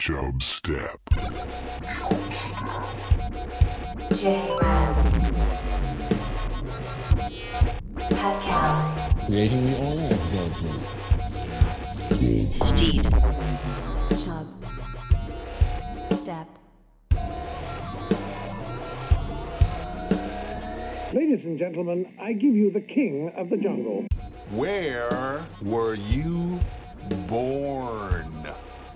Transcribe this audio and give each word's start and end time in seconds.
Chub 0.00 0.42
Step. 0.42 0.98
J-Ram. 4.16 4.94
Pet 8.10 8.38
creating 9.24 9.66
the 9.66 9.76
oil 9.80 10.00
of 10.00 10.18
Goku. 10.32 10.70
Steed. 12.66 13.02
Chub. 14.24 14.46
Step. 16.20 16.48
Ladies 21.12 21.44
and 21.44 21.56
gentlemen, 21.56 22.12
I 22.20 22.32
give 22.32 22.54
you 22.54 22.70
the 22.72 22.80
king 22.80 23.32
of 23.36 23.48
the 23.50 23.58
jungle. 23.58 24.06
Where 24.50 25.46
were 25.62 25.94
you 25.94 26.58
born? 27.28 28.48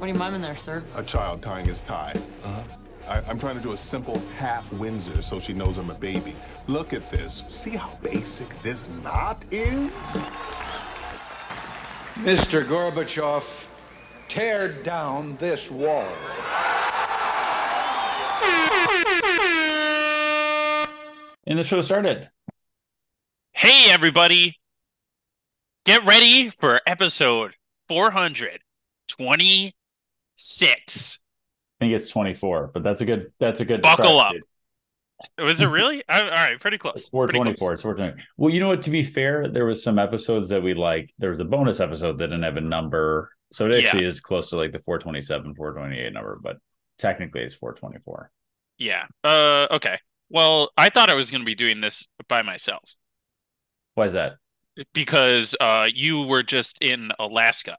What 0.03 0.09
are 0.09 0.15
you 0.15 0.19
miming 0.19 0.43
there, 0.43 0.57
sir? 0.57 0.83
A 0.97 1.05
child 1.05 1.43
tying 1.43 1.65
his 1.65 1.81
tie. 1.81 2.13
Uh-huh. 2.43 2.63
I, 3.09 3.21
I'm 3.31 3.39
trying 3.39 3.55
to 3.55 3.63
do 3.63 3.71
a 3.71 3.77
simple 3.77 4.21
half 4.37 4.69
Windsor 4.73 5.23
so 5.23 5.39
she 5.39 5.53
knows 5.53 5.79
I'm 5.79 5.91
a 5.91 5.95
baby. 5.95 6.35
Look 6.67 6.93
at 6.93 7.09
this. 7.09 7.45
See 7.49 7.71
how 7.71 7.97
basic 8.03 8.49
this 8.63 8.89
knot 9.05 9.45
is? 9.53 9.93
Mr. 12.19 12.65
Gorbachev, 12.65 13.69
tear 14.27 14.67
down 14.83 15.37
this 15.37 15.71
wall. 15.71 16.09
And 21.47 21.61
the 21.61 21.63
show 21.63 21.81
started. 21.81 22.29
Hey, 23.53 23.89
everybody. 23.93 24.59
Get 25.85 26.05
ready 26.05 26.51
for 26.51 26.81
episode 26.89 27.55
426. 30.43 31.19
I 31.81 31.85
think 31.85 31.95
it's 31.95 32.11
24, 32.11 32.71
but 32.75 32.83
that's 32.83 33.01
a 33.01 33.05
good 33.05 33.33
that's 33.39 33.61
a 33.61 33.65
good 33.65 33.83
Buckle 33.83 34.21
up. 34.21 34.33
dude. 34.33 34.43
Was 35.39 35.61
it 35.61 35.67
really? 35.67 36.03
I- 36.09 36.23
all 36.23 36.31
right, 36.31 36.61
pretty 36.61 36.79
close. 36.79 36.95
It's 36.97 37.09
Pretty 37.09 37.35
424. 37.35 37.73
It's 37.75 37.83
424. 37.83 38.25
Well, 38.37 38.53
you 38.53 38.61
know 38.61 38.69
what? 38.69 38.83
To 38.83 38.91
be 38.91 39.03
fair, 39.03 39.49
there 39.49 39.65
was 39.65 39.83
some 39.83 39.99
episodes 39.99 40.49
that 40.49 40.63
we 40.63 40.75
like. 40.75 41.13
There 41.19 41.31
was 41.31 41.41
a 41.41 41.45
bonus 41.45 41.81
episode 41.81 42.19
that 42.19 42.27
didn't 42.27 42.43
have 42.43 42.57
a 42.57 42.61
number, 42.61 43.31
so 43.53 43.71
it 43.71 43.85
actually 43.85 44.05
is 44.05 44.21
close 44.21 44.51
to 44.51 44.57
like 44.57 44.73
the 44.73 44.81
427, 44.81 45.55
428 45.55 46.13
number, 46.13 46.39
but 46.43 46.57
technically 46.99 47.43
it's 47.43 47.55
424. 47.55 48.31
Yeah. 48.79 49.07
Uh, 49.23 49.69
okay. 49.71 49.99
Well, 50.29 50.71
I 50.77 50.89
thought 50.89 51.11
I 51.11 51.15
was 51.15 51.31
going 51.31 51.43
to 51.43 51.47
be 51.47 51.55
doing 51.55 51.81
this 51.81 52.09
by 52.29 52.43
myself 52.43 52.97
Why 53.95 54.07
is 54.07 54.15
that? 54.15 54.35
because 54.95 55.55
uh, 55.61 55.87
you 55.93 56.23
were 56.23 56.43
just 56.43 56.79
in 56.81 57.13
Alaska. 57.19 57.77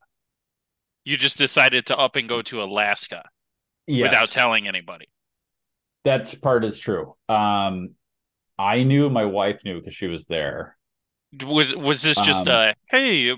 You 1.06 1.18
just 1.18 1.38
decided 1.38 1.86
to 1.88 1.98
up 1.98 2.16
and 2.18 2.28
go 2.28 2.42
to 2.44 2.62
Alaska 2.62 3.30
Yes, 3.88 4.02
without 4.02 4.30
telling 4.32 4.68
anybody. 4.68 5.08
that 6.04 6.34
part 6.42 6.66
is 6.66 6.78
true. 6.78 7.16
Um, 7.30 7.92
I 8.60 8.84
knew 8.84 9.10
my 9.10 9.26
wife 9.26 9.62
knew 9.66 9.80
because 9.80 9.96
she 9.96 10.08
was 10.08 10.26
there. 10.26 10.78
Was 11.44 11.76
was 11.76 12.02
this 12.04 12.20
just 12.20 12.48
Um, 12.48 12.48
uh 12.48 12.74
hey, 12.90 13.36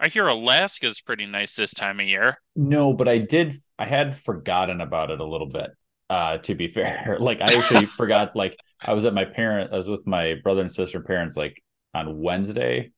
I 0.00 0.08
hear 0.08 0.26
Alaska's 0.28 1.00
pretty 1.00 1.26
nice 1.26 1.54
this 1.54 1.74
time 1.74 2.00
of 2.00 2.06
year. 2.06 2.38
No, 2.56 2.92
but 2.92 3.08
I 3.08 3.18
did. 3.18 3.60
I 3.78 3.86
had 3.86 4.16
forgotten 4.16 4.80
about 4.80 5.10
it 5.10 5.20
a 5.20 5.24
little 5.24 5.48
bit. 5.48 5.70
Uh, 6.10 6.38
to 6.38 6.54
be 6.54 6.68
fair, 6.68 7.16
like 7.20 7.40
I 7.40 7.54
actually 7.54 7.86
forgot. 7.96 8.36
Like 8.36 8.56
I 8.80 8.92
was 8.94 9.04
at 9.04 9.14
my 9.14 9.24
parent. 9.24 9.72
I 9.72 9.76
was 9.76 9.88
with 9.88 10.06
my 10.06 10.34
brother 10.42 10.60
and 10.60 10.70
sister 10.72 11.00
parents 11.00 11.36
like 11.36 11.62
on 11.94 12.18
Wednesday, 12.20 12.92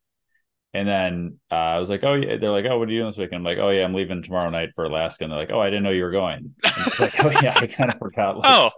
and 0.76 0.88
then 0.88 1.38
uh, 1.50 1.54
I 1.54 1.78
was 1.78 1.90
like, 1.90 2.04
"Oh 2.04 2.14
yeah." 2.14 2.36
They're 2.36 2.50
like, 2.50 2.64
"Oh, 2.66 2.78
what 2.78 2.88
are 2.88 2.92
you 2.92 2.98
doing 3.00 3.08
this 3.10 3.18
weekend?" 3.18 3.40
I'm 3.40 3.44
like, 3.44 3.58
"Oh 3.58 3.70
yeah, 3.70 3.84
I'm 3.84 3.94
leaving 3.94 4.22
tomorrow 4.22 4.50
night 4.50 4.70
for 4.74 4.84
Alaska." 4.84 5.24
And 5.24 5.32
they're 5.32 5.38
like, 5.40 5.50
"Oh, 5.52 5.60
I 5.60 5.66
didn't 5.70 5.82
know 5.84 5.90
you 5.90 6.02
were 6.02 6.10
going." 6.10 6.54
Like, 7.00 7.24
"Oh 7.24 7.30
yeah, 7.42 7.54
I 7.56 7.66
kind 7.66 7.92
of 7.92 7.98
forgot." 7.98 8.38
Like, 8.38 8.46
Oh, 8.50 8.70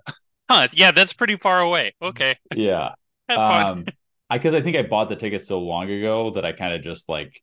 huh. 0.50 0.68
Yeah, 0.72 0.90
that's 0.92 1.12
pretty 1.12 1.36
far 1.36 1.60
away. 1.60 1.94
Okay. 2.02 2.36
yeah. 2.54 2.90
Um, 3.30 3.84
I 4.30 4.38
because 4.38 4.54
I 4.54 4.62
think 4.62 4.76
I 4.76 4.82
bought 4.82 5.10
the 5.10 5.16
ticket 5.16 5.44
so 5.44 5.58
long 5.60 5.90
ago 5.90 6.30
that 6.30 6.46
I 6.46 6.52
kind 6.52 6.72
of 6.72 6.82
just 6.82 7.08
like 7.10 7.42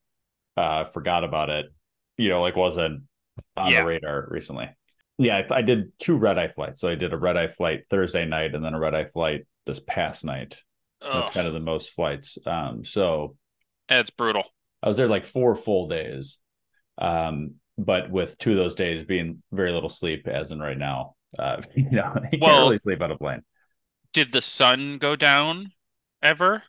uh 0.57 0.85
forgot 0.85 1.23
about 1.23 1.49
it. 1.51 1.67
You 2.17 2.29
know, 2.29 2.41
like 2.41 2.55
wasn't 2.55 3.03
on 3.55 3.71
Yeah. 3.71 3.81
the 3.81 3.85
radar 3.87 4.27
recently. 4.31 4.69
Yeah, 5.17 5.43
I, 5.49 5.57
I 5.57 5.61
did 5.61 5.91
two 5.99 6.17
red 6.17 6.37
eye 6.39 6.47
flights. 6.47 6.81
So 6.81 6.89
I 6.89 6.95
did 6.95 7.13
a 7.13 7.17
red 7.17 7.37
eye 7.37 7.47
flight 7.47 7.83
Thursday 7.89 8.25
night 8.25 8.55
and 8.55 8.65
then 8.65 8.73
a 8.73 8.79
red 8.79 8.95
eye 8.95 9.05
flight 9.05 9.45
this 9.65 9.79
past 9.79 10.25
night. 10.25 10.59
That's 11.01 11.29
kind 11.29 11.45
of 11.45 11.53
the 11.53 11.59
most 11.59 11.91
flights. 11.91 12.39
Um, 12.47 12.83
so 12.83 13.35
that's 13.89 14.09
brutal. 14.09 14.43
I 14.83 14.87
was 14.87 14.97
there 14.97 15.07
like 15.07 15.25
four 15.25 15.55
full 15.55 15.87
days. 15.87 16.39
Um, 16.97 17.55
but 17.77 18.09
with 18.09 18.37
two 18.37 18.51
of 18.51 18.57
those 18.57 18.75
days 18.75 19.03
being 19.03 19.43
very 19.51 19.71
little 19.71 19.89
sleep, 19.89 20.27
as 20.27 20.51
in 20.51 20.59
right 20.59 20.77
now. 20.77 21.15
Uh, 21.37 21.61
you 21.75 21.89
know, 21.91 22.13
you 22.31 22.39
Well- 22.41 22.49
can't 22.51 22.63
really 22.63 22.77
sleep 22.77 23.01
on 23.01 23.11
a 23.11 23.17
plane. 23.17 23.41
Did 24.13 24.31
the 24.31 24.41
sun 24.41 24.97
go 24.97 25.15
down 25.17 25.73
ever? 26.23 26.63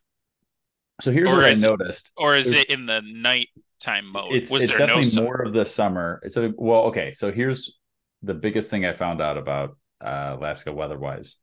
So 1.00 1.12
here's 1.12 1.31
or 1.31 1.37
what 1.37 1.44
I 1.44 1.50
is 1.50 1.62
noticed. 1.62 2.10
Or 2.16 2.37
is 2.37 2.50
There's- 2.50 2.65
it 2.69 2.71
in 2.75 2.87
the 2.87 3.03
nighttime 3.04 4.10
mode? 4.10 4.33
it's 4.33 4.50
Was 4.50 4.65
it's 4.65 4.72
there 4.72 4.81
no 4.81 4.87
definitely 4.87 5.10
sun? 5.10 5.25
more 5.25 5.43
of 5.43 5.53
the 5.53 5.65
summer. 5.66 6.21
It's 6.25 6.37
a, 6.37 6.53
well, 6.56 6.83
okay. 6.84 7.12
So 7.12 7.31
here's 7.31 7.78
the 8.22 8.34
biggest 8.34 8.71
thing 8.71 8.84
I 8.84 8.93
found 8.93 9.21
out 9.21 9.38
about 9.38 9.77
uh, 10.00 10.37
Alaska 10.38 10.72
weather-wise. 10.72 11.37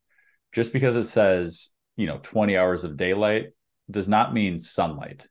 Just 0.52 0.74
because 0.74 0.96
it 0.96 1.06
says 1.06 1.70
you 1.96 2.08
know 2.08 2.20
20 2.22 2.58
hours 2.58 2.84
of 2.84 2.98
daylight 2.98 3.50
does 3.90 4.10
not 4.10 4.34
mean 4.34 4.60
sunlight. 4.60 5.28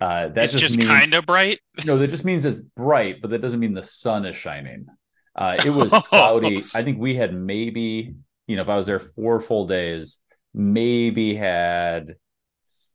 Uh, 0.00 0.28
that 0.28 0.44
it's 0.44 0.54
just, 0.54 0.78
just 0.78 0.88
kind 0.88 1.14
of 1.14 1.26
bright. 1.26 1.60
no. 1.84 1.98
That 1.98 2.08
just 2.08 2.24
means 2.24 2.44
it's 2.44 2.60
bright, 2.60 3.20
but 3.20 3.30
that 3.30 3.40
doesn't 3.40 3.60
mean 3.60 3.74
the 3.74 3.82
sun 3.82 4.24
is 4.24 4.34
shining. 4.34 4.86
Uh, 5.34 5.56
it 5.64 5.70
was 5.70 5.90
cloudy. 6.06 6.64
I 6.74 6.82
think 6.82 6.98
we 6.98 7.14
had 7.14 7.34
maybe 7.34 8.14
you 8.46 8.56
know 8.56 8.62
if 8.62 8.68
I 8.68 8.76
was 8.76 8.86
there 8.86 8.98
four 8.98 9.40
full 9.40 9.66
days, 9.66 10.18
maybe 10.54 11.34
had 11.34 12.16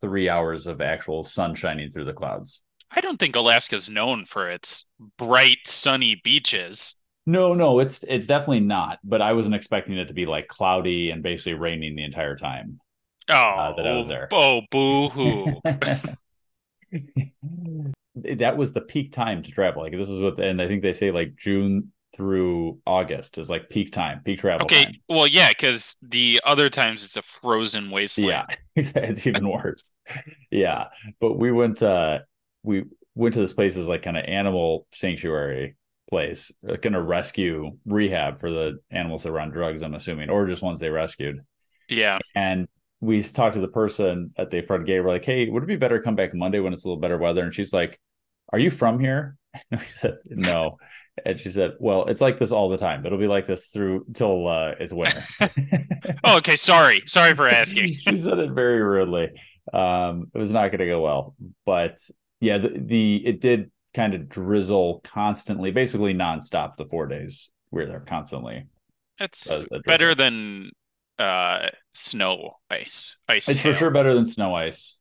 three 0.02 0.30
hours 0.30 0.68
of 0.68 0.82
actual 0.82 1.24
sun 1.24 1.56
shining 1.56 1.90
through 1.90 2.06
the 2.06 2.14
clouds. 2.14 2.62
I 2.92 3.02
don't 3.02 3.18
think 3.18 3.36
Alaska's 3.36 3.90
known 3.90 4.26
for 4.26 4.50
its 4.50 4.86
bright, 5.18 5.60
sunny 5.66 6.20
beaches. 6.24 6.96
No, 7.26 7.54
no, 7.54 7.80
it's 7.80 8.04
it's 8.08 8.28
definitely 8.28 8.62
not. 8.62 9.00
But 9.04 9.22
I 9.22 9.34
wasn't 9.34 9.56
expecting 9.56 9.98
it 9.98 10.08
to 10.08 10.14
be 10.14 10.26
like 10.26 10.48
cloudy 10.48 11.10
and 11.12 11.24
basically 11.24 11.54
raining 11.56 11.96
the 11.96 12.04
entire 12.04 12.36
time. 12.36 12.80
Oh, 13.30 13.74
that 13.76 13.88
I 13.88 13.96
was 13.96 14.08
there. 14.08 14.28
Oh, 14.32 14.62
boo 14.70 15.10
hoo. 15.10 15.62
that 18.16 18.58
was 18.58 18.74
the 18.74 18.82
peak 18.82 19.12
time 19.12 19.44
to 19.44 19.52
travel. 19.52 19.84
Like 19.84 19.94
this 19.94 20.10
is 20.10 20.22
what, 20.22 20.40
and 20.40 20.62
I 20.62 20.68
think 20.68 20.82
they 20.82 20.94
say 20.94 21.12
like 21.12 21.36
June 21.36 21.92
through 22.16 22.80
August 22.88 23.38
is 23.38 23.50
like 23.50 23.70
peak 23.70 23.92
time, 23.92 24.22
peak 24.24 24.40
travel 24.40 24.66
okay, 24.66 24.86
time. 24.86 24.94
well, 25.10 25.28
yeah, 25.28 25.50
because 25.50 25.98
the 26.02 26.42
other 26.46 26.70
times 26.70 27.04
it's 27.04 27.18
a 27.18 27.22
frozen 27.22 27.92
wasteland. 27.92 28.48
Yeah, 28.76 28.84
it's 28.96 29.28
even 29.28 29.50
worse. 29.50 29.92
Yeah, 30.52 30.88
but 31.20 31.38
we 31.38 31.52
went. 31.52 31.84
uh 31.84 32.20
We 32.64 32.86
went 33.16 33.34
to 33.36 33.42
this 33.42 33.54
place 33.54 33.78
as 33.78 33.88
like 33.88 34.02
kind 34.04 34.18
of 34.18 34.26
animal 34.26 34.88
sanctuary 34.92 35.76
place, 36.10 36.52
like 36.64 36.82
kind 36.82 36.96
of 36.96 37.06
rescue 37.06 37.78
rehab 37.86 38.40
for 38.40 38.50
the 38.50 38.80
animals 38.92 39.24
that 39.24 39.32
were 39.32 39.40
on 39.40 39.52
drugs. 39.52 39.84
I'm 39.84 39.96
assuming, 39.96 40.30
or 40.30 40.48
just 40.48 40.62
ones 40.62 40.80
they 40.80 40.90
rescued. 40.90 41.42
Yeah. 41.90 42.20
And 42.34 42.68
we 43.06 43.22
talked 43.24 43.56
to 43.56 43.62
the 43.62 43.68
person 43.68 44.34
at 44.38 44.50
the 44.52 44.62
front 44.62 44.86
gate. 44.86 45.00
We're 45.02 45.10
like, 45.10 45.26
"Hey, 45.26 45.50
would 45.50 45.64
it 45.64 45.68
be 45.68 45.76
better 45.78 45.98
to 45.98 46.04
come 46.04 46.16
back 46.16 46.34
Monday 46.34 46.60
when 46.60 46.74
it's 46.74 46.86
a 46.86 46.88
little 46.88 47.02
better 47.02 47.18
weather?" 47.18 47.44
And 47.44 47.54
she's 47.54 47.74
like, 47.74 48.00
"Are 48.52 48.60
you 48.60 48.70
from 48.70 49.00
here?" 49.00 49.38
And 49.72 49.80
we 49.80 49.86
said, 49.88 50.18
"No." 50.26 50.78
And 51.26 51.40
she 51.40 51.50
said, 51.50 51.74
"Well, 51.80 52.06
it's 52.06 52.22
like 52.22 52.40
this 52.40 52.52
all 52.52 52.70
the 52.70 52.78
time. 52.78 53.06
It'll 53.06 53.18
be 53.18 53.28
like 53.28 53.48
this 53.48 53.68
through 53.68 54.06
till 54.14 54.48
uh, 54.48 54.74
it's 54.80 54.94
winter." 54.94 55.24
Oh, 56.24 56.38
okay. 56.38 56.56
Sorry. 56.56 57.04
Sorry 57.08 57.34
for 57.36 57.48
asking. 57.48 57.88
she 57.94 58.18
said 58.18 58.38
it 58.40 58.52
very 58.52 58.82
rudely. 58.82 59.30
Um, 59.74 60.32
it 60.34 60.38
was 60.38 60.52
not 60.52 60.68
going 60.70 60.80
to 60.80 60.86
go 60.86 61.02
well, 61.02 61.36
but 61.66 62.00
yeah, 62.40 62.58
the, 62.60 62.70
the 62.70 63.26
it 63.26 63.42
did 63.42 63.72
kind 63.94 64.14
of 64.14 64.30
drizzle 64.30 65.02
constantly, 65.04 65.72
basically 65.72 66.14
nonstop. 66.14 66.78
The 66.78 66.86
four 66.86 67.08
days 67.08 67.50
we 67.72 67.82
were 67.82 67.88
there 67.88 68.02
constantly. 68.02 68.66
It's 69.20 69.50
Uh, 69.52 69.66
better 69.86 70.14
than 70.14 70.72
uh 71.20 71.70
snow 71.94 72.58
ice. 72.70 73.18
Ice. 73.28 73.48
It's 73.48 73.64
for 73.64 73.74
sure 73.74 73.90
better 73.92 74.14
than 74.14 74.28
snow 74.28 74.54
ice. 74.56 74.98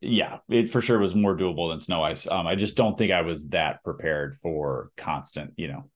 Yeah, 0.00 0.38
it 0.48 0.70
for 0.70 0.80
sure 0.80 0.98
was 0.98 1.14
more 1.14 1.36
doable 1.36 1.72
than 1.72 1.80
snow 1.80 2.02
ice. 2.04 2.26
Um, 2.28 2.46
I 2.46 2.54
just 2.54 2.76
don't 2.76 2.96
think 2.96 3.10
I 3.12 3.22
was 3.22 3.48
that 3.48 3.82
prepared 3.82 4.36
for 4.36 4.90
constant. 4.96 5.54
You 5.56 5.68
know, 5.68 5.90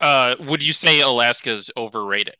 Uh, 0.00 0.36
would 0.40 0.62
you 0.62 0.72
say 0.72 1.00
Alaska's 1.00 1.70
overrated? 1.76 2.36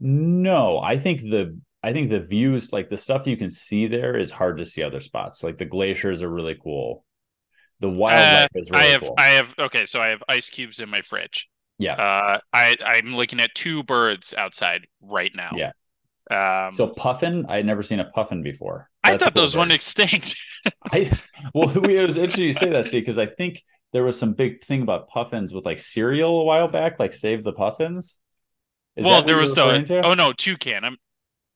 no, 0.00 0.78
I 0.80 0.98
think 0.98 1.20
the 1.22 1.60
I 1.82 1.92
think 1.92 2.10
the 2.10 2.20
views, 2.20 2.72
like 2.72 2.90
the 2.90 2.96
stuff 2.96 3.26
you 3.26 3.36
can 3.36 3.50
see 3.50 3.86
there, 3.86 4.16
is 4.16 4.30
hard 4.30 4.58
to 4.58 4.66
see 4.66 4.82
other 4.82 5.00
spots. 5.00 5.42
Like 5.42 5.58
the 5.58 5.64
glaciers 5.64 6.22
are 6.22 6.30
really 6.30 6.56
cool. 6.62 7.04
The 7.80 7.90
wildlife 7.90 8.46
Uh, 8.46 8.48
is 8.54 8.70
really 8.70 8.78
I 8.78 8.84
have 8.86 9.10
cool. 9.10 9.16
I 9.16 9.26
have 9.30 9.54
okay, 9.58 9.86
so 9.86 10.00
I 10.00 10.08
have 10.08 10.22
ice 10.28 10.50
cubes 10.50 10.80
in 10.80 10.88
my 10.88 11.02
fridge. 11.02 11.48
Yeah. 11.80 11.94
Uh, 11.94 12.38
I 12.52 12.76
I'm 12.84 13.16
looking 13.16 13.40
at 13.40 13.54
two 13.54 13.82
birds 13.82 14.34
outside 14.36 14.86
right 15.00 15.32
now. 15.34 15.52
Yeah. 15.56 15.72
Um, 16.30 16.72
so 16.72 16.86
puffin, 16.86 17.46
I 17.48 17.56
had 17.56 17.66
never 17.66 17.82
seen 17.82 17.98
a 17.98 18.04
puffin 18.04 18.42
before. 18.42 18.88
I 19.02 19.12
That's 19.12 19.22
a 19.22 19.24
thought 19.26 19.34
those 19.34 19.56
went 19.56 19.70
bird. 19.70 19.76
extinct. 19.76 20.36
I 20.92 21.10
well, 21.54 21.70
it 21.84 22.06
was 22.06 22.18
interesting 22.18 22.44
you 22.44 22.52
say 22.52 22.68
that, 22.68 22.88
Steed, 22.88 23.00
because 23.00 23.18
I 23.18 23.26
think 23.26 23.64
there 23.92 24.04
was 24.04 24.18
some 24.18 24.34
big 24.34 24.62
thing 24.62 24.82
about 24.82 25.08
puffins 25.08 25.54
with 25.54 25.64
like 25.64 25.78
cereal 25.78 26.42
a 26.42 26.44
while 26.44 26.68
back, 26.68 26.98
like 27.00 27.14
save 27.14 27.44
the 27.44 27.52
puffins. 27.52 28.18
Is 28.96 29.06
well, 29.06 29.22
there 29.22 29.38
was 29.38 29.54
the 29.54 29.82
to? 29.82 30.06
oh 30.06 30.12
no, 30.12 30.32
toucan. 30.32 30.84
I'm 30.84 30.98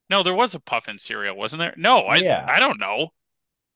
no, 0.09 0.23
there 0.23 0.35
was 0.35 0.55
a 0.55 0.61
puffin 0.61 0.99
cereal, 0.99 1.37
wasn't 1.37 1.61
there? 1.61 1.75
No, 1.77 1.99
I 1.99 2.17
Yeah. 2.17 2.47
I 2.49 2.61
don't 2.61 2.81
know. 2.81 3.09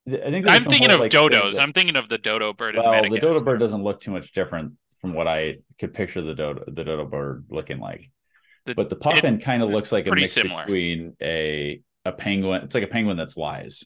I 0.09 0.31
think 0.31 0.49
I'm 0.49 0.65
thinking 0.65 0.89
whole, 0.89 0.97
of 0.97 1.01
like, 1.03 1.13
dodos. 1.13 1.61
I'm 1.61 1.75
thinking 1.75 1.97
of 1.97 2.09
the 2.09 2.17
dodo 2.17 2.55
bird 2.55 2.77
in 2.77 2.83
well, 2.83 3.03
the 3.03 3.21
dodo 3.21 3.43
bird 3.43 3.61
doesn't 3.61 3.83
look 3.83 4.01
too 4.01 4.11
much 4.11 4.33
different 4.33 4.73
from 5.01 5.13
what 5.15 5.29
I 5.29 5.57
could 5.79 5.95
picture 5.95 6.21
the 6.23 6.35
dodo 6.35 6.65
the 6.67 6.85
dodo 6.85 7.05
bird 7.07 7.47
looking 7.51 7.79
like. 7.79 8.11
The- 8.67 8.75
But 8.75 8.89
the 8.89 8.97
puffin 8.97 9.39
kind 9.41 9.63
of 9.63 9.71
looks 9.71 9.93
like 9.93 10.07
a 10.09 10.15
mix 10.15 10.33
similar. 10.33 10.65
between 10.65 11.17
a 11.23 11.81
a 12.05 12.13
penguin. 12.13 12.63
It's 12.65 12.75
like 12.75 12.85
a 12.85 12.89
penguin 12.89 13.17
that 13.19 13.33
flies. 13.33 13.85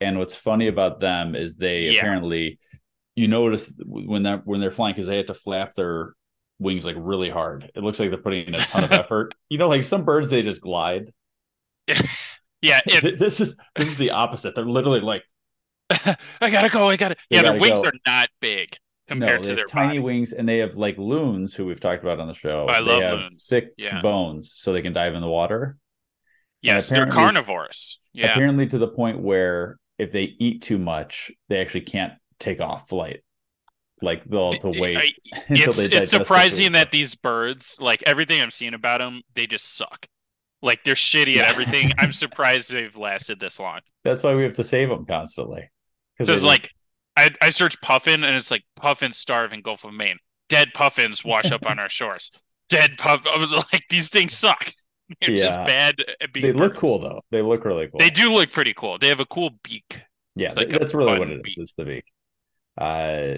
And 0.00 0.18
what's 0.18 0.34
funny 0.34 0.66
about 0.68 1.00
them 1.00 1.34
is 1.36 1.56
they 1.56 1.90
Yeah. 1.90 1.98
apparently, 1.98 2.58
you 3.14 3.28
notice 3.28 3.72
when 3.84 4.22
they're 4.22 4.38
when 4.38 4.60
they're 4.60 4.70
flying 4.70 4.94
because 4.94 5.06
they 5.06 5.18
have 5.18 5.26
to 5.26 5.34
flap 5.34 5.74
their 5.74 6.14
wings 6.58 6.84
like 6.84 6.96
really 6.98 7.30
hard. 7.30 7.70
It 7.74 7.82
looks 7.82 8.00
like 8.00 8.10
they're 8.10 8.18
putting 8.20 8.46
in 8.46 8.54
a 8.54 8.58
ton 8.58 8.84
of 8.84 8.92
effort. 9.02 9.34
You 9.48 9.58
know, 9.58 9.68
like 9.68 9.82
some 9.84 10.04
birds 10.04 10.30
they 10.30 10.42
just 10.42 10.60
glide. 10.60 11.12
yeah, 12.62 12.80
it, 12.86 13.18
this 13.20 13.40
is 13.40 13.56
this 13.76 13.88
is 13.88 13.96
the 13.96 14.10
opposite. 14.10 14.54
They're 14.54 14.64
literally 14.64 15.00
like 15.00 15.24
I 15.90 16.50
gotta 16.50 16.68
go. 16.70 16.88
I 16.88 16.96
gotta. 16.96 17.16
Yeah, 17.30 17.42
their 17.42 17.52
gotta 17.52 17.60
wings 17.60 17.82
go. 17.82 17.88
are 17.88 17.92
not 18.06 18.28
big 18.40 18.76
compared 19.08 19.42
they 19.42 19.48
to 19.50 19.54
their 19.54 19.64
tiny 19.66 19.88
body. 19.88 19.98
wings, 20.00 20.32
and 20.32 20.48
they 20.48 20.58
have 20.58 20.76
like 20.76 20.96
loons, 20.98 21.54
who 21.54 21.66
we've 21.66 21.80
talked 21.80 22.02
about 22.02 22.20
on 22.20 22.28
the 22.28 22.34
show. 22.34 22.66
I 22.68 22.78
they 22.80 22.84
love 22.90 23.02
have 23.02 23.18
loons. 23.20 23.46
thick 23.48 23.70
Yeah. 23.76 24.00
bones, 24.02 24.52
so 24.54 24.72
they 24.72 24.82
can 24.82 24.92
dive 24.92 25.14
in 25.14 25.20
the 25.20 25.28
water. 25.28 25.76
Yes, 26.60 26.88
they're 26.88 27.06
carnivores. 27.08 27.98
Yeah, 28.12 28.32
Apparently, 28.32 28.66
to 28.68 28.78
the 28.78 28.88
point 28.88 29.20
where 29.20 29.78
if 29.98 30.12
they 30.12 30.24
eat 30.38 30.62
too 30.62 30.78
much, 30.78 31.32
they 31.48 31.60
actually 31.60 31.80
can't 31.82 32.12
take 32.38 32.60
off 32.60 32.88
flight. 32.88 33.20
Like 34.00 34.24
they'll 34.24 34.52
have 34.52 34.60
to 34.62 34.80
wait 34.80 34.96
I- 34.96 35.40
until 35.48 35.70
it's 35.70 35.78
it's 35.80 36.10
surprising 36.10 36.66
food. 36.66 36.74
that 36.74 36.90
these 36.90 37.14
birds, 37.14 37.76
like 37.80 38.02
everything 38.06 38.40
I'm 38.40 38.50
seeing 38.50 38.74
about 38.74 38.98
them, 38.98 39.22
they 39.34 39.46
just 39.46 39.76
suck. 39.76 40.06
Like 40.60 40.84
they're 40.84 40.94
shitty 40.94 41.36
at 41.38 41.46
everything. 41.46 41.92
I'm 41.98 42.12
surprised 42.12 42.70
they've 42.72 42.96
lasted 42.96 43.40
this 43.40 43.58
long. 43.58 43.80
That's 44.04 44.22
why 44.22 44.34
we 44.34 44.42
have 44.44 44.54
to 44.54 44.64
save 44.64 44.88
them 44.88 45.04
constantly. 45.06 45.70
So 46.18 46.26
they 46.26 46.32
it's 46.34 46.44
like 46.44 46.70
I 47.16 47.30
I 47.40 47.50
search 47.50 47.80
puffin 47.80 48.24
and 48.24 48.36
it's 48.36 48.50
like 48.50 48.64
puffins 48.76 49.18
starve 49.18 49.52
in 49.52 49.62
Gulf 49.62 49.84
of 49.84 49.94
Maine. 49.94 50.18
Dead 50.48 50.72
puffins 50.74 51.24
wash 51.24 51.50
up 51.52 51.66
on 51.66 51.78
our 51.78 51.88
shores. 51.90 52.30
Dead 52.68 52.96
puff 52.98 53.24
like 53.72 53.84
these 53.90 54.08
things 54.10 54.34
suck. 54.34 54.72
They're 55.20 55.36
just 55.36 55.44
Yeah. 55.44 55.64
bad 55.66 55.96
at 56.20 56.32
being 56.32 56.46
they 56.46 56.52
look 56.52 56.72
birds. 56.72 56.80
cool 56.80 56.98
though. 57.00 57.22
They 57.30 57.42
look 57.42 57.64
really 57.64 57.88
cool. 57.88 57.98
They 57.98 58.10
do 58.10 58.32
look 58.32 58.50
pretty 58.50 58.74
cool. 58.74 58.98
They 58.98 59.08
have 59.08 59.20
a 59.20 59.26
cool 59.26 59.50
beak. 59.62 60.00
Yeah, 60.34 60.46
It's 60.48 60.56
like 60.56 60.70
that's 60.70 60.94
really 60.94 61.18
what 61.18 61.28
it 61.30 61.36
is. 61.36 61.42
beak. 61.42 61.58
It's 61.58 61.74
the 61.74 61.84
beak. 61.84 62.04
Uh, 62.78 63.34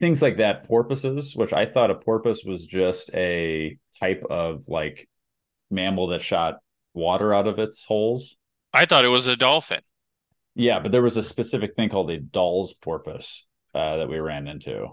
things 0.00 0.22
like 0.22 0.38
that, 0.38 0.64
porpoises, 0.66 1.36
which 1.36 1.52
I 1.52 1.66
thought 1.66 1.90
a 1.90 1.94
porpoise 1.94 2.42
was 2.44 2.66
just 2.66 3.10
a 3.12 3.76
type 4.00 4.22
of 4.30 4.68
like 4.68 5.08
mammal 5.70 6.06
that 6.08 6.22
shot 6.22 6.60
water 6.94 7.34
out 7.34 7.46
of 7.46 7.58
its 7.58 7.84
holes. 7.84 8.36
I 8.72 8.86
thought 8.86 9.04
it 9.04 9.08
was 9.08 9.26
a 9.26 9.36
dolphin. 9.36 9.80
Yeah, 10.56 10.80
but 10.80 10.90
there 10.90 11.02
was 11.02 11.16
a 11.16 11.22
specific 11.22 11.76
thing 11.76 11.90
called 11.90 12.10
a 12.10 12.18
Dall's 12.18 12.72
porpoise 12.74 13.46
uh, 13.74 13.98
that 13.98 14.08
we 14.08 14.18
ran 14.18 14.48
into. 14.48 14.88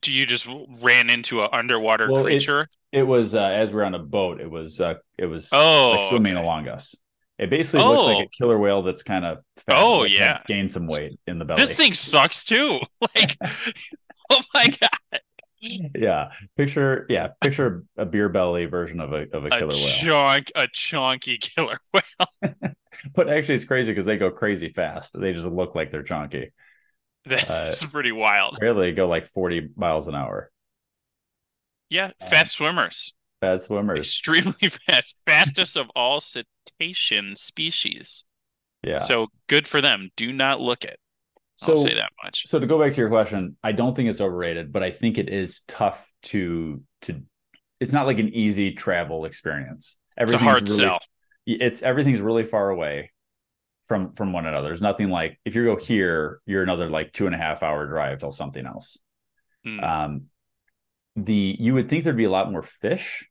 Do 0.00 0.12
you 0.12 0.24
just 0.26 0.46
ran 0.80 1.10
into 1.10 1.42
an 1.42 1.48
underwater 1.52 2.10
Well, 2.10 2.22
creature? 2.24 2.68
It 2.92 3.02
was 3.02 3.34
uh, 3.34 3.40
as 3.42 3.70
we 3.70 3.76
were 3.76 3.84
on 3.84 3.94
a 3.94 3.98
boat. 3.98 4.40
It 4.40 4.50
was 4.50 4.80
uh, 4.80 4.94
it 5.18 5.26
was 5.26 5.48
Oh, 5.52 5.90
like 5.98 6.08
swimming 6.08 6.36
okay. 6.36 6.42
along 6.42 6.68
us. 6.68 6.94
It 7.38 7.48
basically 7.50 7.84
looks 7.86 8.04
like 8.04 8.18
Oh. 8.18 8.22
a 8.22 8.28
killer 8.28 8.58
whale 8.58 8.82
that's 8.82 9.02
kind 9.02 9.24
of 9.24 9.38
fat, 9.56 9.76
Oh, 9.78 10.04
yeah. 10.04 10.42
gained 10.46 10.70
some 10.72 10.86
weight 10.86 11.18
in 11.26 11.38
the 11.38 11.44
belly. 11.46 11.60
This 11.62 11.76
thing 11.76 11.94
sucks 11.94 12.44
too. 12.44 12.80
Like, 13.14 13.36
oh 14.30 14.42
my 14.54 14.66
god, 14.66 15.20
yeah, 15.60 16.32
picture 16.56 17.06
yeah, 17.08 17.28
picture 17.40 17.84
a 17.96 18.06
beer 18.06 18.28
belly 18.28 18.66
version 18.66 19.00
of 19.00 19.12
a 19.12 19.26
of 19.36 19.44
a 19.44 19.50
a 19.50 19.50
killer 19.52 19.78
whale. 19.78 20.08
chunk, 20.08 20.50
a 20.54 20.66
chunky 20.68 21.38
killer 21.38 21.78
whale. 21.92 22.02
But 23.14 23.28
actually, 23.28 23.54
it's 23.56 23.64
crazy 23.64 23.92
because 23.92 24.04
they 24.04 24.16
go 24.18 24.30
crazy 24.30 24.70
fast. 24.70 25.18
They 25.18 25.32
just 25.32 25.46
look 25.46 25.74
like 25.74 25.90
they're 25.90 26.02
chunky. 26.02 26.52
That's 27.24 27.84
pretty 27.84 28.12
wild. 28.12 28.58
Really, 28.60 28.90
they 28.90 28.96
go 28.96 29.08
like 29.08 29.32
forty 29.32 29.70
miles 29.76 30.06
an 30.08 30.14
hour. 30.14 30.50
Yeah, 31.88 32.12
Um, 32.20 32.28
fast 32.28 32.52
swimmers, 32.52 33.14
Fast 33.40 33.66
swimmers. 33.66 34.16
extremely 34.16 34.68
fast, 34.86 35.14
fastest 35.26 35.76
of 35.76 35.90
all 35.96 36.20
cetacean 36.20 37.36
species. 37.36 38.24
Yeah. 38.82 38.98
So 38.98 39.28
good 39.48 39.68
for 39.68 39.80
them. 39.80 40.10
Do 40.16 40.32
not 40.32 40.60
look 40.60 40.84
it. 40.84 41.00
So 41.60 41.74
I'll 41.74 41.82
say 41.82 41.94
that 41.94 42.10
much. 42.24 42.46
So 42.46 42.58
to 42.58 42.66
go 42.66 42.78
back 42.80 42.92
to 42.92 42.96
your 42.96 43.10
question, 43.10 43.56
I 43.62 43.72
don't 43.72 43.94
think 43.94 44.08
it's 44.08 44.20
overrated, 44.20 44.72
but 44.72 44.82
I 44.82 44.90
think 44.90 45.18
it 45.18 45.28
is 45.28 45.60
tough 45.68 46.10
to 46.24 46.82
to. 47.02 47.22
It's 47.80 47.92
not 47.92 48.06
like 48.06 48.18
an 48.18 48.30
easy 48.30 48.72
travel 48.72 49.26
experience. 49.26 49.96
It's 50.16 50.18
a 50.18 50.22
Everything's 50.22 50.42
hard 50.42 50.62
really, 50.70 50.82
sell. 50.84 50.98
It's 51.46 51.82
everything's 51.82 52.20
really 52.20 52.44
far 52.44 52.70
away 52.70 53.10
from 53.84 54.12
from 54.12 54.32
one 54.32 54.46
another. 54.46 54.68
There's 54.68 54.80
nothing 54.80 55.10
like 55.10 55.38
if 55.44 55.54
you 55.54 55.64
go 55.64 55.76
here, 55.76 56.40
you're 56.46 56.62
another 56.62 56.88
like 56.88 57.12
two 57.12 57.26
and 57.26 57.34
a 57.34 57.38
half 57.38 57.62
hour 57.62 57.86
drive 57.86 58.20
till 58.20 58.32
something 58.32 58.64
else. 58.64 58.98
Mm. 59.66 59.84
Um, 59.84 60.22
the 61.16 61.56
you 61.58 61.74
would 61.74 61.90
think 61.90 62.04
there'd 62.04 62.16
be 62.16 62.24
a 62.24 62.30
lot 62.30 62.50
more 62.50 62.62
fish, 62.62 63.28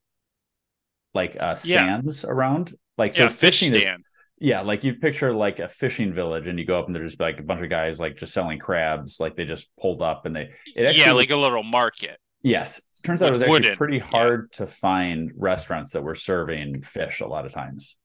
like 1.15 1.35
uh, 1.39 1.55
Yeah. 1.63 1.79
stands 1.79 2.25
around. 2.25 2.75
Like 2.95 3.13
so, 3.13 3.23
yeah, 3.23 3.29
fish 3.29 3.59
fishing 3.61 3.73
is 3.73 3.81
stand. 3.81 4.03
Yeah, 4.39 4.61
like 4.61 4.83
you 4.83 4.95
picture 4.95 5.33
like 5.33 5.59
a 5.59 5.67
fishing 5.67 6.13
village, 6.13 6.47
and 6.47 6.57
you 6.57 6.65
go 6.65 6.79
up 6.79 6.87
and 6.87 6.95
there's 6.95 7.11
just 7.11 7.19
like 7.19 7.39
a 7.39 7.43
bunch 7.43 7.61
of 7.61 7.69
guys 7.69 7.99
like 7.99 8.15
just 8.17 8.33
selling 8.33 8.59
crabs, 8.59 9.19
like 9.19 9.35
they 9.35 9.45
just 9.45 9.69
pulled 9.79 10.01
up 10.01 10.25
and 10.25 10.35
they 10.35 10.51
it 10.75 10.85
actually 10.85 11.01
Yeah, 11.01 11.11
was- 11.13 11.23
like 11.29 11.31
a 11.31 11.39
little 11.39 11.63
market. 11.63 12.17
yes. 12.41 12.77
it 12.79 12.83
Turns 13.05 13.21
out 13.21 13.27
it 13.27 13.31
was 13.33 13.41
actually 13.41 13.51
wooden, 13.51 13.75
pretty 13.77 13.97
yeah. 13.97 14.03
hard 14.03 14.51
to 14.53 14.65
find 14.67 15.31
restaurants 15.35 15.91
that 15.93 16.03
were 16.03 16.15
serving 16.15 16.81
fish 16.81 17.19
a 17.21 17.27
lot 17.27 17.45
of 17.45 17.51
times, 17.53 17.97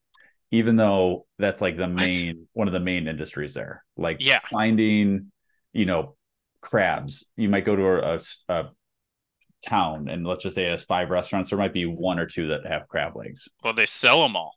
even 0.50 0.76
though 0.76 1.26
that's 1.38 1.60
like 1.60 1.76
the 1.76 1.88
main 1.88 2.46
one 2.52 2.66
of 2.68 2.72
the 2.74 2.80
main 2.80 3.06
industries 3.08 3.54
there. 3.54 3.84
Like 3.96 4.16
Yeah. 4.20 4.38
finding, 4.40 5.30
you 5.72 5.86
know, 5.86 6.16
crabs. 6.60 7.24
You 7.36 7.48
might 7.48 7.64
go 7.64 7.76
to 7.76 7.84
a, 7.86 8.14
a- 8.16 8.52
a 8.54 8.70
town 9.64 10.08
and 10.08 10.26
let's 10.26 10.42
just 10.42 10.54
say 10.56 10.64
it 10.66 10.70
has 10.72 10.84
five 10.84 11.08
restaurants. 11.10 11.48
There 11.50 11.58
might 11.58 11.72
be 11.72 11.86
one 11.86 12.18
or 12.18 12.26
two 12.26 12.48
that 12.48 12.66
have 12.66 12.86
crab 12.88 13.16
legs. 13.16 13.48
Well, 13.62 13.72
they 13.72 13.86
sell 13.86 14.20
them 14.22 14.36
all. 14.36 14.52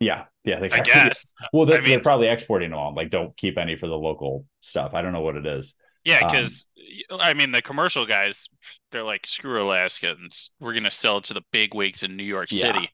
Yeah, 0.00 0.24
yeah. 0.44 0.60
They 0.60 0.70
I 0.70 0.80
guess. 0.80 1.34
Well, 1.52 1.66
that's 1.66 1.80
I 1.80 1.82
mean- 1.82 1.90
they're 1.90 2.00
probably 2.02 2.28
exporting 2.28 2.70
them 2.70 2.78
all. 2.78 2.94
Like, 2.94 3.10
don't 3.10 3.36
keep 3.36 3.58
any 3.58 3.76
for 3.76 3.86
the 3.88 3.96
local 3.96 4.44
stuff. 4.60 4.94
I 4.94 5.02
don't 5.02 5.12
know 5.12 5.20
what 5.22 5.36
it 5.36 5.46
is. 5.46 5.74
Yeah, 6.04 6.20
Um, 6.22 6.30
because 6.30 6.66
I 7.10 7.34
mean 7.34 7.52
the 7.52 7.60
commercial 7.60 8.06
guys, 8.06 8.48
they're 8.92 9.02
like, 9.04 9.26
screw 9.26 9.60
Alaskans. 9.62 10.52
We're 10.60 10.72
gonna 10.74 10.90
sell 10.90 11.18
it 11.18 11.24
to 11.24 11.34
the 11.34 11.42
big 11.52 11.74
wigs 11.74 12.02
in 12.02 12.16
New 12.16 12.22
York 12.24 12.48
Yeah. 12.50 12.72
City. 12.72 12.90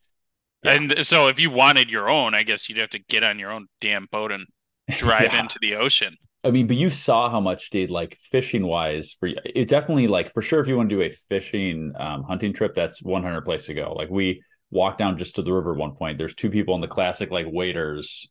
Yeah. 0.64 0.73
And 0.73 1.07
so 1.07 1.28
if 1.28 1.38
you 1.38 1.50
wanted 1.50 1.90
your 1.90 2.09
own, 2.09 2.35
I 2.35 2.43
guess 2.43 2.69
you'd 2.69 2.81
have 2.81 2.90
to 2.90 2.99
get 2.99 3.23
on 3.23 3.38
your 3.38 3.50
own 3.52 3.67
damn 3.81 4.07
boat 4.11 4.33
and 4.33 4.47
drive 4.88 5.35
Yeah. 5.35 5.40
into 5.40 5.59
the 5.61 5.75
ocean. 5.76 6.17
I 6.43 6.50
mean, 6.50 6.67
but 6.67 6.76
you 6.76 6.90
saw 6.90 7.31
how 7.31 7.40
much 7.40 7.71
did 7.71 7.90
like 7.90 8.17
fishing 8.31 8.67
wise 8.67 9.14
for 9.21 9.26
you. 9.28 9.37
it. 9.45 9.69
Definitely, 9.69 10.09
like 10.09 10.33
for 10.33 10.43
sure, 10.43 10.61
if 10.61 10.69
you 10.69 10.76
want 10.76 10.88
to 10.90 10.97
do 10.97 11.02
a 11.02 11.11
fishing 11.11 11.93
um, 11.99 12.23
hunting 12.25 12.52
trip, 12.55 12.75
that's 12.75 13.02
one 13.02 13.23
hundred 13.23 13.43
place 13.43 13.67
to 13.67 13.75
go. 13.75 13.93
Like 13.93 14.09
we 14.11 14.43
walked 14.75 14.99
down 14.99 15.16
just 15.16 15.37
to 15.37 15.43
the 15.43 15.52
river 15.52 15.73
at 15.73 15.78
one 15.78 15.93
point. 15.93 16.19
There's 16.19 16.35
two 16.35 16.50
people 16.50 16.75
in 16.75 16.81
the 16.83 16.88
classic 16.88 17.31
like 17.31 17.47
waders. 17.49 18.31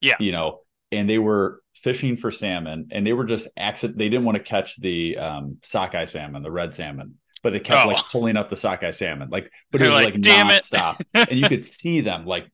Yeah. 0.00 0.14
you 0.20 0.32
know, 0.32 0.60
and 0.92 1.08
they 1.08 1.18
were 1.18 1.60
fishing 1.76 2.16
for 2.18 2.30
salmon, 2.30 2.88
and 2.90 3.06
they 3.06 3.12
were 3.14 3.24
just 3.24 3.48
accident. 3.56 3.98
They 3.98 4.08
didn't 4.10 4.24
want 4.26 4.36
to 4.36 4.42
catch 4.44 4.76
the 4.80 5.16
um, 5.16 5.56
sockeye 5.62 6.04
salmon, 6.04 6.42
the 6.42 6.50
red 6.50 6.74
salmon, 6.74 7.14
but 7.42 7.52
they 7.54 7.60
kept 7.60 7.86
Oh. 7.86 7.88
like 7.88 8.04
pulling 8.10 8.36
up 8.36 8.50
the 8.50 8.56
sockeye 8.56 8.90
salmon, 8.90 9.30
like. 9.30 9.50
But 9.70 9.80
it 9.80 9.84
They're 9.84 9.92
was 9.94 10.04
like, 10.04 10.14
like, 10.14 10.20
"Damn 10.22 10.50
it." 10.50 10.62
nonstop, 10.64 11.00
and 11.14 11.38
you 11.38 11.48
could 11.48 11.64
see 11.80 12.02
them 12.02 12.26
like 12.26 12.48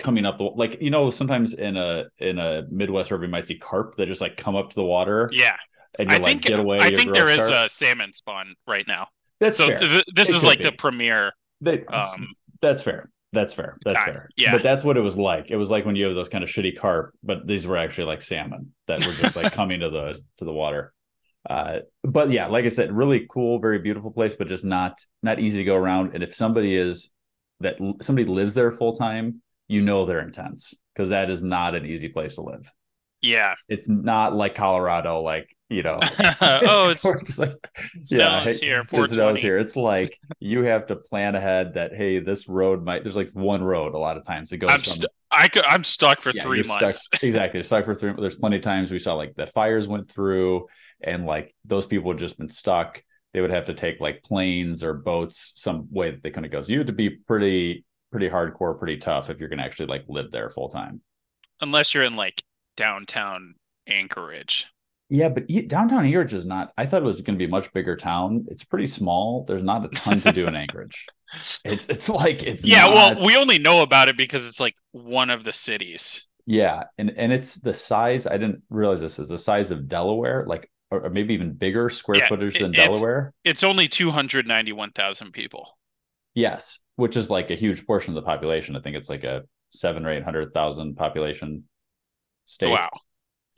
coming 0.00 0.24
up 0.26 0.38
the 0.38 0.44
like 0.44 0.78
you 0.80 0.90
know 0.90 1.10
sometimes 1.10 1.54
in 1.54 1.76
a 1.76 2.06
in 2.18 2.38
a 2.40 2.62
Midwest 2.70 3.10
river 3.12 3.24
you 3.24 3.30
might 3.30 3.46
see 3.46 3.58
carp 3.58 3.94
that 3.96 4.06
just 4.06 4.20
like 4.20 4.36
come 4.36 4.56
up 4.56 4.70
to 4.70 4.74
the 4.76 4.84
water 4.84 5.28
Yeah, 5.32 5.56
and 6.00 6.10
I 6.10 6.14
you're 6.14 6.22
like 6.22 6.40
get 6.40 6.58
away. 6.58 6.78
I 6.80 6.94
think 6.94 7.12
there 7.12 7.28
is 7.30 7.38
carp. 7.48 7.52
a 7.52 7.68
salmon 7.68 8.12
spawn 8.12 8.54
right 8.66 8.86
now. 8.88 9.06
that's 9.38 9.58
So 9.58 9.66
th- 9.68 10.04
this 10.14 10.30
It 10.30 10.36
is 10.36 10.42
like 10.42 10.62
the 10.62 10.70
be. 10.72 10.76
premiere. 10.78 11.32
That- 11.60 11.92
Um, 11.92 12.34
that's 12.60 12.82
fair. 12.82 13.10
That's 13.32 13.52
fair. 13.52 13.76
That's 13.84 13.96
time. 13.96 14.06
fair. 14.06 14.28
Yeah. 14.36 14.52
But 14.52 14.62
that's 14.62 14.84
what 14.84 14.96
it 14.96 15.02
was 15.02 15.18
like. 15.18 15.50
It 15.50 15.56
was 15.56 15.70
like 15.70 15.84
when 15.84 15.96
you 15.96 16.06
have 16.06 16.14
those 16.14 16.30
kind 16.30 16.42
of 16.42 16.48
shitty 16.50 16.78
carp, 16.78 17.14
but 17.22 17.46
these 17.46 17.66
were 17.66 17.76
actually 17.76 18.04
like 18.04 18.22
salmon 18.22 18.72
that 18.86 19.04
were 19.04 19.12
just 19.12 19.36
like 19.36 19.52
coming 19.52 19.80
to 19.80 19.90
the 19.90 20.20
to 20.38 20.44
the 20.44 20.52
water. 20.52 20.92
Uh, 21.48 21.80
but 22.02 22.30
yeah, 22.30 22.46
like 22.46 22.64
I 22.64 22.68
said, 22.68 22.92
really 22.92 23.26
cool, 23.30 23.58
very 23.58 23.78
beautiful 23.78 24.10
place, 24.10 24.34
but 24.34 24.48
just 24.48 24.64
not 24.64 24.98
not 25.22 25.40
easy 25.40 25.58
to 25.58 25.64
go 25.64 25.76
around. 25.76 26.14
And 26.14 26.22
if 26.22 26.34
somebody 26.34 26.74
is 26.74 27.10
that 27.60 27.76
somebody 28.00 28.28
lives 28.28 28.54
there 28.54 28.72
full 28.72 28.96
time, 28.96 29.42
you 29.68 29.82
know 29.82 30.06
they're 30.06 30.20
intense 30.20 30.74
because 30.94 31.10
that 31.10 31.30
is 31.30 31.42
not 31.42 31.74
an 31.74 31.84
easy 31.84 32.08
place 32.08 32.36
to 32.36 32.42
live. 32.42 32.70
Yeah. 33.20 33.54
It's 33.68 33.88
not 33.88 34.34
like 34.34 34.54
Colorado, 34.54 35.20
like 35.20 35.54
you 35.68 35.82
know. 35.82 35.98
oh, 36.40 36.90
it's 36.90 37.02
just 37.02 37.38
like, 37.38 37.54
snows 38.02 38.58
here. 38.58 38.84
it 38.90 39.10
snows 39.10 39.40
here. 39.40 39.58
It's 39.58 39.76
like 39.76 40.18
you 40.40 40.62
have 40.64 40.86
to 40.86 40.96
plan 40.96 41.34
ahead 41.34 41.74
that 41.74 41.94
hey, 41.94 42.18
this 42.20 42.48
road 42.48 42.84
might. 42.84 43.02
There's 43.02 43.16
like 43.16 43.30
one 43.32 43.62
road 43.62 43.94
a 43.94 43.98
lot 43.98 44.16
of 44.16 44.24
times 44.24 44.52
It 44.52 44.58
goes 44.58 44.70
I'm 44.70 44.80
from. 44.80 44.92
st- 44.92 45.06
I 45.30 45.48
could. 45.48 45.64
I'm 45.64 45.84
stuck 45.84 46.22
for 46.22 46.32
Yeah, 46.34 46.42
three 46.42 46.62
months. 46.62 47.04
Stuck, 47.04 47.22
exactly. 47.22 47.62
Stuck 47.62 47.84
for 47.84 47.94
three. 47.94 48.14
There's 48.18 48.36
plenty 48.36 48.56
of 48.56 48.62
times 48.62 48.90
we 48.90 48.98
saw 48.98 49.14
like 49.14 49.34
the 49.34 49.46
fires 49.46 49.86
went 49.86 50.10
through, 50.10 50.66
and 51.02 51.26
like 51.26 51.54
those 51.64 51.86
people 51.86 52.12
had 52.12 52.18
just 52.18 52.38
been 52.38 52.48
stuck. 52.48 53.02
They 53.34 53.42
would 53.42 53.50
have 53.50 53.66
to 53.66 53.74
take 53.74 54.00
like 54.00 54.22
planes 54.22 54.82
or 54.82 54.94
boats 54.94 55.52
some 55.56 55.88
way 55.90 56.10
that 56.10 56.22
they 56.22 56.30
couldn't 56.30 56.50
go. 56.50 56.62
So 56.62 56.72
you 56.72 56.78
had 56.78 56.86
to 56.86 56.94
be 56.94 57.10
pretty, 57.10 57.84
pretty 58.10 58.30
hardcore, 58.30 58.78
pretty 58.78 58.96
tough 58.96 59.28
if 59.28 59.38
you're 59.38 59.50
going 59.50 59.58
to 59.58 59.64
actually 59.64 59.86
like 59.86 60.04
live 60.08 60.30
there 60.32 60.48
full 60.48 60.70
time. 60.70 61.02
Unless 61.60 61.92
you're 61.92 62.04
in 62.04 62.16
like 62.16 62.42
downtown 62.78 63.54
Anchorage. 63.86 64.66
Yeah, 65.10 65.28
but 65.30 65.48
downtown 65.66 66.04
Anchorage 66.06 66.32
is 66.34 66.46
not. 66.46 66.72
I 66.78 66.86
thought 66.86 67.02
it 67.02 67.04
was 67.04 67.20
going 67.20 67.34
to 67.34 67.38
be 67.38 67.46
a 67.46 67.48
much 67.48 67.72
bigger 67.72 67.96
town. 67.96 68.46
It's 68.48 68.64
pretty 68.64 68.86
small. 68.86 69.44
There's 69.44 69.62
not 69.62 69.84
a 69.84 69.88
ton 69.88 70.20
to 70.22 70.32
do 70.32 70.46
in 70.46 70.54
Anchorage. 70.56 71.06
It's 71.62 71.90
it's 71.90 72.08
like 72.08 72.42
it's 72.42 72.64
yeah, 72.64 72.86
not- 72.86 73.16
well, 73.18 73.26
we 73.26 73.36
only 73.36 73.58
know 73.58 73.82
about 73.82 74.08
it 74.08 74.16
because 74.16 74.48
it's 74.48 74.58
like 74.58 74.74
one 74.92 75.28
of 75.28 75.44
the 75.44 75.52
cities. 75.52 76.26
Yeah, 76.46 76.84
and 76.96 77.10
and 77.18 77.30
it's 77.34 77.56
the 77.56 77.74
size. 77.74 78.26
I 78.26 78.38
didn't 78.38 78.62
realize 78.70 79.02
this 79.02 79.18
is 79.18 79.28
the 79.28 79.36
size 79.36 79.70
of 79.70 79.88
Delaware, 79.88 80.46
like 80.46 80.70
or, 80.90 81.10
maybe 81.10 81.34
even 81.34 81.52
bigger 81.52 81.90
square 81.90 82.16
Yeah, 82.20 82.28
footage 82.28 82.56
it- 82.56 82.62
than 82.62 82.72
it's- 82.72 82.86
Delaware. 82.86 83.34
It's 83.44 83.62
only 83.62 83.88
two 83.88 84.10
hundred 84.10 84.46
ninety 84.46 84.72
one 84.72 84.90
thousand 84.92 85.32
people. 85.32 85.76
Yes, 86.34 86.80
which 86.96 87.14
is 87.14 87.28
like 87.28 87.50
a 87.50 87.54
huge 87.54 87.86
portion 87.86 88.16
of 88.16 88.22
the 88.24 88.26
population. 88.26 88.74
I 88.74 88.80
think 88.80 88.96
it's 88.96 89.10
like 89.10 89.24
a 89.24 89.42
seven 89.70 90.06
or 90.06 90.10
eight 90.10 90.24
hundred 90.24 90.54
thousand 90.54 90.96
population 90.96 91.64
state. 92.48 92.70
Wow. 92.70 92.90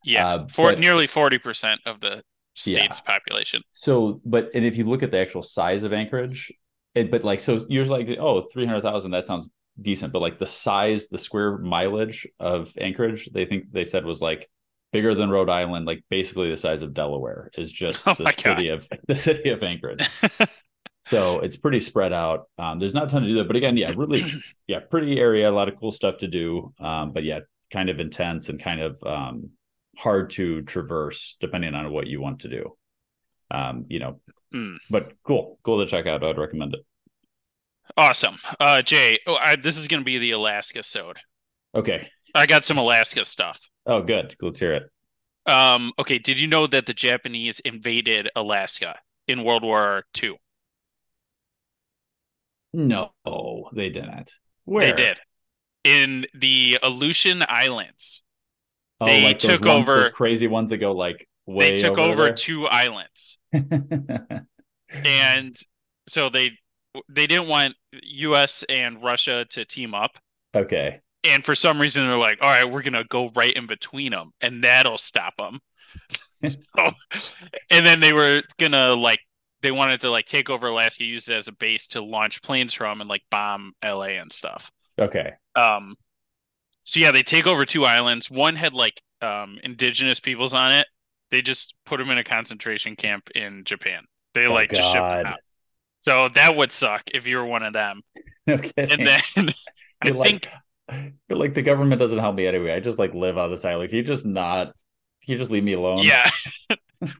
Yeah, 0.05 0.27
Uh, 0.27 0.49
for 0.49 0.71
but- 0.71 0.79
nearly 0.79 1.07
forty 1.07 1.39
percent 1.39 1.81
of 1.87 2.01
the 2.01 2.23
state's 2.55 3.01
population. 3.01 3.63
So, 3.71 4.21
but 4.25 4.51
and 4.55 4.65
if 4.65 4.77
you 4.77 4.85
look 4.85 5.03
at 5.03 5.11
the 5.11 5.19
actual 5.19 5.43
size 5.43 5.83
of 5.83 5.93
Anchorage, 5.93 6.53
it 6.95 7.11
but 7.11 7.23
like 7.25 7.41
so 7.41 7.67
you're 7.69 7.85
like 7.85 8.09
oh, 8.19 8.39
oh 8.39 8.49
three 8.53 8.67
hundred 8.67 8.83
thousand 8.83 9.13
that 9.13 9.27
sounds 9.27 9.49
decent, 9.81 10.13
but 10.13 10.21
like 10.23 10.39
the 10.39 10.47
size, 10.47 11.09
the 11.09 11.19
square 11.19 11.59
mileage 11.59 12.27
of 12.39 12.73
Anchorage, 12.79 13.29
they 13.33 13.45
think 13.45 13.73
they 13.73 13.85
said 13.85 14.05
was 14.05 14.21
like 14.21 14.51
bigger 14.93 15.15
than 15.15 15.31
Rhode 15.31 15.49
Island, 15.51 15.87
like 15.87 16.03
basically 16.11 16.51
the 16.51 16.57
size 16.57 16.83
of 16.83 16.95
Delaware 16.95 17.51
is 17.57 17.71
just 17.71 18.07
Oh 18.09 18.15
the 18.15 18.33
city 18.33 18.69
of 18.69 18.89
the 19.07 19.17
city 19.17 19.51
of 19.51 19.63
Anchorage. 19.63 20.09
so 21.03 21.41
it's 21.41 21.57
pretty 21.57 21.81
spread 21.81 22.13
out. 22.13 22.49
Um, 22.59 22.79
there's 22.79 22.95
not 22.95 23.05
a 23.05 23.09
ton 23.09 23.23
to 23.23 23.29
do 23.29 23.35
there, 23.35 23.45
but 23.45 23.57
again, 23.57 23.77
yeah, 23.77 23.93
really, 23.97 24.25
yeah, 24.67 24.81
pretty 24.81 25.19
area, 25.19 25.49
a 25.49 25.53
lot 25.53 25.69
of 25.69 25.79
cool 25.79 25.93
stuff 25.93 26.19
to 26.19 26.29
do. 26.29 26.73
Um, 26.81 27.13
but 27.13 27.25
yeah, 27.25 27.41
kind 27.73 27.89
of 27.91 28.01
intense 28.01 28.49
and 28.49 28.63
kind 28.63 28.81
of 28.81 28.97
um 29.05 29.51
hard 29.97 30.31
to 30.31 30.63
traverse 30.63 31.37
depending 31.41 31.75
on 31.75 31.93
what 31.93 32.07
you 32.07 32.21
want 32.21 32.41
to 32.41 32.49
do. 32.49 32.77
Um, 33.51 33.87
you 33.89 33.99
know, 33.99 34.21
Mm. 34.55 34.79
but 34.89 35.13
cool, 35.25 35.59
cool 35.63 35.79
to 35.79 35.87
check 35.89 36.07
out. 36.07 36.25
I'd 36.25 36.37
recommend 36.37 36.75
it. 36.75 36.81
Awesome. 37.97 38.37
Uh, 38.59 38.83
Jay, 38.83 39.19
oh, 39.27 39.37
I, 39.37 39.55
this 39.55 39.77
is 39.77 39.87
going 39.87 40.01
to 40.01 40.05
be 40.05 40.19
the 40.19 40.33
Alaska 40.33 40.83
sode. 40.83 41.19
Okay. 41.75 42.09
I 42.35 42.47
got 42.47 42.65
some 42.65 42.77
Alaska 42.79 43.25
stuff. 43.25 43.61
Oh, 43.87 44.03
good. 44.03 44.35
Let's 44.41 44.59
hear 44.59 44.73
it. 44.73 44.83
Um, 45.47 45.93
okay, 46.01 46.19
did 46.19 46.39
you 46.41 46.47
know 46.49 46.67
that 46.67 46.87
the 46.87 46.95
Japanese 46.95 47.61
invaded 47.61 48.29
Alaska 48.35 48.99
in 49.29 49.45
World 49.45 49.63
War 49.63 50.05
II? 50.21 50.35
No, 52.73 53.11
they 53.73 53.91
didn't. 53.91 54.31
Where 54.65 54.87
They 54.87 54.93
did. 54.93 55.19
In 55.85 56.27
the 56.35 56.79
Aleutian 56.83 57.43
Islands. 57.49 58.23
Oh, 59.01 59.07
They 59.07 59.25
like 59.25 59.39
took 59.39 59.65
ones- 59.65 59.89
over- 59.89 60.03
those 60.03 60.13
crazy 60.13 60.47
ones 60.47 60.71
that 60.71 60.79
go 60.79 60.93
like 60.93 61.27
way 61.47 61.77
They 61.77 61.83
took 61.83 61.99
over, 61.99 62.25
there? 62.27 62.35
two 62.35 62.67
islands. 62.67 63.39
And 65.05 65.57
so 66.09 66.29
they 66.31 66.51
they 67.09 67.27
didn't 67.29 67.47
want 67.49 67.77
US 68.03 68.65
and 68.69 69.01
Russia 69.03 69.45
to 69.51 69.65
team 69.65 69.95
up. 69.95 70.19
okay. 70.55 71.01
And 71.23 71.45
for 71.45 71.55
some 71.55 71.81
reason 71.81 72.07
they're 72.09 72.17
like, 72.17 72.39
"All 72.41 72.49
right, 72.49 72.65
we're 72.69 72.83
going 72.83 72.95
to 72.95 73.05
go 73.05 73.31
right 73.37 73.53
in 73.53 73.67
between 73.67 74.13
them 74.13 74.33
and 74.41 74.65
that'll 74.65 74.97
stop 74.99 75.37
them." 75.37 75.61
so, 76.11 76.91
and 77.71 77.85
then 77.87 78.01
they 78.01 78.13
were 78.15 78.43
going 78.59 78.73
to 78.73 78.95
like 78.95 79.21
they 79.61 79.71
wanted 79.71 80.01
to 80.01 80.11
like 80.11 80.25
take 80.25 80.49
over 80.51 80.67
Alaska, 80.69 81.05
use 81.05 81.29
it 81.29 81.37
as 81.37 81.47
a 81.47 81.53
base 81.53 81.87
to 81.89 82.03
launch 82.03 82.43
planes 82.43 82.73
from 82.73 83.01
and 83.01 83.09
like 83.11 83.23
bomb 83.31 83.75
LA 83.85 84.17
and 84.19 84.33
stuff. 84.33 84.73
Okay. 85.01 85.33
Um, 85.55 85.97
so 86.85 87.01
yeah, 87.01 87.13
they 87.13 87.23
take 87.23 87.47
over 87.47 87.65
two 87.67 87.85
islands. 87.85 88.31
One 88.31 88.57
had 88.57 88.73
like 88.75 89.01
um 89.23 89.59
indigenous 89.63 90.21
peoples 90.21 90.55
on 90.55 90.73
it. 90.73 90.87
They 91.31 91.43
just 91.43 91.75
put 91.87 91.99
them 91.99 92.11
in 92.11 92.19
a 92.19 92.25
concentration 92.25 92.97
camp 92.97 93.31
in 93.35 93.65
Japan. 93.65 94.05
They 94.35 94.47
Oh, 94.47 94.55
like 94.55 94.73
just 94.73 94.91
ship 94.91 95.09
them 95.09 95.23
out. 95.25 95.41
So 96.03 96.29
that 96.31 96.57
would 96.57 96.73
suck 96.73 97.05
if 97.15 97.27
you 97.27 97.37
were 97.39 97.47
one 97.47 97.63
of 97.63 97.73
them. 97.73 98.03
Okay. 98.49 98.91
And 98.91 99.07
then 99.07 99.21
I 100.03 100.13
think 100.13 100.49
like, 100.89 101.15
you're 101.29 101.39
like 101.39 101.55
the 101.55 101.63
government 101.63 102.01
doesn't 102.01 102.19
help 102.19 102.35
me 102.37 102.47
anyway. 102.47 102.73
I 102.73 102.81
just 102.81 102.99
like 102.99 103.15
live 103.15 103.39
on 103.39 103.51
this 103.51 103.65
island. 103.65 103.91
Can 103.91 103.99
you 103.99 104.05
just 104.05 104.27
not? 104.27 104.69
Can 105.25 105.33
you 105.33 105.39
just 105.39 105.51
leave 105.51 105.65
me 105.65 105.75
alone? 105.75 106.05
yeah. 106.05 106.31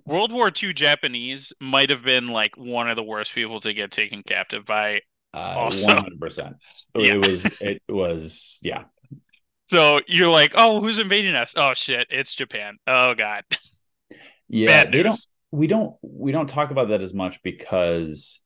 World 0.05 0.33
War 0.33 0.51
II 0.63 0.73
Japanese 0.75 1.53
might 1.61 1.91
have 1.91 2.03
been 2.03 2.29
like 2.29 2.57
one 2.57 2.91
of 2.91 2.97
the 2.97 3.03
worst 3.03 3.33
people 3.35 3.61
to 3.61 3.73
get 3.73 3.91
taken 3.91 4.23
captive 4.23 4.65
by. 4.67 5.01
Uh, 5.33 5.39
Awesome. 5.39 5.89
One 5.89 5.97
hundred 6.05 6.21
percent. 6.21 6.57
It 6.95 7.19
was. 7.19 7.45
It 7.61 7.83
was. 7.89 8.59
Yeah. 8.63 8.85
So 9.69 10.01
you're 10.09 10.29
like, 10.31 10.53
oh, 10.57 10.81
who's 10.81 10.99
invading 10.99 11.35
us? 11.37 11.55
Oh 11.57 11.75
shit, 11.75 12.07
it's 12.11 12.35
Japan. 12.35 12.79
Oh 12.87 13.15
god, 13.15 13.45
Yeah. 14.49 14.85
bad 14.85 14.93
don't. 14.93 15.27
we 15.53 15.67
don't 15.67 15.97
we 16.03 16.33
don't 16.33 16.49
talk 16.49 16.71
about 16.71 16.89
that 16.89 17.03
as 17.03 17.15
much 17.15 17.43
because 17.43 18.43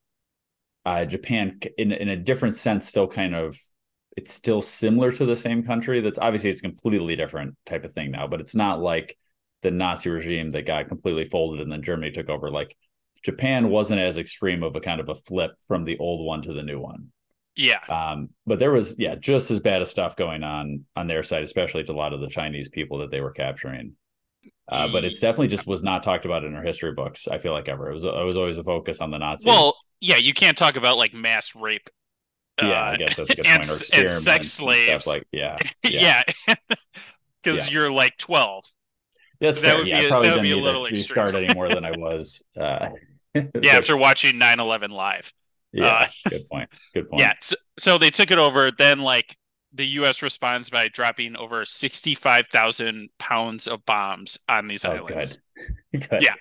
uh 0.85 1.05
Japan 1.05 1.61
in 1.79 1.93
in 1.93 2.09
a 2.09 2.17
different 2.17 2.57
sense 2.57 2.87
still 2.89 3.09
kind 3.09 3.35
of 3.35 3.59
it's 4.17 4.33
still 4.33 4.63
similar 4.63 5.13
to 5.13 5.25
the 5.27 5.37
same 5.37 5.65
country 5.65 6.01
that's 6.01 6.19
obviously 6.19 6.51
it's 6.51 6.61
completely 6.61 7.17
different 7.17 7.57
type 7.67 7.85
of 7.85 7.93
thing 7.93 8.11
now 8.11 8.27
but 8.27 8.41
it's 8.41 8.55
not 8.55 8.81
like 8.81 9.17
the 9.63 9.71
Nazi 9.71 10.11
regime 10.11 10.51
that 10.53 10.67
got 10.67 10.89
completely 10.89 11.25
folded 11.25 11.61
and 11.63 11.73
then 11.73 11.83
Germany 11.83 12.11
took 12.13 12.29
over 12.29 12.51
like 12.51 12.77
Japan 13.25 13.69
wasn't 13.71 14.01
as 14.01 14.19
extreme 14.19 14.63
of 14.63 14.77
a 14.77 14.81
kind 14.81 15.01
of 15.01 15.09
a 15.09 15.15
flip 15.15 15.53
from 15.69 15.85
the 15.85 15.99
old 15.99 16.27
one 16.27 16.43
to 16.43 16.53
the 16.53 16.63
new 16.63 16.81
one 16.81 17.09
Yeah, 17.57 17.81
um 17.89 18.31
but 18.47 18.59
there 18.59 18.73
was 18.73 18.97
yeah 18.99 19.15
just 19.17 19.51
as 19.51 19.61
bad 19.61 19.83
of 19.83 19.89
stuff 19.89 20.17
going 20.17 20.43
on 20.43 20.85
on 20.97 21.07
their 21.09 21.23
side 21.23 21.43
especially 21.45 21.85
to 21.85 21.93
a 21.93 21.95
lot 21.95 22.13
of 22.15 22.21
the 22.21 22.29
Chinese 22.29 22.69
people 22.69 22.99
that 22.99 23.11
they 23.11 23.21
were 23.21 23.33
capturing 23.33 23.95
uh, 24.69 24.89
but 24.89 25.05
it's 25.05 25.21
definitely 25.21 25.49
just 25.49 25.67
was 25.67 25.83
not 25.83 26.03
talked 26.03 26.25
about 26.25 26.45
in 26.45 26.55
our 26.55 26.63
history 26.63 26.93
books. 26.93 27.29
I 27.29 27.39
feel 27.39 27.53
like 27.53 27.69
ever 27.69 27.91
it 27.91 27.95
was 27.95 28.05
it 28.05 28.09
was 28.27 28.37
always 28.37 28.59
a 28.59 28.65
focus 28.65 29.01
on 29.01 29.11
the 29.11 29.19
Nazis. 29.19 29.45
well, 29.47 29.77
yeah, 30.01 30.17
you 30.17 30.35
can't 30.35 30.57
talk 30.57 30.77
about 30.77 30.97
like 30.97 31.15
mass 31.15 31.55
rape. 31.55 31.89
yeah, 32.61 32.83
uh, 32.83 32.93
I 32.93 32.97
guess 32.97 33.17
that's 33.17 33.31
a 33.31 33.35
good 33.35 33.47
and 33.47 33.63
point. 33.65 33.83
And 33.93 34.11
sex 34.11 34.49
slaves. 34.49 35.07
like 35.07 35.25
yeah, 35.33 35.61
yeah, 35.83 36.23
yeah, 36.49 36.55
because 37.43 37.67
Yeah. 37.67 37.71
you're 37.71 37.93
like 37.93 38.17
twelve. 38.19 38.65
that's 39.41 39.61
that 39.61 39.77
fair. 39.77 39.79
would 39.79 39.87
yeah, 39.87 40.01
be 40.01 40.07
I 40.07 40.09
probably 40.09 40.29
that 40.29 40.33
would 40.33 40.43
didn't 40.43 40.43
be 40.43 40.53
a 40.53 40.57
need 40.57 40.63
little 40.63 40.85
to 40.87 40.91
be 40.91 41.03
scarred 41.03 41.35
any 41.35 41.49
more 41.49 41.69
than 41.71 41.85
I 41.85 41.93
was. 41.93 42.43
Uh, 42.59 42.91
Yeah, 43.35 43.73
after 43.77 43.97
watching 43.97 44.39
9/11 44.39 44.91
live. 44.91 45.33
yeah, 45.73 45.87
uh, 45.87 46.09
good 46.31 46.49
point. 46.51 46.69
Good 46.95 47.11
point. 47.11 47.21
Yeah, 47.23 47.33
so, 47.41 47.57
so 47.79 47.99
they 47.99 48.11
took 48.11 48.31
it 48.31 48.39
over. 48.39 48.71
Then 48.71 49.01
like 49.01 49.37
the 49.73 49.87
U.S. 49.87 50.23
responds 50.23 50.71
by 50.71 50.87
dropping 50.89 51.37
over 51.37 51.65
65,000 51.65 53.09
pounds 53.19 53.67
of 53.67 53.85
bombs 53.85 54.39
on 54.49 54.69
these 54.69 54.85
Oh, 54.85 54.91
islands. 54.93 55.39
good. 55.93 56.09
good. 56.11 56.23
Yeah. 56.23 56.35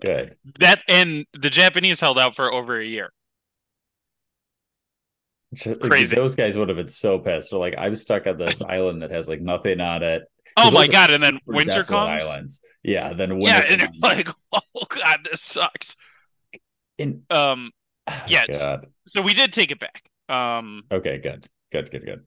good. 0.00 0.36
That 0.58 0.82
and 0.88 1.24
the 1.34 1.50
Japanese 1.50 2.00
held 2.00 2.18
out 2.18 2.34
for 2.34 2.52
over 2.52 2.80
a 2.80 2.84
year. 2.84 3.12
Just- 5.54 5.80
Crazy. 5.80 6.14
Those 6.16 6.34
guys 6.34 6.56
would 6.58 6.68
have 6.68 6.76
been 6.76 6.88
so 6.88 7.18
pissed. 7.18 7.50
They're 7.50 7.58
like, 7.58 7.74
I'm 7.78 7.94
stuck 7.96 8.26
on 8.26 8.36
this 8.38 8.60
island 8.68 9.02
that 9.02 9.10
has 9.10 9.28
like 9.28 9.40
nothing 9.40 9.80
on 9.80 10.02
it. 10.02 10.22
Oh 10.56 10.70
my 10.70 10.88
god! 10.88 11.10
And 11.10 11.22
then 11.22 11.38
winter 11.46 11.72
desolate 11.76 12.08
comes. 12.18 12.24
Islands. 12.24 12.60
Yeah. 12.82 13.12
Then 13.12 13.38
winter 13.38 13.50
Yeah, 13.52 13.60
and 13.72 13.80
you're 13.80 13.88
comes. 13.88 14.00
like, 14.02 14.28
oh 14.52 14.86
god, 14.88 15.20
this 15.30 15.40
sucks. 15.42 15.96
And- 16.98 17.22
Um, 17.30 17.70
Oh, 18.08 18.24
yes. 18.26 18.62
God. 18.62 18.86
so 19.06 19.20
we 19.22 19.34
did 19.34 19.52
take 19.52 19.70
it 19.70 19.78
back. 19.78 20.08
Um, 20.30 20.84
Okay. 20.90 21.18
Good. 21.18 21.46
Good. 21.72 21.90
Good. 21.90 22.04
Good. 22.06 22.24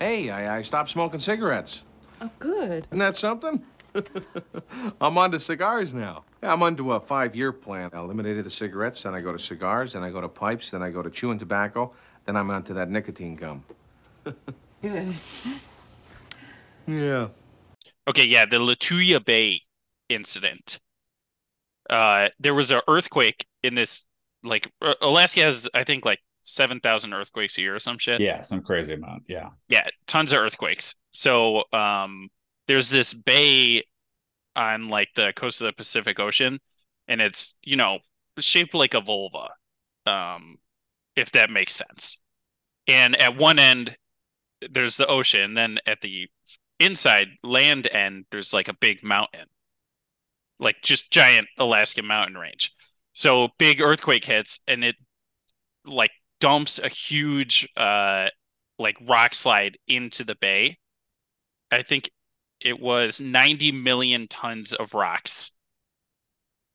Hey, 0.00 0.28
I, 0.30 0.58
I 0.58 0.62
stopped 0.62 0.90
smoking 0.90 1.20
cigarettes. 1.20 1.84
Oh, 2.20 2.30
good. 2.40 2.86
Isn't 2.88 2.98
that 2.98 3.16
something? 3.16 3.64
I'm 5.00 5.16
on 5.18 5.30
to 5.30 5.38
cigars 5.40 5.94
now. 5.94 6.24
I'm 6.42 6.62
onto 6.62 6.92
a 6.92 7.00
five-year 7.00 7.52
plan. 7.52 7.90
I 7.92 7.98
eliminated 8.00 8.44
the 8.44 8.50
cigarettes, 8.50 9.02
then 9.04 9.14
I 9.14 9.20
go 9.20 9.32
to 9.32 9.38
cigars, 9.38 9.92
then 9.92 10.02
I 10.02 10.10
go 10.10 10.20
to 10.20 10.28
pipes, 10.28 10.70
then 10.72 10.82
I 10.82 10.90
go 10.90 11.00
to 11.02 11.10
chewing 11.10 11.38
tobacco, 11.38 11.92
then 12.26 12.36
I'm 12.36 12.50
onto 12.50 12.74
that 12.74 12.90
nicotine 12.90 13.36
gum. 13.36 13.64
Good. 14.82 15.14
Yeah. 16.86 17.28
okay, 18.08 18.24
yeah, 18.24 18.44
the 18.44 18.58
Lituya 18.58 19.24
Bay 19.24 19.62
incident. 20.08 20.80
Uh, 21.88 22.28
there 22.38 22.54
was 22.54 22.70
an 22.70 22.80
earthquake 22.88 23.46
in 23.62 23.74
this. 23.74 24.04
Like 24.42 24.70
Alaska 25.00 25.40
has, 25.40 25.68
I 25.72 25.84
think, 25.84 26.04
like 26.04 26.20
seven 26.44 26.78
thousand 26.78 27.12
earthquakes 27.12 27.58
a 27.58 27.62
year 27.62 27.74
or 27.74 27.78
some 27.78 27.98
shit. 27.98 28.20
Yeah. 28.20 28.42
Some 28.42 28.62
crazy 28.62 28.94
amount. 28.94 29.24
Yeah. 29.26 29.50
yeah, 29.68 29.86
tons 30.06 30.32
of 30.32 30.38
earthquakes. 30.38 30.94
So 31.12 31.64
um 31.72 32.28
there's 32.68 32.90
this 32.90 33.12
bay 33.12 33.84
on 34.54 34.88
like 34.88 35.08
the 35.16 35.32
coast 35.34 35.60
of 35.60 35.66
the 35.66 35.72
Pacific 35.72 36.20
Ocean 36.20 36.60
and 37.08 37.20
it's, 37.20 37.56
you 37.62 37.76
know, 37.76 37.98
shaped 38.38 38.74
like 38.74 38.94
a 38.94 39.00
vulva. 39.00 39.48
Um 40.06 40.58
if 41.16 41.30
that 41.32 41.50
makes 41.50 41.74
sense. 41.74 42.20
And 42.86 43.16
at 43.16 43.36
one 43.36 43.58
end 43.58 43.96
there's 44.70 44.96
the 44.96 45.06
ocean. 45.06 45.54
Then 45.54 45.78
at 45.86 46.00
the 46.00 46.28
inside 46.78 47.28
land 47.42 47.88
end, 47.90 48.26
there's 48.30 48.52
like 48.52 48.68
a 48.68 48.74
big 48.74 49.02
mountain, 49.02 49.46
like 50.58 50.76
just 50.82 51.10
giant 51.10 51.48
Alaskan 51.58 52.06
mountain 52.06 52.36
range. 52.36 52.72
So 53.12 53.48
big 53.58 53.80
earthquake 53.80 54.24
hits, 54.24 54.60
and 54.66 54.84
it 54.84 54.96
like 55.84 56.10
dumps 56.40 56.78
a 56.78 56.88
huge 56.88 57.68
uh 57.76 58.28
like 58.78 58.96
rock 59.06 59.34
slide 59.34 59.78
into 59.86 60.24
the 60.24 60.34
bay. 60.34 60.78
I 61.70 61.82
think 61.82 62.10
it 62.60 62.80
was 62.80 63.20
90 63.20 63.72
million 63.72 64.26
tons 64.28 64.72
of 64.72 64.94
rocks, 64.94 65.50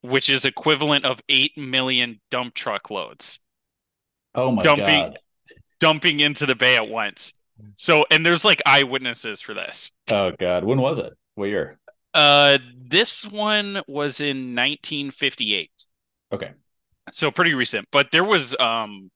which 0.01 0.29
is 0.29 0.45
equivalent 0.45 1.05
of 1.05 1.21
8 1.29 1.57
million 1.57 2.21
dump 2.29 2.53
truck 2.53 2.89
loads 2.89 3.39
Oh 4.35 4.51
my 4.51 4.61
dumping 4.61 4.85
god. 4.85 5.19
dumping 5.79 6.19
into 6.19 6.45
the 6.45 6.55
bay 6.55 6.75
at 6.75 6.87
once. 6.87 7.33
So 7.75 8.05
and 8.11 8.25
there's 8.25 8.45
like 8.45 8.61
eyewitnesses 8.65 9.41
for 9.41 9.53
this. 9.53 9.91
Oh 10.09 10.31
god. 10.39 10.63
When 10.63 10.81
was 10.81 10.99
it? 10.99 11.13
What 11.35 11.45
year? 11.45 11.79
Uh 12.13 12.57
this 12.77 13.25
one 13.25 13.81
was 13.87 14.19
in 14.19 14.55
1958. 14.55 15.71
Okay. 16.31 16.51
So 17.11 17.31
pretty 17.31 17.53
recent, 17.53 17.87
but 17.91 18.11
there 18.11 18.23
was 18.23 18.55
um 18.59 19.11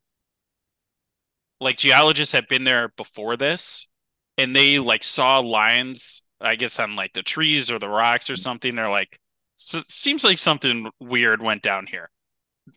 like 1.59 1.77
geologists 1.77 2.33
had 2.33 2.47
been 2.47 2.63
there 2.63 2.89
before 2.97 3.37
this 3.37 3.87
and 4.37 4.55
they 4.55 4.79
like 4.79 5.03
saw 5.03 5.39
lines 5.39 6.23
I 6.41 6.55
guess 6.55 6.77
on 6.79 6.95
like 6.95 7.13
the 7.13 7.23
trees 7.23 7.71
or 7.71 7.79
the 7.79 7.87
rocks 7.89 8.29
or 8.29 8.35
something. 8.35 8.75
They're 8.75 8.89
like 8.89 9.19
so 9.55 9.81
seems 9.87 10.23
like 10.23 10.39
something 10.39 10.89
weird 10.99 11.41
went 11.41 11.61
down 11.61 11.87
here. 11.87 12.09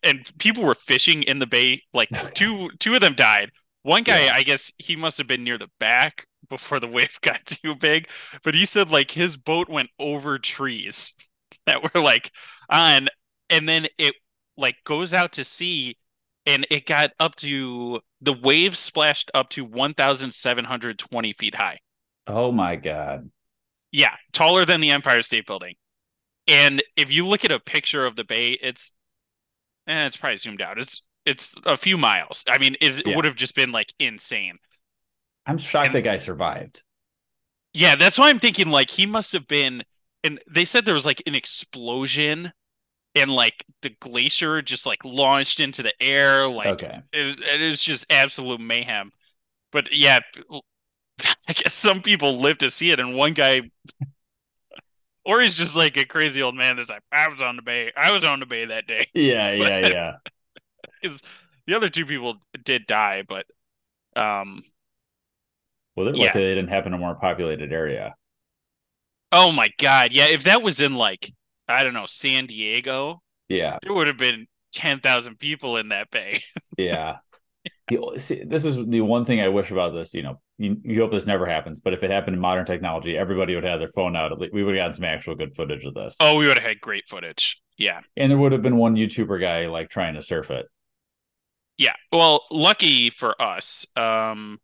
And 0.03 0.29
people 0.37 0.63
were 0.63 0.75
fishing 0.75 1.23
in 1.23 1.39
the 1.39 1.47
bay 1.47 1.83
like 1.93 2.09
oh, 2.13 2.29
two 2.33 2.69
two 2.79 2.95
of 2.95 3.01
them 3.01 3.15
died. 3.15 3.51
One 3.83 4.03
guy, 4.03 4.25
Yeah. 4.25 4.33
I 4.33 4.43
guess 4.43 4.71
he 4.77 4.95
must 4.95 5.17
have 5.17 5.27
been 5.27 5.43
near 5.43 5.57
the 5.57 5.69
back 5.79 6.27
before 6.49 6.79
the 6.79 6.87
wave 6.89 7.19
got 7.21 7.45
too 7.45 7.75
big, 7.75 8.09
but 8.43 8.55
he 8.55 8.65
said 8.65 8.91
like 8.91 9.11
his 9.11 9.37
boat 9.37 9.69
went 9.69 9.89
over 9.99 10.39
trees 10.39 11.13
that 11.65 11.83
were 11.83 12.01
like 12.01 12.31
on 12.69 13.07
and 13.49 13.67
then 13.67 13.87
it 13.97 14.15
like 14.57 14.75
goes 14.85 15.13
out 15.13 15.33
to 15.33 15.43
sea 15.43 15.97
and 16.45 16.65
it 16.69 16.85
got 16.85 17.11
up 17.19 17.35
to 17.37 18.01
the 18.21 18.33
waves 18.33 18.79
splashed 18.79 19.31
up 19.33 19.49
to 19.49 19.63
1720 19.63 21.33
feet 21.33 21.55
high 21.55 21.79
Oh 22.25 22.51
my 22.53 22.75
god. 22.77 23.31
yeah 23.91 24.15
taller 24.33 24.65
than 24.65 24.81
the 24.81 24.91
empire 24.91 25.21
state 25.21 25.45
building 25.45 25.75
and 26.47 26.83
if 26.97 27.11
you 27.11 27.27
look 27.27 27.45
at 27.45 27.51
a 27.51 27.59
picture 27.59 28.05
of 28.05 28.15
the 28.15 28.23
bay 28.25 28.57
it's 28.61 28.91
eh, 29.87 30.05
it's 30.05 30.17
probably 30.17 30.37
zoomed 30.37 30.61
out 30.61 30.77
it's 30.79 31.01
it's 31.25 31.53
a 31.65 31.77
few 31.77 31.97
miles 31.97 32.43
i 32.49 32.57
mean 32.57 32.75
it, 32.81 33.05
Yeah. 33.05 33.15
would 33.15 33.25
have 33.25 33.35
just 33.35 33.55
been 33.55 33.71
like 33.71 33.93
insane 33.99 34.57
I'm 35.45 35.57
shocked 35.57 35.87
And- 35.87 35.95
that 35.95 36.01
guy 36.03 36.17
survived. 36.17 36.83
yeah 37.73 37.95
that's 37.95 38.17
why 38.17 38.29
i'm 38.29 38.39
thinking 38.39 38.69
like 38.69 38.89
he 38.89 39.05
must 39.05 39.33
have 39.33 39.47
been 39.47 39.83
and 40.23 40.39
they 40.49 40.65
said 40.65 40.85
there 40.85 40.93
was 40.93 41.05
like 41.05 41.21
an 41.27 41.35
explosion 41.35 42.51
and 43.15 43.31
like 43.31 43.63
the 43.81 43.89
glacier 43.99 44.61
just 44.61 44.85
like 44.85 45.03
launched 45.03 45.59
into 45.59 45.81
the 45.83 45.93
air 46.01 46.47
like 46.47 46.67
okay. 46.83 46.99
it, 47.13 47.39
it 47.39 47.61
is 47.61 47.83
just 47.83 48.05
absolute 48.11 48.59
mayhem. 48.59 49.11
But 49.71 49.89
yeah, 49.91 50.19
I 51.49 51.53
guess 51.53 51.73
some 51.73 52.01
people 52.01 52.39
live 52.39 52.59
to 52.59 52.69
see 52.69 52.91
it, 52.91 52.99
and 52.99 53.15
one 53.15 53.33
guy, 53.33 53.61
or 55.27 55.41
he's 55.41 55.55
just 55.55 55.77
like 55.77 55.97
a 55.97 56.05
crazy 56.05 56.41
old 56.41 56.55
man 56.55 56.77
that's 56.77 56.89
like, 56.89 57.03
I 57.13 57.29
was 57.29 57.43
on 57.43 57.57
the 57.57 57.63
bay, 57.63 57.93
I 57.97 58.11
was 58.13 58.25
on 58.25 58.41
the 58.41 58.47
bay 58.47 58.65
that 58.65 58.87
day. 58.87 59.09
Yeah, 59.15 59.51
yeah, 59.53 59.79
yeah. 59.79 60.13
Because 61.01 61.21
the 61.67 61.75
other 61.75 61.89
two 61.89 62.05
people 62.05 62.37
did 62.63 62.87
die, 62.87 63.23
but 63.27 63.45
um, 64.15 64.63
Well, 65.97 66.15
Yeah. 66.15 66.31
they 66.33 66.55
didn't 66.55 66.69
happen 66.69 66.93
in 66.93 66.99
a 66.99 67.01
more 67.01 67.15
populated 67.15 67.73
area. 67.73 68.15
oh 69.31 69.51
my 69.51 69.67
god, 69.79 70.11
yeah, 70.13 70.25
if 70.27 70.43
that 70.43 70.61
was 70.61 70.79
in 70.79 70.95
like 70.95 71.31
I 71.67 71.83
don't 71.83 71.93
know 71.93 72.05
San 72.05 72.45
Diego, 72.45 73.21
Yeah, 73.49 73.79
there 73.83 73.93
would 73.93 74.07
have 74.07 74.17
been 74.17 74.47
ten 74.73 74.99
thousand 74.99 75.39
people 75.39 75.77
in 75.77 75.89
that 75.89 76.11
bay. 76.11 76.43
yeah. 76.77 77.17
The- 77.89 78.17
see, 78.19 78.43
this 78.45 78.65
is 78.65 78.75
the 78.85 79.01
one 79.01 79.25
thing 79.25 79.39
I 79.41 79.47
wish 79.47 79.71
about 79.71 79.93
this. 79.93 80.13
You 80.13 80.23
know, 80.23 80.41
you, 80.57 80.77
you 80.83 81.01
hope 81.01 81.11
this 81.11 81.25
never 81.25 81.45
happens, 81.45 81.79
but 81.79 81.93
if 81.93 82.03
it 82.03 82.11
happened 82.11 82.35
in 82.35 82.41
modern 82.41 82.65
technology, 82.65 83.17
everybody 83.17 83.55
would 83.55 83.63
have 83.63 83.79
their 83.79 83.91
phone 83.95 84.15
out. 84.15 84.37
We 84.51 84.63
would 84.63 84.75
have 84.75 84.81
gotten 84.81 84.93
some 84.95 85.05
actual 85.05 85.35
good 85.35 85.55
footage 85.55 85.85
of 85.85 85.93
this. 85.93 86.15
oh, 86.19 86.35
we 86.35 86.47
would 86.47 86.57
have 86.57 86.67
had 86.67 86.81
great 86.81 87.07
footage. 87.07 87.61
Yeah. 87.77 87.99
and 88.15 88.31
there 88.31 88.39
would 88.39 88.53
have 88.53 88.63
been 88.63 88.75
one 88.77 88.95
YouTuber 88.95 89.39
guy 89.39 89.67
like 89.67 89.89
trying 89.89 90.15
to 90.15 90.23
surf 90.23 90.49
it. 90.49 90.65
Yeah. 91.77 91.93
Well, 92.11 92.43
lucky 92.49 93.11
for 93.11 93.39
us, 93.39 93.85
um, 93.95 94.59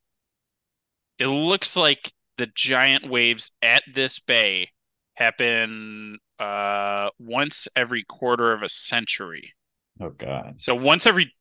it 1.19 1.27
looks 1.27 1.77
like 1.77 2.11
the 2.39 2.47
giant 2.47 3.07
waves 3.07 3.51
at 3.61 3.83
this 3.93 4.17
bay 4.19 4.69
happen 5.15 6.17
uh 6.39 7.09
once 7.19 7.67
every 7.75 8.03
quarter 8.03 8.51
of 8.51 8.63
a 8.63 8.67
century. 8.69 9.53
Oh 10.01 10.09
God, 10.09 10.55
So 10.57 10.73
once 10.73 11.05
every 11.05 11.31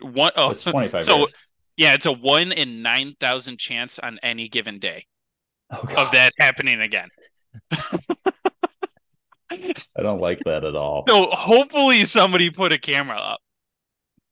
one 0.00 0.32
oh 0.36 0.52
twenty 0.54 0.88
five 0.88 1.04
so 1.04 1.18
years. 1.18 1.34
yeah, 1.76 1.94
it's 1.94 2.06
a 2.06 2.12
one 2.12 2.52
in 2.52 2.82
nine 2.82 3.14
thousand 3.20 3.58
chance 3.58 3.98
on 3.98 4.18
any 4.22 4.48
given 4.48 4.78
day 4.78 5.06
Oh, 5.70 5.80
of 5.96 6.12
that 6.12 6.32
happening 6.38 6.80
again. 6.80 7.08
I 9.50 10.02
don't 10.02 10.20
like 10.20 10.40
that 10.44 10.64
at 10.64 10.76
all. 10.76 11.04
So 11.08 11.30
hopefully 11.30 12.04
somebody 12.04 12.50
put 12.50 12.72
a 12.72 12.78
camera 12.78 13.18
up. 13.18 13.40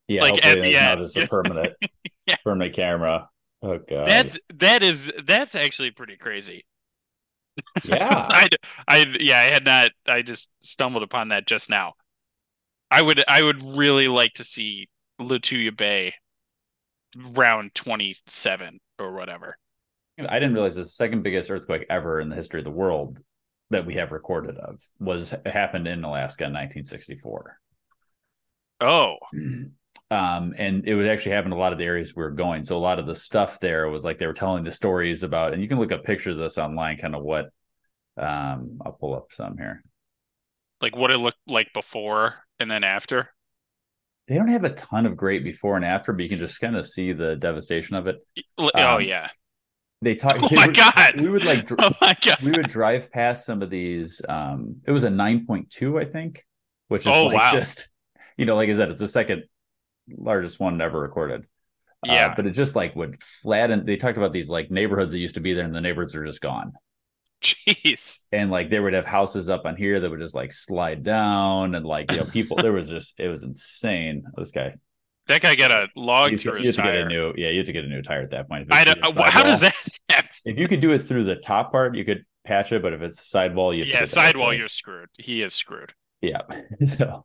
Yeah, 0.09 0.23
like, 0.23 0.45
at 0.45 0.61
the 0.63 0.73
that's 0.73 0.83
not 0.83 0.99
end. 0.99 1.01
just 1.05 1.17
a 1.17 1.27
permanent, 1.27 1.75
Yeah. 2.27 2.37
permanent 2.45 2.75
camera. 2.75 3.29
Oh 3.63 3.79
God, 3.79 4.09
That's 4.09 4.39
that 4.55 4.83
is 4.83 5.11
that's 5.25 5.55
actually 5.55 5.91
pretty 5.91 6.17
crazy. 6.17 6.65
yeah. 7.85 8.27
I, 8.31 8.49
I, 8.87 9.07
yeah, 9.19 9.39
I 9.39 9.43
had 9.45 9.65
not. 9.65 9.91
I 10.07 10.23
just 10.23 10.51
stumbled 10.61 11.03
upon 11.03 11.29
that 11.29 11.47
just 11.47 11.71
now. 11.71 11.95
I 12.91 13.03
would, 13.03 13.25
I 13.27 13.43
would 13.43 13.63
really 13.63 14.09
like 14.09 14.35
to 14.35 14.45
see 14.45 14.89
Lituya 15.21 15.77
Bay 15.77 16.15
round 17.33 17.75
twenty 17.75 18.17
seven 18.27 18.81
or 18.99 19.13
whatever. 19.15 19.59
I 20.19 20.39
didn't 20.39 20.55
realize 20.55 20.75
the 20.75 20.85
second 20.85 21.23
biggest 21.23 21.51
earthquake 21.51 21.87
ever 21.91 22.21
in 22.21 22.29
the 22.29 22.37
history 22.37 22.61
of 22.61 22.65
the 22.65 22.71
world 22.71 23.21
that 23.71 23.85
we 23.87 23.95
have 23.95 24.13
recorded 24.13 24.57
of 24.59 24.81
was 24.99 25.35
happened 25.45 25.87
in 25.89 26.05
Alaska 26.05 26.45
in 26.45 26.53
1964. 26.53 27.59
Oh, 28.81 29.17
Um, 30.09 30.55
and 30.57 30.87
it 30.87 30.95
would 30.95 31.09
actually 31.09 31.33
happen 31.33 31.51
in 31.51 31.59
a 31.59 31.61
lot 31.61 31.73
of 31.73 31.79
the 31.79 31.85
areas 31.85 32.15
we 32.15 32.23
were 32.23 32.31
going. 32.31 32.63
So 32.63 32.77
a 32.77 32.79
lot 32.79 33.01
of 33.01 33.07
the 33.07 33.15
stuff 33.15 33.59
there 33.59 33.89
was 33.89 34.05
like 34.05 34.19
they 34.19 34.27
were 34.29 34.33
telling 34.33 34.63
the 34.63 34.71
stories 34.71 35.25
about, 35.25 35.53
and 35.53 35.61
you 35.61 35.69
can 35.69 35.81
look 35.81 35.91
up 35.91 36.05
pictures 36.05 36.37
of 36.37 36.43
this 36.43 36.59
online, 36.59 36.97
kind 36.99 37.15
of 37.17 37.23
what. 37.25 37.47
Um, 38.17 38.81
I'll 38.85 38.93
pull 38.93 39.15
up 39.17 39.33
some 39.33 39.59
here. 39.59 39.83
like 40.81 40.97
what 40.97 41.11
it 41.11 41.19
looked 41.19 41.39
like 41.47 41.73
before 41.73 42.35
and 42.59 42.71
then 42.71 42.85
after. 42.85 43.31
They 44.29 44.37
don't 44.37 44.49
have 44.49 44.65
a 44.65 44.71
ton 44.75 45.07
of 45.07 45.17
great 45.17 45.45
before 45.45 45.77
and 45.77 45.85
after, 45.85 46.12
but 46.12 46.23
you 46.23 46.29
can 46.29 46.39
just 46.41 46.61
kind 46.61 46.77
of 46.77 46.85
see 46.87 47.12
the 47.12 47.37
devastation 47.37 47.97
of 47.97 48.07
it. 48.09 48.17
Oh 48.59 48.71
Um, 48.75 49.03
yeah. 49.03 49.29
They 50.03 50.15
talk. 50.15 50.37
Oh 50.41 50.49
my 50.55 50.67
God. 50.69 51.21
We 51.21 51.29
would 51.29 51.45
like 51.45 51.67
dr- 51.67 51.81
Oh 51.83 51.93
my 52.01 52.17
god. 52.23 52.39
we 52.43 52.51
would 52.51 52.69
drive 52.69 53.11
past 53.11 53.47
some 53.47 53.62
of 53.62 53.71
these. 53.71 54.21
Um, 54.29 54.77
it 54.87 54.91
was 54.91 55.05
a 55.05 55.11
nine 55.11 55.47
point 55.47 55.71
two, 55.71 55.99
I 55.99 56.05
think, 56.05 56.45
which 56.89 57.03
is 57.03 57.12
Oh, 57.12 57.27
like 57.27 57.37
wow. 57.37 57.53
just 57.53 57.89
you 58.37 58.45
know, 58.47 58.57
like 58.57 58.69
I 58.69 58.73
said, 58.73 58.91
it's 58.91 59.01
the 59.01 59.09
second 59.09 59.45
largest 60.17 60.61
one 60.61 60.81
ever 60.81 61.01
recorded. 61.01 61.43
Uh, 62.07 62.12
Yeah. 62.12 62.35
but 62.35 62.47
it 62.47 62.51
just 62.51 62.77
like 62.77 62.95
would 62.97 63.23
flatten. 63.23 63.87
They 63.87 63.97
talked 63.97 64.19
about 64.19 64.33
these 64.33 64.51
like 64.51 64.71
neighborhoods 64.71 65.12
that 65.12 65.19
used 65.19 65.37
to 65.37 65.41
be 65.41 65.53
there, 65.55 65.65
and 65.65 65.75
the 65.75 65.81
neighborhoods 65.81 66.15
are 66.17 66.27
just 66.27 66.41
gone. 66.41 66.73
Jeez. 67.67 68.19
And 68.33 68.51
like 68.51 68.71
they 68.71 68.81
would 68.81 68.93
have 68.93 69.07
houses 69.07 69.49
up 69.49 69.65
on 69.67 69.77
here 69.77 70.01
that 70.01 70.11
would 70.11 70.21
just 70.21 70.35
like 70.35 70.53
slide 70.53 71.03
down, 71.03 71.75
and 71.75 71.85
like 71.87 72.11
you 72.11 72.19
know, 72.19 72.25
people. 72.25 72.57
there 72.57 72.73
was 72.73 72.89
just 72.89 73.19
it 73.19 73.29
was 73.29 73.45
insane. 73.45 74.25
This 74.37 74.51
guy, 74.51 74.75
That 75.29 75.41
guy 75.43 75.55
got 75.55 75.71
a 75.71 75.89
log 75.95 76.33
you, 76.33 76.37
through 76.37 76.59
you 76.61 76.67
his 76.67 76.77
have 76.77 76.87
to 76.87 76.93
get 76.93 77.01
a 77.03 77.09
new, 77.09 77.33
yeah, 77.37 77.51
you 77.51 77.59
have 77.59 77.67
to 77.67 77.73
get 77.73 77.85
a 77.85 77.89
new 77.89 78.03
tire 78.03 78.23
at 78.23 78.31
that 78.31 78.49
point. 78.49 78.69
I 78.73 78.85
don't, 78.85 78.99
how 79.31 79.43
does 79.43 79.61
that 79.61 79.75
happen? 80.09 80.31
If 80.45 80.59
you 80.59 80.69
could 80.69 80.81
do 80.81 80.93
it 80.93 81.01
through 81.01 81.25
the 81.25 81.37
top 81.37 81.73
part, 81.73 81.97
you 81.97 82.05
could 82.05 82.25
patch 82.45 82.73
it. 82.73 82.83
But 82.83 82.93
if 82.93 83.03
it's 83.03 83.29
sidewall, 83.29 83.75
you 83.75 83.85
Yeah, 83.85 84.05
sidewall, 84.05 84.55
you're 84.55 84.69
screwed. 84.69 85.09
He 85.19 85.43
is 85.43 85.55
screwed. 85.55 85.93
Yeah. 86.21 86.43
so, 86.87 87.25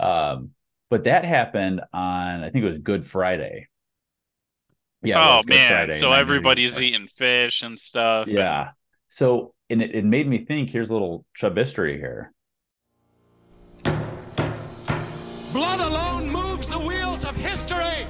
um, 0.00 0.50
but 0.90 1.04
that 1.04 1.24
happened 1.24 1.80
on 1.92 2.44
I 2.44 2.50
think 2.50 2.64
it 2.64 2.68
was 2.68 2.78
Good 2.78 3.04
Friday. 3.04 3.68
Yeah. 5.02 5.18
oh 5.20 5.42
man. 5.46 5.70
Friday, 5.70 5.92
so 5.94 6.12
everybody's 6.12 6.80
eating 6.80 7.08
fish 7.08 7.62
and 7.62 7.78
stuff. 7.78 8.26
and- 8.26 8.36
Yeah. 8.36 8.70
So 9.08 9.54
and 9.72 9.82
it, 9.82 9.94
it 9.94 10.04
made 10.04 10.28
me 10.28 10.38
think. 10.38 10.70
Here's 10.70 10.90
a 10.90 10.92
little 10.92 11.24
chub 11.34 11.56
history 11.56 11.98
here. 11.98 12.32
Blood 15.52 15.80
alone 15.80 16.30
moves 16.30 16.68
the 16.68 16.78
wheels 16.78 17.24
of 17.24 17.34
history. 17.34 18.06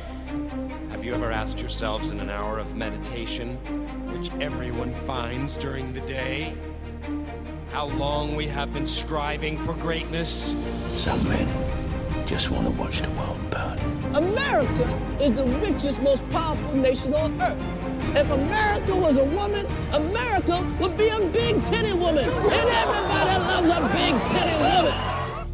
Have 0.91 1.05
you 1.05 1.15
ever 1.15 1.33
asked 1.33 1.61
yourselves 1.61 2.11
in 2.11 2.21
an 2.21 2.31
hour 2.31 2.59
of 2.59 2.77
meditation, 2.77 3.57
which 4.13 4.31
everyone 4.41 4.95
finds 5.07 5.57
during 5.57 5.93
the 5.93 6.01
day, 6.03 6.55
how 7.71 7.87
long 7.87 8.37
we 8.37 8.47
have 8.47 8.73
been 8.73 8.87
striving 8.87 9.57
for 9.59 9.73
greatness? 9.75 10.55
Some 10.91 11.23
men 11.29 12.27
just 12.27 12.51
want 12.51 12.67
to 12.67 12.73
watch 12.73 13.01
the 13.01 13.11
world 13.11 13.41
burn. 13.51 13.79
America 14.15 15.19
is 15.21 15.33
the 15.33 15.45
richest, 15.61 16.03
most 16.03 16.29
powerful 16.31 16.75
nation 16.75 17.15
on 17.15 17.41
earth. 17.41 17.92
If 18.15 18.31
America 18.31 18.95
was 18.95 19.17
a 19.17 19.25
woman, 19.25 19.67
America 19.93 20.63
would 20.81 20.97
be 20.97 21.09
a 21.09 21.21
big 21.21 21.65
titty 21.65 21.93
woman. 21.95 22.25
And 22.25 22.69
everybody 22.83 23.37
loves 23.51 23.71
a 23.71 23.81
big 23.93 24.15
titty 24.31 24.57
woman. 24.63 25.47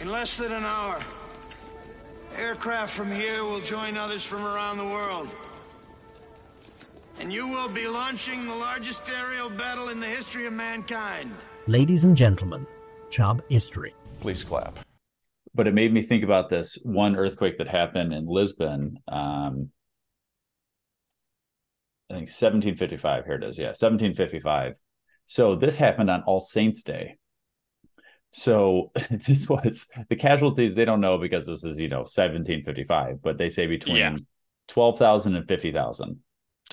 In 0.00 0.10
less 0.10 0.36
than 0.36 0.52
an 0.52 0.64
hour, 0.64 0.98
aircraft 2.36 2.92
from 2.92 3.10
here 3.10 3.44
will 3.44 3.60
join 3.60 3.96
others 3.96 4.24
from 4.24 4.44
around 4.44 4.78
the 4.78 4.84
world. 4.84 5.28
And 7.20 7.32
you 7.32 7.46
will 7.46 7.68
be 7.68 7.86
launching 7.86 8.46
the 8.46 8.54
largest 8.54 9.08
aerial 9.08 9.48
battle 9.48 9.90
in 9.90 10.00
the 10.00 10.06
history 10.06 10.46
of 10.46 10.52
mankind. 10.52 11.30
Ladies 11.66 12.04
and 12.04 12.16
gentlemen, 12.16 12.66
Chubb 13.10 13.42
History. 13.48 13.94
Please 14.20 14.42
clap. 14.42 14.78
But 15.54 15.66
it 15.66 15.74
made 15.74 15.92
me 15.92 16.02
think 16.02 16.24
about 16.24 16.48
this 16.48 16.78
one 16.82 17.14
earthquake 17.14 17.58
that 17.58 17.68
happened 17.68 18.12
in 18.12 18.26
Lisbon. 18.26 18.98
Um, 19.06 19.70
I 22.12 22.16
think 22.16 22.28
1755. 22.28 23.24
Here 23.24 23.34
it 23.36 23.44
is. 23.44 23.56
Yeah, 23.58 23.68
1755. 23.68 24.74
So 25.24 25.56
this 25.56 25.78
happened 25.78 26.10
on 26.10 26.22
All 26.24 26.40
Saints 26.40 26.82
Day. 26.82 27.16
So 28.32 28.92
this 29.10 29.48
was 29.48 29.88
the 30.08 30.16
casualties 30.16 30.74
they 30.74 30.84
don't 30.84 31.00
know 31.00 31.16
because 31.16 31.46
this 31.46 31.64
is, 31.64 31.78
you 31.78 31.88
know, 31.88 32.00
1755, 32.00 33.22
but 33.22 33.38
they 33.38 33.48
say 33.48 33.66
between 33.66 33.96
Yeah. 33.96 34.16
12,000 34.68 35.36
and 35.36 35.48
50,000. 35.48 36.18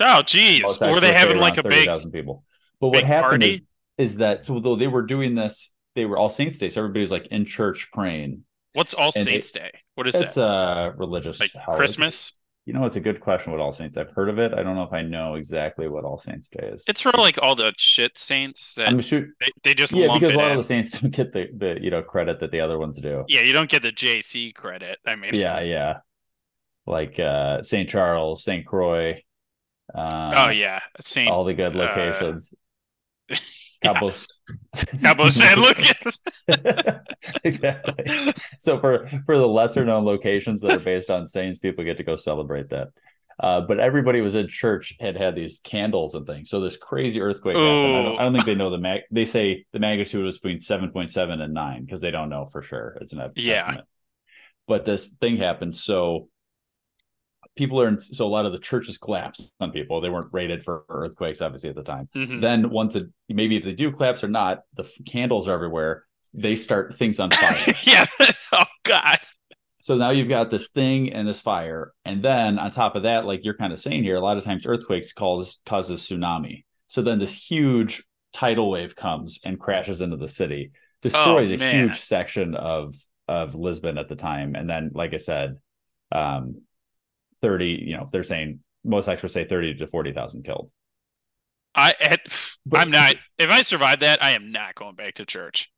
Oh, 0.00 0.22
geez. 0.22 0.62
Most 0.62 0.80
Were 0.80 1.00
they 1.00 1.12
having 1.12 1.38
like 1.38 1.56
a 1.56 1.60
around 1.60 1.70
big 1.70 1.78
30,000 1.86 2.10
people. 2.12 2.44
But 2.80 2.88
what 2.90 3.04
happened 3.04 3.42
is, 3.44 3.60
is 3.98 4.16
that 4.16 4.44
so 4.44 4.60
though 4.60 4.76
they 4.76 4.86
were 4.88 5.02
doing 5.06 5.34
this, 5.34 5.72
they 5.94 6.04
were 6.04 6.16
all 6.18 6.28
Saints 6.30 6.58
Day, 6.58 6.68
so 6.68 6.80
everybody 6.82 7.00
was 7.00 7.10
like 7.10 7.26
in 7.28 7.44
church 7.44 7.88
praying. 7.92 8.44
What's 8.74 8.94
All 8.94 9.10
And 9.16 9.26
they- 9.26 9.32
Saints 9.32 9.50
Day? 9.52 9.70
What 9.94 10.06
is 10.06 10.14
it? 10.14 10.22
It's 10.22 10.34
that? 10.36 10.42
a 10.42 10.94
religious 10.96 11.40
Like 11.40 11.52
holiday. 11.52 11.76
Christmas? 11.78 12.32
You 12.66 12.74
know, 12.74 12.84
it's 12.84 12.96
a 12.96 13.00
good 13.00 13.20
question. 13.20 13.52
What 13.52 13.60
All 13.60 13.72
Saints? 13.72 13.96
I've 13.96 14.10
heard 14.10 14.28
of 14.28 14.38
it. 14.38 14.52
I 14.52 14.62
don't 14.62 14.76
know 14.76 14.82
if 14.82 14.92
I 14.92 15.02
know 15.02 15.34
exactly 15.34 15.88
what 15.88 16.04
All 16.04 16.18
Saints 16.18 16.48
Day 16.48 16.68
is. 16.72 16.84
It's 16.86 17.00
for 17.00 17.10
like 17.12 17.38
all 17.40 17.54
the 17.54 17.72
shit 17.76 18.18
saints 18.18 18.74
that 18.74 18.88
I'm 18.88 19.00
sure. 19.00 19.26
they, 19.40 19.46
they 19.64 19.74
just 19.74 19.92
Yeah, 19.92 20.12
because 20.12 20.34
a 20.34 20.38
lot 20.38 20.52
in. 20.52 20.58
of 20.58 20.58
the 20.58 20.66
Saints 20.68 20.90
don't 21.00 21.10
get 21.10 21.32
the, 21.32 21.48
the 21.56 21.78
you 21.80 21.90
know 21.90 22.02
credit 22.02 22.38
that 22.40 22.50
the 22.50 22.60
other 22.60 22.78
ones 22.78 22.98
do. 23.00 23.24
Yeah, 23.28 23.40
you 23.42 23.52
don't 23.52 23.70
get 23.70 23.82
the 23.82 23.92
JC 23.92 24.54
credit. 24.54 24.98
I 25.06 25.16
mean, 25.16 25.34
Yeah, 25.34 25.60
yeah. 25.60 25.98
Like 26.86 27.18
uh 27.18 27.62
Saint 27.62 27.88
Charles, 27.88 28.44
Saint 28.44 28.66
Croix. 28.66 29.22
Uh, 29.94 30.32
oh 30.46 30.50
yeah, 30.50 30.80
Saint 31.00 31.30
all 31.30 31.44
the 31.44 31.54
good 31.54 31.74
uh, 31.74 31.78
locations. 31.78 32.52
Cabo, 33.82 34.12
Cabo 35.02 35.30
San 35.30 35.58
Lucas. 35.58 36.20
exactly. 37.44 38.32
So 38.58 38.78
for 38.78 39.06
for 39.26 39.38
the 39.38 39.46
lesser 39.48 39.84
known 39.84 40.04
locations 40.04 40.60
that 40.62 40.72
are 40.72 40.78
based 40.80 41.10
on 41.10 41.28
saints, 41.28 41.60
people 41.60 41.84
get 41.84 41.96
to 41.96 42.02
go 42.04 42.16
celebrate 42.16 42.70
that. 42.70 42.88
Uh, 43.38 43.62
but 43.62 43.80
everybody 43.80 44.20
was 44.20 44.34
in 44.34 44.46
church 44.48 44.94
had 45.00 45.16
had 45.16 45.34
these 45.34 45.60
candles 45.64 46.14
and 46.14 46.26
things. 46.26 46.50
So 46.50 46.60
this 46.60 46.76
crazy 46.76 47.22
earthquake 47.22 47.56
happened. 47.56 47.96
I 47.96 48.02
don't, 48.02 48.18
I 48.18 48.22
don't 48.24 48.32
think 48.34 48.44
they 48.44 48.54
know 48.54 48.68
the 48.68 48.76
mag. 48.78 49.00
They 49.10 49.24
say 49.24 49.64
the 49.72 49.78
magnitude 49.78 50.24
was 50.24 50.36
between 50.38 50.58
seven 50.58 50.90
point 50.92 51.10
seven 51.10 51.40
and 51.40 51.54
nine 51.54 51.84
because 51.86 52.02
they 52.02 52.10
don't 52.10 52.28
know 52.28 52.44
for 52.46 52.60
sure. 52.62 52.98
It's 53.00 53.14
an 53.14 53.30
Yeah. 53.36 53.54
estimate. 53.54 53.84
But 54.68 54.84
this 54.84 55.08
thing 55.08 55.38
happened. 55.38 55.74
So 55.74 56.28
people 57.56 57.80
are 57.80 57.88
in, 57.88 58.00
so 58.00 58.26
a 58.26 58.28
lot 58.28 58.46
of 58.46 58.52
the 58.52 58.58
churches 58.58 58.96
collapsed 58.98 59.52
on 59.60 59.70
people. 59.72 60.00
They 60.00 60.08
weren't 60.10 60.32
rated 60.32 60.62
for 60.64 60.84
earthquakes, 60.88 61.42
obviously 61.42 61.70
at 61.70 61.76
the 61.76 61.82
time. 61.82 62.08
Mhm. 62.14 62.40
Then 62.40 62.70
once 62.70 62.94
it 62.94 63.06
maybe 63.28 63.56
if 63.56 63.64
they 63.64 63.72
do 63.74 63.90
collapse 63.90 64.22
or 64.24 64.28
not, 64.28 64.60
the 64.76 64.84
f- 64.84 64.92
candles 65.06 65.48
are 65.48 65.52
everywhere. 65.52 66.04
They 66.32 66.56
start 66.56 66.94
things 66.96 67.18
on 67.20 67.30
fire. 67.30 67.74
yeah. 67.84 68.06
oh 68.52 68.64
God. 68.84 69.18
So 69.82 69.96
now 69.96 70.10
you've 70.10 70.28
got 70.28 70.50
this 70.50 70.68
thing 70.68 71.12
and 71.12 71.26
this 71.26 71.40
fire, 71.40 71.92
and 72.04 72.22
then 72.22 72.58
on 72.58 72.70
top 72.70 72.96
of 72.96 73.04
that, 73.04 73.24
like 73.24 73.40
you're 73.44 73.56
kind 73.56 73.72
of 73.72 73.80
saying 73.80 74.02
here, 74.04 74.16
a 74.16 74.20
lot 74.20 74.36
of 74.36 74.44
times 74.44 74.66
earthquakes 74.66 75.12
cause 75.12 75.58
causes 75.66 76.02
tsunami. 76.02 76.64
So 76.86 77.02
then 77.02 77.18
this 77.18 77.32
huge 77.34 78.04
tidal 78.32 78.70
wave 78.70 78.94
comes 78.94 79.40
and 79.44 79.58
crashes 79.58 80.00
into 80.02 80.16
the 80.16 80.28
city, 80.28 80.70
destroys 81.02 81.50
a 81.50 81.54
Oh, 81.54 81.58
man. 81.58 81.74
huge 81.88 82.00
section 82.00 82.54
of 82.54 82.94
of 83.26 83.54
Lisbon 83.54 83.96
at 83.96 84.08
the 84.08 84.16
time, 84.16 84.54
and 84.54 84.68
then, 84.68 84.90
like 84.94 85.14
I 85.14 85.18
said, 85.18 85.56
um, 86.12 86.62
thirty. 87.42 87.82
You 87.86 87.96
know, 87.98 88.08
they're 88.12 88.22
saying 88.24 88.60
most 88.84 89.08
experts 89.08 89.34
say 89.34 89.44
thirty 89.46 89.74
to 89.74 89.86
forty 89.86 90.12
thousand 90.12 90.44
killed. 90.44 90.70
I 91.74 91.94
had, 92.00 92.20
I'm 92.74 92.90
not. 92.90 93.16
If 93.38 93.50
I 93.50 93.62
survive 93.62 94.00
that, 94.00 94.22
I 94.22 94.30
am 94.32 94.52
not 94.52 94.74
going 94.74 94.94
back 94.96 95.14
to 95.14 95.24
church. 95.26 95.70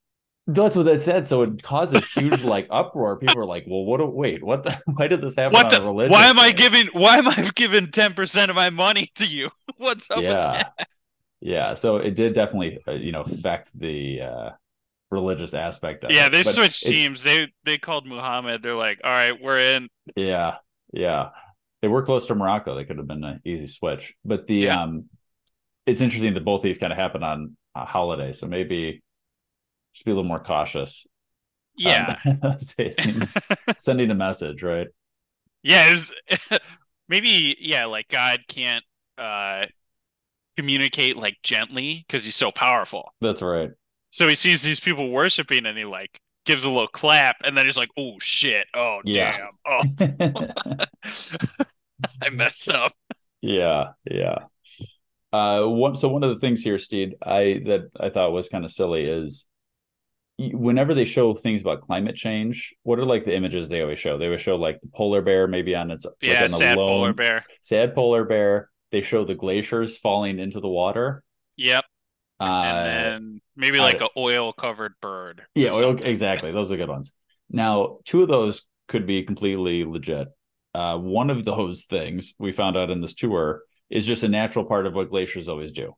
That's 0.49 0.75
what 0.75 0.85
they 0.85 0.99
said. 0.99 1.27
So 1.27 1.43
it 1.43 1.63
caused 1.63 1.93
this 1.93 2.11
huge 2.13 2.43
like 2.43 2.67
uproar. 2.71 3.19
People 3.19 3.39
are 3.39 3.47
like, 3.47 3.65
"Well, 3.69 3.85
what? 3.85 3.99
Do, 3.99 4.07
wait, 4.07 4.43
what? 4.43 4.65
The, 4.65 4.81
why 4.95 5.07
did 5.09 5.21
this 5.21 5.37
happen 5.37 5.59
What 5.59 5.71
the? 5.71 5.81
a 5.81 5.93
Why 6.05 6.27
am 6.27 6.39
I 6.39 6.53
giving? 6.53 6.89
Why 6.93 7.19
am 7.19 7.29
I 7.29 7.51
giving 7.55 7.91
ten 7.91 8.15
percent 8.15 8.51
of 8.51 8.57
my 8.57 8.71
money 8.71 9.11
to 9.17 9.27
you? 9.27 9.51
What's 9.77 10.11
up 10.11 10.27
with 10.29 10.41
yeah 10.41 10.53
that? 10.53 10.89
yeah 11.41 11.75
so 11.75 11.99
it 11.99 12.13
did 12.17 12.35
definitely 12.35 12.81
uh, 12.89 12.93
you 12.93 13.13
know 13.13 13.23
affect 13.23 13.79
the 13.79 14.21
uh 14.23 14.51
religious 15.11 15.55
aspect 15.55 16.05
of 16.05 16.17
Yeah, 16.17 16.29
it. 16.29 16.29
they 16.29 16.43
But 16.43 16.55
switched 16.55 16.87
teams. 16.87 17.23
They 17.23 17.53
they 17.65 17.79
called 17.79 18.07
Muhammad. 18.07 18.63
They're 18.63 18.75
like, 18.75 19.01
all 19.05 19.11
right, 19.11 19.41
we're 19.41 19.61
in. 19.61 19.89
yeah 20.17 20.57
yeah 20.93 21.31
they 21.83 21.89
were 21.89 22.03
close 22.03 22.27
to 22.27 22.35
morocco 22.35 22.75
they 22.75 22.85
could 22.85 22.99
have 22.99 23.09
been 23.09 23.25
an 23.25 23.41
easy 23.45 23.67
switch 23.67 24.15
but 24.25 24.47
the 24.47 24.69
Yeah. 24.69 24.71
um 24.71 25.07
it's 25.87 26.01
interesting 26.03 26.35
that 26.35 26.45
both 26.45 26.63
these 26.63 26.79
kind 26.79 26.93
of 26.93 26.99
happen 26.99 27.23
on 27.23 27.57
a 27.77 27.85
holiday 27.87 28.33
so 28.33 28.47
maybe 28.47 29.03
just 29.95 30.05
be 30.07 30.13
a 30.13 30.15
little 30.15 30.29
more 30.29 30.41
cautious 30.41 31.07
Yeah, 31.77 32.17
um, 32.17 32.19
sending, 32.59 33.35
sending 33.79 34.11
a 34.11 34.15
message 34.17 34.63
right 34.63 34.89
yeah. 35.63 35.91
Was, 35.91 36.13
maybe 37.09 37.57
yeah, 37.61 37.87
like 37.87 38.09
God 38.09 38.41
can't 38.49 38.85
uh 39.19 39.67
communicate 40.59 41.17
like 41.19 41.39
gently 41.43 42.05
because 42.09 42.25
he's 42.25 42.37
so 42.37 42.53
powerful. 42.53 43.15
that's 43.21 43.43
right 43.43 43.71
So 44.13 44.29
he 44.29 44.37
sees 44.37 44.63
these 44.63 44.81
people 44.81 45.11
worshiping, 45.11 45.67
and 45.67 45.79
he 45.79 45.85
like 45.85 46.22
gives 46.45 46.65
a 46.65 46.69
little 46.71 46.89
clap, 46.89 47.37
and 47.45 47.57
then 47.57 47.65
he's 47.67 47.77
like, 47.77 47.91
"Oh 47.97 48.15
shit! 48.21 48.67
Oh 48.75 49.01
Yeah. 49.05 49.37
damn! 49.37 49.51
Oh, 49.67 49.83
I 52.23 52.31
messed 52.31 52.69
up." 52.69 52.93
Yeah, 53.41 53.93
yeah. 54.11 54.39
Uh, 55.33 55.65
one 55.65 55.97
so 55.97 56.09
one 56.09 56.23
of 56.25 56.31
the 56.31 56.39
things 56.41 56.63
here, 56.63 56.79
Steed, 56.79 57.17
I 57.23 57.63
that 57.67 57.91
I 57.99 58.11
thought 58.11 58.33
was 58.33 58.49
kind 58.49 58.65
of 58.65 58.71
silly 58.71 59.05
is 59.05 59.47
whenever 60.39 60.95
they 60.95 61.05
show 61.05 61.35
things 61.35 61.61
about 61.61 61.81
climate 61.83 62.17
change, 62.17 62.75
what 62.83 62.99
are 62.99 63.05
like 63.05 63.25
the 63.25 63.35
images 63.35 63.69
they 63.69 63.81
always 63.81 63.99
show? 63.99 64.19
They 64.19 64.27
always 64.27 64.41
show 64.41 64.57
like 64.57 64.81
the 64.81 64.89
polar 64.89 65.23
bear, 65.23 65.47
maybe 65.47 65.75
on 65.75 65.91
its 65.91 66.05
like, 66.05 66.15
Yeah, 66.21 66.43
on 66.43 66.49
sad 66.49 66.77
lone- 66.77 66.89
polar 66.89 67.13
bear. 67.13 67.45
sad 67.61 67.95
polar 67.95 68.25
bear. 68.25 68.69
They 68.91 69.01
show 69.01 69.25
the 69.25 69.35
glaciers 69.35 69.97
falling 69.97 70.39
into 70.39 70.61
the 70.61 70.69
water. 70.69 71.23
Yep, 71.57 71.85
Uh, 72.43 72.63
and 72.65 72.87
then 72.87 73.41
maybe 73.57 73.79
like 73.79 74.01
an 74.01 74.09
oil 74.17 74.53
covered 74.53 74.95
bird. 75.01 75.43
yeah, 75.55 75.71
oil, 75.73 75.97
exactly. 76.03 76.51
Those 76.53 76.73
are 76.73 76.77
good 76.77 76.89
ones. 76.89 77.13
Now, 77.51 77.99
two 78.05 78.23
of 78.23 78.29
those 78.29 78.63
could 78.89 79.07
be 79.07 79.23
completely 79.23 79.85
legit. 79.85 80.29
Uh, 80.75 80.99
one 80.99 81.31
of 81.31 81.45
those 81.45 81.85
things 81.85 82.35
we 82.39 82.51
found 82.53 82.77
out 82.77 82.91
in 82.91 83.01
this 83.01 83.15
tour 83.15 83.63
is 83.91 84.07
just 84.07 84.23
a 84.23 84.29
natural 84.29 84.65
part 84.65 84.87
of 84.87 84.95
what 84.95 85.11
glaciers 85.11 85.49
always 85.49 85.73
do. 85.73 85.95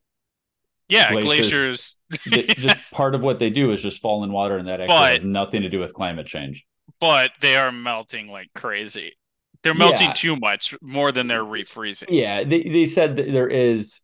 Yeah, 0.88 1.12
glaciers- 1.12 1.48
glaciers. 1.50 1.96
They- 2.30 2.42
just 2.54 2.90
part 2.90 3.14
of 3.14 3.22
what 3.22 3.38
they 3.38 3.50
do 3.50 3.70
is 3.70 3.80
just 3.82 4.02
fall 4.02 4.22
in 4.24 4.32
water, 4.32 4.58
and 4.58 4.68
that 4.68 4.80
actually 4.80 4.96
But- 4.96 5.12
has 5.12 5.24
nothing 5.24 5.62
to 5.62 5.68
do 5.70 5.78
with 5.80 5.94
climate 5.94 6.26
change. 6.26 6.64
but 7.00 7.30
they 7.40 7.56
are 7.56 7.72
melting 7.72 8.28
like 8.28 8.48
crazy. 8.54 9.12
They're 9.62 9.72
melting 9.74 10.08
Yeah. 10.08 10.12
too 10.14 10.36
much, 10.36 10.74
more 10.82 11.10
than 11.10 11.26
they're 11.26 11.42
refreezing. 11.44 12.06
Yeah, 12.10 12.44
they 12.44 12.62
they 12.64 12.86
said 12.86 13.16
that 13.16 13.32
there 13.32 13.48
is. 13.48 14.00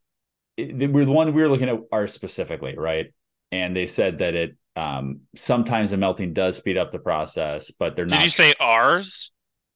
Were 0.88 1.04
the 1.04 1.12
one 1.12 1.32
we 1.32 1.42
were 1.42 1.48
looking 1.48 1.68
at 1.68 1.78
are 1.92 2.06
specifically 2.06 2.74
right, 2.76 3.12
and 3.52 3.74
they 3.76 3.86
said 3.86 4.18
that 4.18 4.34
it 4.34 4.56
um 4.76 5.20
sometimes 5.36 5.90
the 5.90 5.96
melting 5.96 6.32
does 6.32 6.56
speed 6.56 6.76
up 6.78 6.90
the 6.92 6.98
process, 6.98 7.70
but 7.78 7.96
they're 7.96 8.04
Did 8.04 8.10
not. 8.12 8.18
Did 8.18 8.24
you 8.24 8.30
say 8.30 8.54
ours? 8.60 9.32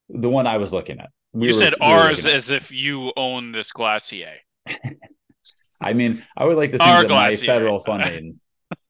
the 0.09 0.29
one 0.29 0.45
I 0.47 0.57
was 0.57 0.71
looking 0.71 0.99
at? 0.99 1.09
We 1.33 1.47
you 1.47 1.53
were- 1.53 1.59
said 1.59 1.73
we 1.81 1.85
ours 1.87 2.25
as 2.25 2.49
if 2.51 2.71
you 2.71 3.11
own 3.17 3.51
this 3.51 3.71
glacier. 3.71 4.33
I 5.81 5.93
mean, 5.93 6.23
I 6.37 6.45
would 6.45 6.57
like 6.57 6.71
to 6.71 6.77
think 6.77 6.89
Our 6.89 7.03
that 7.03 7.09
my 7.09 7.31
federal 7.35 7.79
funding, 7.85 8.39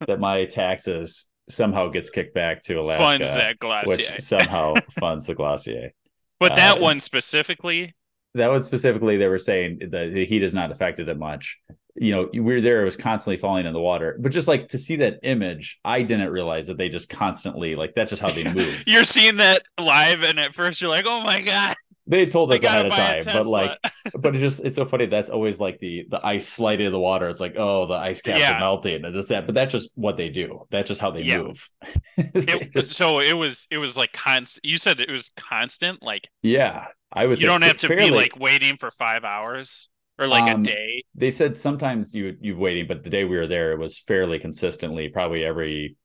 that 0.06 0.20
my 0.20 0.44
taxes 0.44 1.26
somehow 1.48 1.88
gets 1.88 2.10
kicked 2.10 2.34
back 2.34 2.62
to 2.64 2.74
Alaska, 2.80 3.02
Funds 3.02 3.34
that 3.34 3.58
glacier. 3.58 3.88
which 3.88 4.20
somehow 4.20 4.74
funds 5.00 5.26
the 5.26 5.34
glacier. 5.34 5.92
But 6.38 6.56
that 6.56 6.78
Uh, 6.78 6.82
one 6.82 7.00
specifically, 7.00 7.94
That 8.34 8.50
one 8.50 8.62
specifically, 8.62 9.16
they 9.16 9.26
were 9.28 9.38
saying 9.38 9.78
that 9.90 10.12
the 10.12 10.24
heat 10.26 10.42
has 10.42 10.54
not 10.54 10.70
affected 10.70 11.08
it 11.08 11.18
much. 11.18 11.58
You 11.98 12.12
know, 12.14 12.28
we 12.32 12.40
were 12.40 12.60
there; 12.60 12.82
it 12.82 12.84
was 12.84 12.96
constantly 12.96 13.36
falling 13.36 13.66
in 13.66 13.72
the 13.72 13.80
water. 13.80 14.16
But 14.20 14.32
just 14.32 14.48
like 14.48 14.68
to 14.68 14.78
see 14.78 14.96
that 14.96 15.20
image, 15.22 15.78
I 15.84 16.02
didn't 16.02 16.30
realize 16.30 16.66
that 16.66 16.76
they 16.78 16.88
just 16.88 17.08
constantly 17.08 17.74
like 17.76 17.94
that's 17.94 18.10
just 18.10 18.22
how 18.22 18.30
they 18.30 18.44
move. 18.54 18.82
you're 18.86 19.04
seeing 19.04 19.36
that 19.38 19.62
live, 19.78 20.22
and 20.22 20.38
at 20.38 20.54
first 20.54 20.80
you're 20.80 20.90
like, 20.90 21.06
"Oh 21.06 21.22
my 21.22 21.40
god!" 21.40 21.76
they 22.08 22.24
told 22.26 22.52
us 22.52 22.62
ahead 22.62 22.86
of 22.86 22.92
time, 22.92 23.22
but 23.24 23.46
like, 23.46 23.78
but 24.14 24.36
it's 24.36 24.40
just 24.40 24.64
it's 24.64 24.76
so 24.76 24.84
funny. 24.86 25.06
That's 25.06 25.28
always 25.30 25.58
like 25.58 25.78
the 25.80 26.06
the 26.08 26.24
ice 26.24 26.46
sliding 26.48 26.86
in 26.86 26.92
the 26.92 27.00
water. 27.00 27.28
It's 27.28 27.40
like, 27.40 27.54
oh, 27.56 27.86
the 27.86 27.94
ice 27.94 28.22
caps 28.22 28.38
Yeah. 28.40 28.56
are 28.56 28.60
melting, 28.60 29.04
and 29.04 29.16
it's 29.16 29.28
that. 29.28 29.46
But 29.46 29.54
that's 29.54 29.72
just 29.72 29.90
what 29.94 30.16
they 30.16 30.28
do. 30.28 30.66
That's 30.70 30.88
just 30.88 31.00
how 31.00 31.10
they 31.10 31.22
Yeah. 31.22 31.38
move. 31.38 31.68
It, 32.16 32.84
so 32.86 33.20
it 33.20 33.32
was 33.32 33.66
it 33.70 33.78
was 33.78 33.96
like 33.96 34.12
constant. 34.12 34.64
You 34.64 34.78
said 34.78 35.00
it 35.00 35.10
was 35.10 35.30
constant. 35.36 36.02
Like 36.02 36.28
yeah, 36.42 36.86
I 37.12 37.26
would. 37.26 37.40
you 37.40 37.46
don't 37.48 37.62
have 37.62 37.78
to 37.78 37.88
be 37.88 38.10
like 38.10 38.38
waiting 38.38 38.76
for 38.76 38.90
five 38.90 39.24
hours 39.24 39.88
or 40.18 40.26
like 40.26 40.50
Um, 40.52 40.62
a 40.62 40.64
day. 40.64 41.02
They 41.14 41.30
said 41.30 41.56
sometimes 41.56 42.14
you 42.14 42.36
you 42.40 42.56
waiting, 42.56 42.86
but 42.86 43.02
the 43.02 43.10
day 43.10 43.24
we 43.24 43.36
were 43.36 43.46
there, 43.46 43.72
it 43.72 43.78
was 43.78 43.98
fairly 43.98 44.38
consistently. 44.38 45.08
Probably 45.08 45.44
every 45.44 45.96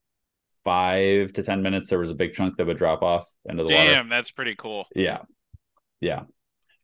five 0.64 1.34
to 1.34 1.44
ten 1.44 1.62
minutes, 1.62 1.90
there 1.90 2.00
was 2.00 2.10
a 2.10 2.16
big 2.16 2.34
chunk 2.34 2.58
that 2.58 2.68
would 2.68 2.78
drop 2.78 3.02
off 3.02 3.28
into 3.46 3.64
the 3.64 3.74
water. 3.74 3.92
Damn, 3.92 4.10
that's 4.10 4.32
pretty 4.32 4.56
cool. 4.56 4.86
Yeah, 4.96 5.20
yeah. 6.00 6.24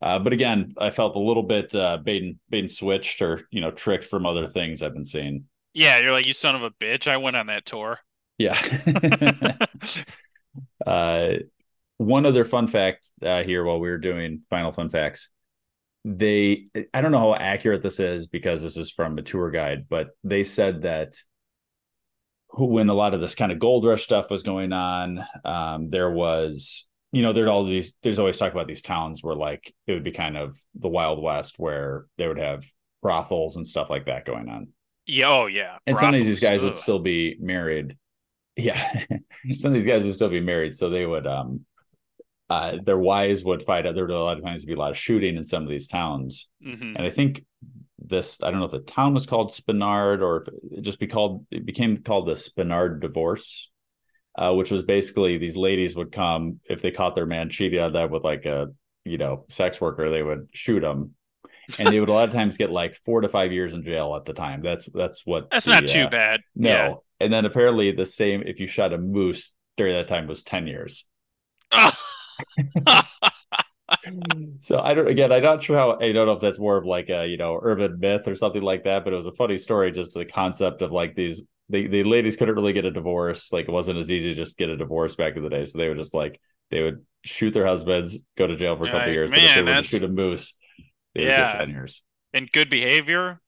Uh, 0.01 0.19
but 0.19 0.31
again, 0.31 0.73
I 0.77 0.91
felt 0.91 1.15
a 1.15 1.19
little 1.19 1.43
bit 1.43 1.73
uh, 1.73 1.97
bait 1.97 2.21
and, 2.23 2.35
bait 2.49 2.59
and 2.59 2.71
switched 2.71 3.21
or 3.21 3.47
you 3.51 3.61
know 3.61 3.71
tricked 3.71 4.05
from 4.05 4.25
other 4.25 4.47
things 4.47 4.81
I've 4.81 4.93
been 4.93 5.05
seeing. 5.05 5.45
Yeah, 5.73 5.99
you're 5.99 6.11
like 6.11 6.25
you 6.25 6.33
son 6.33 6.55
of 6.55 6.63
a 6.63 6.71
bitch. 6.71 7.07
I 7.07 7.17
went 7.17 7.35
on 7.35 7.47
that 7.47 7.65
tour. 7.65 7.99
Yeah. 8.37 8.59
uh, 10.85 11.33
one 11.97 12.25
other 12.25 12.45
fun 12.45 12.67
fact 12.67 13.07
uh, 13.23 13.43
here 13.43 13.63
while 13.63 13.79
we 13.79 13.89
were 13.89 13.97
doing 13.97 14.41
final 14.49 14.71
fun 14.71 14.89
facts. 14.89 15.29
They, 16.09 16.63
I 16.93 17.01
don't 17.01 17.11
know 17.11 17.19
how 17.19 17.35
accurate 17.35 17.83
this 17.83 17.99
is 17.99 18.27
because 18.27 18.61
this 18.61 18.77
is 18.77 18.91
from 18.91 19.17
a 19.17 19.21
tour 19.21 19.51
guide, 19.51 19.87
but 19.89 20.09
they 20.23 20.45
said 20.45 20.83
that 20.83 21.15
when 22.53 22.87
a 22.87 22.93
lot 22.93 23.13
of 23.13 23.19
this 23.19 23.35
kind 23.35 23.51
of 23.51 23.59
gold 23.59 23.85
rush 23.85 24.03
stuff 24.03 24.29
was 24.29 24.43
going 24.43 24.71
on, 24.71 25.21
um, 25.43 25.89
there 25.89 26.09
was, 26.09 26.87
you 27.11 27.21
know, 27.21 27.33
there'd 27.33 27.49
all 27.49 27.65
these, 27.65 27.93
there's 28.03 28.19
always 28.19 28.37
talk 28.37 28.53
about 28.53 28.67
these 28.67 28.81
towns 28.81 29.21
where 29.21 29.35
like 29.35 29.73
it 29.85 29.93
would 29.93 30.05
be 30.05 30.11
kind 30.11 30.37
of 30.37 30.57
the 30.75 30.87
Wild 30.87 31.21
West 31.21 31.55
where 31.57 32.05
they 32.17 32.27
would 32.27 32.39
have 32.39 32.63
brothels 33.01 33.57
and 33.57 33.67
stuff 33.67 33.89
like 33.89 34.05
that 34.05 34.25
going 34.25 34.47
on. 34.47 34.69
Yeah, 35.05 35.29
oh 35.29 35.45
yeah. 35.47 35.77
And 35.85 35.97
some 35.97 36.13
of 36.13 36.21
these 36.21 36.39
Brothels, 36.39 36.61
guys 36.61 36.61
would 36.61 36.77
still 36.77 36.99
be 36.99 37.37
married. 37.39 37.97
Yeah. 38.59 39.03
some 39.55 39.69
of 39.71 39.73
these 39.75 39.85
guys 39.85 40.03
would 40.03 40.15
still 40.15 40.29
be 40.29 40.39
married. 40.39 40.75
So 40.75 40.89
they 40.89 41.05
would 41.05 41.27
um 41.27 41.63
uh 42.49 42.77
their 42.83 42.97
wives 42.97 43.43
would 43.43 43.63
fight. 43.63 43.83
There 43.83 44.05
would 44.05 44.11
a 44.11 44.19
lot 44.19 44.37
of 44.37 44.43
times 44.43 44.65
be 44.65 44.73
a 44.73 44.77
lot 44.77 44.91
of 44.91 44.97
shooting 44.97 45.35
in 45.37 45.43
some 45.43 45.63
of 45.63 45.69
these 45.69 45.87
towns. 45.87 46.47
Mhm. 46.65 46.95
And 46.95 46.99
I 46.99 47.09
think 47.09 47.45
this 47.99 48.41
I 48.41 48.51
don't 48.51 48.59
know 48.59 48.65
if 48.65 48.71
the 48.71 48.79
town 48.79 49.13
was 49.13 49.25
called 49.25 49.49
Spenard 49.51 50.21
or 50.21 50.45
it 50.71 50.81
just 50.81 50.99
be 50.99 51.07
called 51.07 51.45
it 51.51 51.65
became 51.65 51.97
called 51.97 52.27
the 52.27 52.33
Spenard 52.35 53.01
divorce. 53.01 53.69
Uh, 54.39 54.53
which 54.53 54.69
was 54.69 54.83
basically 54.83 55.39
these 55.39 55.55
ladies 55.55 55.95
would 55.95 56.11
come 56.11 56.59
if 56.69 56.79
they 56.83 56.91
caught 56.91 57.15
their 57.15 57.25
man 57.25 57.49
cheating 57.49 57.79
on 57.79 57.91
them 57.91 58.11
with 58.11 58.23
like 58.23 58.45
a 58.45 58.67
you 59.03 59.17
know 59.17 59.45
sex 59.49 59.81
worker, 59.81 60.11
they 60.11 60.21
would 60.21 60.47
shoot 60.53 60.81
them, 60.81 61.15
and 61.79 61.87
they 61.87 61.99
would 61.99 62.09
a 62.09 62.13
lot 62.13 62.27
of 62.29 62.35
times 62.35 62.55
get 62.55 62.69
like 62.69 62.93
four 63.03 63.21
to 63.21 63.29
five 63.29 63.51
years 63.51 63.73
in 63.73 63.81
jail 63.81 64.15
at 64.15 64.25
the 64.25 64.33
time. 64.33 64.61
That's 64.61 64.87
that's 64.93 65.25
what. 65.25 65.49
That's 65.49 65.65
the, 65.65 65.71
not 65.71 65.87
too 65.87 66.03
uh, 66.03 66.09
bad. 66.11 66.41
No, 66.55 66.69
Yeah. 66.69 66.93
and 67.19 67.33
then 67.33 67.45
apparently 67.45 67.91
the 67.93 68.05
same 68.05 68.43
if 68.45 68.59
you 68.59 68.67
shot 68.67 68.93
a 68.93 68.99
moose 68.99 69.53
during 69.75 69.95
that 69.95 70.07
time 70.07 70.27
was 70.27 70.43
ten 70.43 70.67
years. 70.67 71.05
So 74.59 74.79
I 74.79 74.93
don't 74.93 75.07
again, 75.07 75.31
I'm 75.31 75.43
not 75.43 75.63
sure 75.63 75.77
how 75.77 75.97
I 75.99 76.11
don't 76.11 76.25
know 76.27 76.33
if 76.33 76.41
that's 76.41 76.59
more 76.59 76.77
of 76.77 76.85
like 76.85 77.09
a 77.09 77.25
you 77.27 77.37
know 77.37 77.57
urban 77.61 77.99
myth 77.99 78.27
or 78.27 78.35
something 78.35 78.61
like 78.61 78.83
that, 78.83 79.03
but 79.03 79.13
it 79.13 79.15
was 79.15 79.25
a 79.25 79.31
funny 79.31 79.57
story, 79.57 79.91
just 79.91 80.13
the 80.13 80.25
concept 80.25 80.81
of 80.81 80.91
like 80.91 81.15
these 81.15 81.43
the, 81.69 81.87
the 81.87 82.03
ladies 82.03 82.37
couldn't 82.37 82.55
really 82.55 82.73
get 82.73 82.85
a 82.85 82.91
divorce. 82.91 83.51
Like 83.51 83.67
it 83.67 83.71
wasn't 83.71 83.99
as 83.99 84.11
easy 84.11 84.29
to 84.29 84.35
just 84.35 84.57
get 84.57 84.69
a 84.69 84.77
divorce 84.77 85.15
back 85.15 85.35
in 85.35 85.43
the 85.43 85.49
day. 85.49 85.65
So 85.65 85.77
they 85.77 85.87
would 85.89 85.97
just 85.97 86.13
like 86.13 86.39
they 86.71 86.81
would 86.81 87.05
shoot 87.23 87.53
their 87.53 87.65
husbands, 87.65 88.17
go 88.37 88.47
to 88.47 88.55
jail 88.55 88.75
for 88.77 88.85
a 88.85 88.89
couple 88.89 89.11
Like, 89.11 89.11
years, 89.11 89.31
but 89.31 89.43
if 89.43 89.53
they 89.53 89.61
man, 89.61 89.67
were 89.67 89.75
to 89.75 89.83
shoot 89.83 90.03
a 90.03 90.07
moose, 90.07 90.55
they 91.15 91.25
would 91.25 91.35
Yeah. 91.35 91.35
get 91.35 91.49
ten 91.49 91.69
years. 91.69 92.03
and 92.33 92.51
good 92.51 92.69
behavior. 92.69 93.41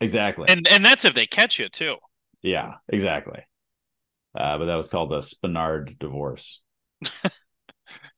Exactly. 0.00 0.48
And 0.48 0.68
and 0.68 0.84
that's 0.84 1.04
if 1.04 1.14
they 1.14 1.26
catch 1.26 1.58
you 1.58 1.68
too. 1.68 1.96
yeah, 2.42 2.74
exactly. 2.88 3.40
Uh, 4.36 4.58
but 4.58 4.66
that 4.66 4.76
was 4.76 4.88
called 4.88 5.10
the 5.10 5.18
Spenard 5.20 5.98
divorce. 5.98 6.62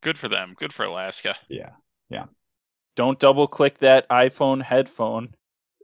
Good 0.04 0.18
for 0.18 0.28
them. 0.28 0.54
Good 0.58 0.74
for 0.74 0.84
Alaska. 0.84 1.34
Yeah. 1.48 1.70
Yeah. 2.10 2.26
Don't 2.94 3.18
double 3.18 3.46
click 3.46 3.78
that 3.78 4.06
iPhone 4.10 4.60
headphone 4.60 5.34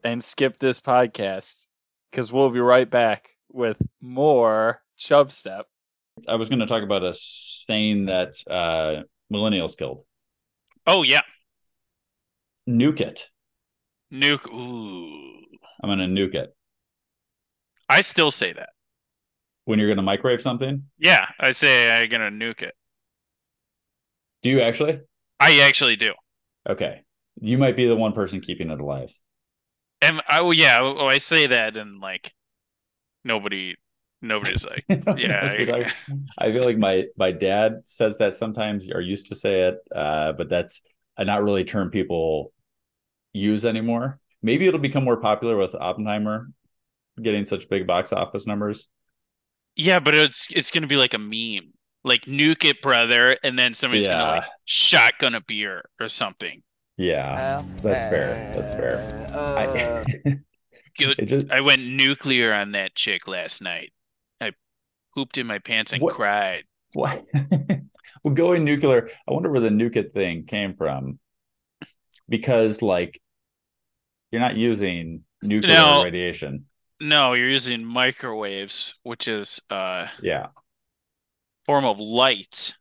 and 0.04 0.22
skip 0.22 0.58
this 0.58 0.78
podcast 0.78 1.64
because 2.10 2.30
we'll 2.30 2.50
be 2.50 2.60
right 2.60 2.88
back 2.88 3.30
with 3.50 3.80
more 3.98 4.82
Chub 4.98 5.32
Step. 5.32 5.68
I 6.28 6.34
was 6.34 6.50
going 6.50 6.58
to 6.58 6.66
talk 6.66 6.82
about 6.82 7.02
a 7.02 7.14
saying 7.14 8.06
that 8.06 8.34
uh, 8.48 9.04
millennials 9.32 9.74
killed. 9.74 10.04
Oh 10.86 11.02
yeah. 11.02 11.22
Nuke 12.68 13.00
it. 13.00 13.30
Nuke. 14.12 14.46
Ooh. 14.52 15.40
I'm 15.82 15.88
going 15.88 15.98
to 15.98 16.04
nuke 16.04 16.34
it. 16.34 16.54
I 17.88 18.02
still 18.02 18.30
say 18.30 18.52
that. 18.52 18.68
When 19.64 19.78
you're 19.78 19.88
going 19.88 19.96
to 19.96 20.02
microwave 20.02 20.42
something, 20.42 20.84
Yeah, 20.98 21.26
I 21.40 21.52
say 21.52 21.90
I'm 21.90 22.08
gonna 22.10 22.30
nuke 22.30 22.62
it. 22.62 22.74
Do 24.42 24.50
you 24.50 24.60
actually? 24.60 25.00
I 25.38 25.60
actually 25.60 25.96
do. 25.96 26.12
Okay. 26.68 27.02
You 27.40 27.58
might 27.58 27.76
be 27.76 27.86
the 27.86 27.96
one 27.96 28.12
person 28.12 28.40
keeping 28.40 28.70
it 28.70 28.80
alive. 28.80 29.12
And 30.02 30.20
I 30.28 30.40
oh 30.40 30.50
yeah, 30.50 30.78
oh, 30.80 31.06
I 31.06 31.18
say 31.18 31.46
that 31.46 31.76
and 31.76 32.00
like 32.00 32.32
nobody 33.24 33.76
nobody's 34.22 34.64
like 34.64 34.84
yeah. 35.18 35.54
I- 35.56 35.92
I, 36.38 36.52
feel 36.52 36.64
like 36.64 36.78
my 36.78 37.06
my 37.16 37.32
dad 37.32 37.82
says 37.84 38.18
that 38.18 38.36
sometimes 38.36 38.90
or 38.90 39.00
used 39.00 39.26
to 39.26 39.34
say 39.34 39.68
it, 39.68 39.78
uh, 39.94 40.32
but 40.32 40.48
that's 40.48 40.82
a 41.16 41.24
not 41.24 41.42
really 41.42 41.64
term 41.64 41.90
people 41.90 42.52
use 43.32 43.64
anymore. 43.64 44.18
Maybe 44.42 44.66
it'll 44.66 44.80
become 44.80 45.04
more 45.04 45.20
popular 45.20 45.56
with 45.56 45.74
Oppenheimer 45.74 46.48
getting 47.20 47.44
such 47.44 47.68
big 47.68 47.86
box 47.86 48.12
office 48.12 48.46
numbers. 48.46 48.88
Yeah, 49.76 50.00
but 50.00 50.14
it's 50.14 50.48
it's 50.50 50.70
gonna 50.70 50.86
be 50.86 50.96
like 50.96 51.14
a 51.14 51.18
meme. 51.18 51.72
Like 52.02 52.22
nuke 52.22 52.64
it, 52.64 52.80
brother, 52.80 53.36
and 53.42 53.58
then 53.58 53.74
somebody's 53.74 54.06
gonna 54.06 54.24
like 54.24 54.42
Yeah. 54.42 54.48
shotgun 54.64 55.34
a 55.34 55.40
beer 55.40 55.84
or 56.00 56.08
something. 56.08 56.62
Yeah, 56.96 57.62
that's 57.82 58.04
fair. 58.10 58.52
That's 58.54 58.72
fair. 58.72 59.30
I, 59.36 60.34
Good. 60.98 61.18
It 61.18 61.26
just- 61.26 61.50
I 61.50 61.60
went 61.60 61.82
nuclear 61.82 62.52
on 62.52 62.72
that 62.72 62.94
chick 62.94 63.28
last 63.28 63.62
night. 63.62 63.92
I 64.40 64.52
pooped 65.14 65.38
in 65.38 65.46
my 65.46 65.58
pants 65.58 65.92
and 65.92 66.02
What- 66.02 66.14
cried. 66.14 66.64
What? 66.94 67.24
well, 68.24 68.34
going 68.34 68.64
nuclear. 68.64 69.08
I 69.28 69.32
wonder 69.32 69.50
where 69.50 69.60
the 69.60 69.68
nuke 69.68 69.96
it 69.96 70.12
thing 70.12 70.44
came 70.46 70.74
from. 70.74 71.18
Because, 72.28 72.80
like, 72.82 73.20
you're 74.30 74.40
not 74.40 74.56
using 74.56 75.24
nuclear 75.42 75.74
No. 75.74 76.04
radiation. 76.04 76.66
No, 77.00 77.32
you're 77.34 77.48
using 77.48 77.84
microwaves, 77.84 78.94
which 79.04 79.26
is 79.28 79.60
uh 79.70 80.06
Yeah. 80.22 80.48
Form 81.70 81.84
of 81.84 82.00
light. 82.00 82.74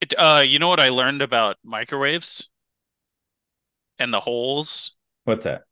It, 0.00 0.14
uh, 0.16 0.42
you 0.46 0.58
know 0.58 0.68
what 0.68 0.80
I 0.80 0.88
learned 0.88 1.20
about 1.20 1.56
microwaves 1.62 2.48
and 3.98 4.14
the 4.14 4.20
holes? 4.20 4.96
What's 5.24 5.44
that? 5.44 5.64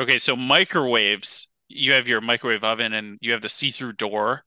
Okay, 0.00 0.16
so 0.16 0.34
microwaves, 0.34 1.48
you 1.68 1.92
have 1.92 2.08
your 2.08 2.22
microwave 2.22 2.64
oven 2.64 2.94
and 2.94 3.18
you 3.20 3.32
have 3.32 3.42
the 3.42 3.50
see-through 3.50 3.92
door, 3.92 4.44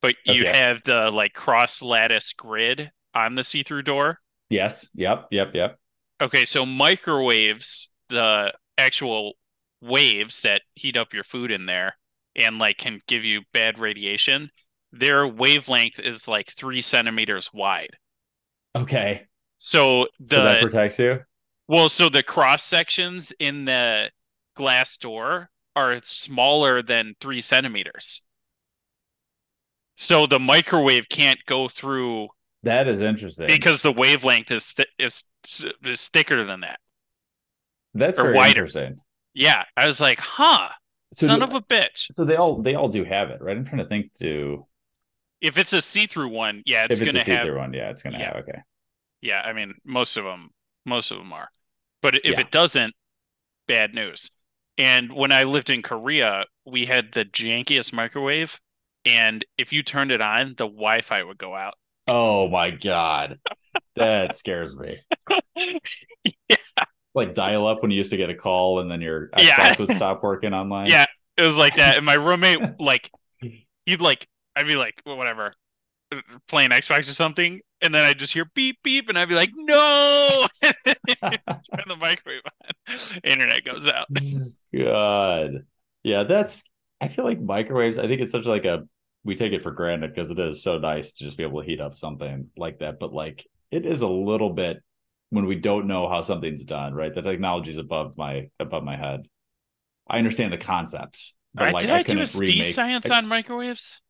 but 0.00 0.14
you 0.24 0.40
Okay. 0.40 0.52
have 0.52 0.82
the 0.84 1.10
like 1.10 1.34
cross 1.34 1.82
lattice 1.82 2.32
grid 2.32 2.90
on 3.14 3.34
the 3.34 3.44
see-through 3.44 3.82
door. 3.82 4.20
Yes. 4.48 4.90
Yep. 4.94 5.26
Yep. 5.32 5.54
Yep. 5.54 5.78
Okay, 6.22 6.46
so 6.46 6.64
microwaves, 6.64 7.90
the 8.08 8.54
actual 8.78 9.34
waves 9.82 10.40
that 10.42 10.62
heat 10.76 10.96
up 10.96 11.12
your 11.12 11.24
food 11.24 11.50
in 11.50 11.66
there 11.66 11.96
and 12.34 12.58
like 12.58 12.78
can 12.78 13.02
give 13.06 13.22
you 13.22 13.42
bad 13.52 13.78
radiation, 13.78 14.50
their 14.92 15.26
wavelength 15.26 15.98
is 15.98 16.26
like 16.28 16.50
three 16.50 16.80
centimeters 16.80 17.50
wide. 17.52 17.96
Okay. 18.76 19.26
So 19.58 20.08
the 20.18 20.36
so 20.36 20.44
that 20.44 20.62
protects 20.62 20.98
you. 20.98 21.20
well, 21.68 21.88
so 21.88 22.08
the 22.08 22.22
cross 22.22 22.62
sections 22.62 23.32
in 23.38 23.64
the 23.66 24.10
glass 24.54 24.96
door 24.96 25.50
are 25.76 26.00
smaller 26.02 26.82
than 26.82 27.14
three 27.20 27.40
centimeters. 27.40 28.22
So 29.96 30.26
the 30.26 30.38
microwave 30.40 31.08
can't 31.08 31.38
go 31.46 31.68
through 31.68 32.28
That 32.62 32.88
is 32.88 33.02
interesting. 33.02 33.46
because 33.46 33.82
the 33.82 33.92
wavelength 33.92 34.50
is 34.50 34.72
th- 34.72 34.88
is 34.98 35.24
is 35.84 36.08
thicker 36.08 36.44
than 36.44 36.60
that. 36.60 36.80
That's 37.94 38.18
or 38.18 38.24
very 38.24 38.36
wider. 38.36 38.48
interesting. 38.50 39.00
Yeah, 39.34 39.64
I 39.76 39.86
was 39.86 40.00
like, 40.00 40.18
huh, 40.18 40.70
So 41.12 41.26
son 41.26 41.38
do- 41.40 41.44
of 41.44 41.54
a 41.54 41.60
bitch. 41.60 42.12
So 42.12 42.24
they 42.24 42.36
all 42.36 42.62
they 42.62 42.74
all 42.74 42.88
do 42.88 43.04
have 43.04 43.30
it, 43.30 43.40
right? 43.42 43.56
I'm 43.56 43.64
trying 43.64 43.82
to 43.82 43.88
think 43.88 44.12
to 44.14 44.66
If 45.40 45.58
it's 45.58 45.72
a 45.72 45.80
see-through 45.82 46.28
one, 46.28 46.62
yeah, 46.66 46.84
it's 46.84 47.00
if 47.00 47.00
it's 47.00 47.12
gonna 47.12 47.24
have 47.24 47.28
a 47.28 47.30
see-through 47.44 47.54
have. 47.54 47.56
one, 47.56 47.72
yeah, 47.72 47.90
it's 47.90 48.02
gonna 48.02 48.18
Yeah. 48.18 48.26
have 48.34 48.36
okay. 48.48 48.60
Yeah, 49.22 49.40
I 49.42 49.52
mean, 49.52 49.74
most 49.84 50.16
of 50.16 50.24
them, 50.24 50.50
most 50.86 51.10
of 51.10 51.18
them 51.18 51.32
are. 51.32 51.50
But 52.02 52.16
if 52.24 52.24
Yeah. 52.24 52.40
it 52.40 52.50
doesn't, 52.50 52.94
bad 53.68 53.94
news. 53.94 54.30
And 54.78 55.12
when 55.14 55.32
I 55.32 55.44
lived 55.44 55.70
in 55.70 55.82
Korea, 55.82 56.46
we 56.66 56.86
had 56.86 57.12
the 57.12 57.24
jankiest 57.24 57.92
microwave, 57.92 58.60
and 59.04 59.44
if 59.58 59.72
you 59.72 59.82
turned 59.82 60.12
it 60.12 60.20
on, 60.20 60.50
the 60.56 60.66
Wi-Fi 60.66 61.22
would 61.22 61.38
go 61.38 61.54
out. 61.56 61.74
Oh 62.08 62.48
my 62.48 62.70
god. 62.70 63.40
That 63.96 64.36
scares 64.36 64.76
me. 64.76 64.98
yeah. 66.48 66.56
Like 67.14 67.34
dial 67.34 67.66
up 67.66 67.82
when 67.82 67.90
you 67.90 67.98
used 67.98 68.10
to 68.10 68.16
get 68.16 68.30
a 68.30 68.34
call 68.34 68.80
and 68.80 68.90
then 68.90 69.00
your 69.00 69.28
Xbox 69.28 69.44
Yeah. 69.46 69.76
would 69.78 69.92
stop 69.96 70.22
working 70.22 70.54
online. 70.54 70.86
Yeah, 70.88 71.06
it 71.36 71.42
was 71.42 71.56
like 71.56 71.76
that. 71.76 71.96
And 71.96 72.06
my 72.06 72.14
roommate, 72.14 72.60
like, 72.80 73.10
he'd 73.86 74.00
like, 74.00 74.26
I'd 74.56 74.66
be 74.66 74.74
like, 74.76 75.00
well, 75.06 75.16
whatever, 75.16 75.54
playing 76.48 76.70
Xbox 76.70 77.00
or 77.00 77.14
something, 77.14 77.60
and 77.80 77.94
then 77.94 78.04
I'd 78.04 78.18
just 78.18 78.32
hear 78.32 78.46
beep 78.54 78.78
beep, 78.82 79.08
and 79.08 79.18
I'd 79.18 79.28
be 79.28 79.34
like, 79.34 79.50
no, 79.54 80.46
turn 80.62 80.74
the 81.86 81.96
microwave 81.98 82.42
on, 82.44 82.96
internet 83.24 83.64
goes 83.64 83.86
out. 83.86 84.08
God. 84.76 85.64
Yeah, 86.02 86.24
that's 86.24 86.64
I 87.00 87.08
feel 87.08 87.24
like 87.24 87.40
microwaves, 87.40 87.98
I 87.98 88.06
think 88.08 88.20
it's 88.20 88.32
such 88.32 88.46
like 88.46 88.64
a 88.64 88.84
we 89.24 89.34
take 89.36 89.52
it 89.52 89.62
for 89.62 89.70
granted 89.70 90.14
because 90.14 90.30
it 90.30 90.38
is 90.38 90.62
so 90.62 90.78
nice 90.78 91.12
to 91.12 91.24
just 91.24 91.36
be 91.36 91.42
able 91.44 91.60
to 91.60 91.66
heat 91.66 91.80
up 91.80 91.98
something 91.98 92.48
like 92.56 92.78
that. 92.78 92.98
But 92.98 93.12
like 93.12 93.46
it 93.70 93.86
is 93.86 94.02
a 94.02 94.08
little 94.08 94.50
bit 94.50 94.82
when 95.30 95.46
we 95.46 95.56
don't 95.56 95.86
know 95.86 96.08
how 96.08 96.22
something's 96.22 96.64
done, 96.64 96.94
right? 96.94 97.14
The 97.14 97.22
technology 97.22 97.70
is 97.70 97.76
above 97.76 98.16
my 98.16 98.48
above 98.58 98.82
my 98.84 98.96
head. 98.96 99.26
I 100.08 100.18
understand 100.18 100.52
the 100.52 100.58
concepts, 100.58 101.36
but 101.54 101.68
Uh, 101.68 101.70
like 101.70 101.82
did 101.82 101.90
I, 101.90 101.98
I, 101.98 102.02
do 102.02 102.20
a 102.20 102.26
Steve 102.26 102.66
remake. 102.66 102.74
science 102.74 103.10
I, 103.10 103.18
on 103.18 103.26
microwaves? 103.28 104.00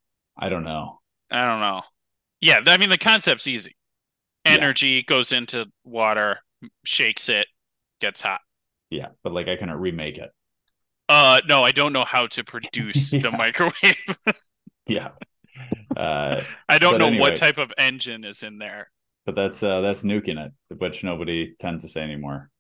I 0.41 0.49
don't 0.49 0.65
know. 0.65 1.01
I 1.31 1.45
don't 1.47 1.61
know. 1.61 1.83
Yeah, 2.41 2.61
I 2.67 2.79
mean 2.79 2.89
the 2.89 2.99
concept's 2.99 3.47
easy. 3.47 3.77
Energy 4.45 5.03
goes 5.03 5.33
into 5.33 5.67
water, 5.85 6.39
shakes 6.85 7.29
it, 7.29 7.47
gets 8.01 8.23
hot. 8.23 8.41
Yeah, 8.89 9.09
but 9.23 9.33
like 9.33 9.49
I 9.49 9.57
couldn't 9.57 9.77
remake 9.77 10.19
it. 10.19 10.31
Uh, 11.09 11.41
no, 11.47 11.63
I 11.63 11.73
don't 11.73 11.93
know 11.93 12.05
how 12.05 12.27
to 12.29 12.45
produce 12.45 13.11
the 13.11 13.31
microwave. 13.31 13.97
Yeah. 14.87 15.11
Uh, 15.97 16.43
I 16.69 16.79
don't 16.79 16.99
know 16.99 17.07
anyway, 17.07 17.21
what 17.21 17.37
type 17.37 17.59
of 17.59 17.73
engine 17.79 18.25
is 18.25 18.43
in 18.43 18.59
there. 18.59 18.91
But 19.25 19.37
that's 19.37 19.63
uh 19.63 19.83
that's 19.83 20.03
nuking 20.03 20.45
it, 20.45 20.53
which 20.79 21.05
nobody 21.05 21.55
tends 21.61 21.85
to 21.85 21.89
say 21.89 22.01
anymore. 22.01 22.51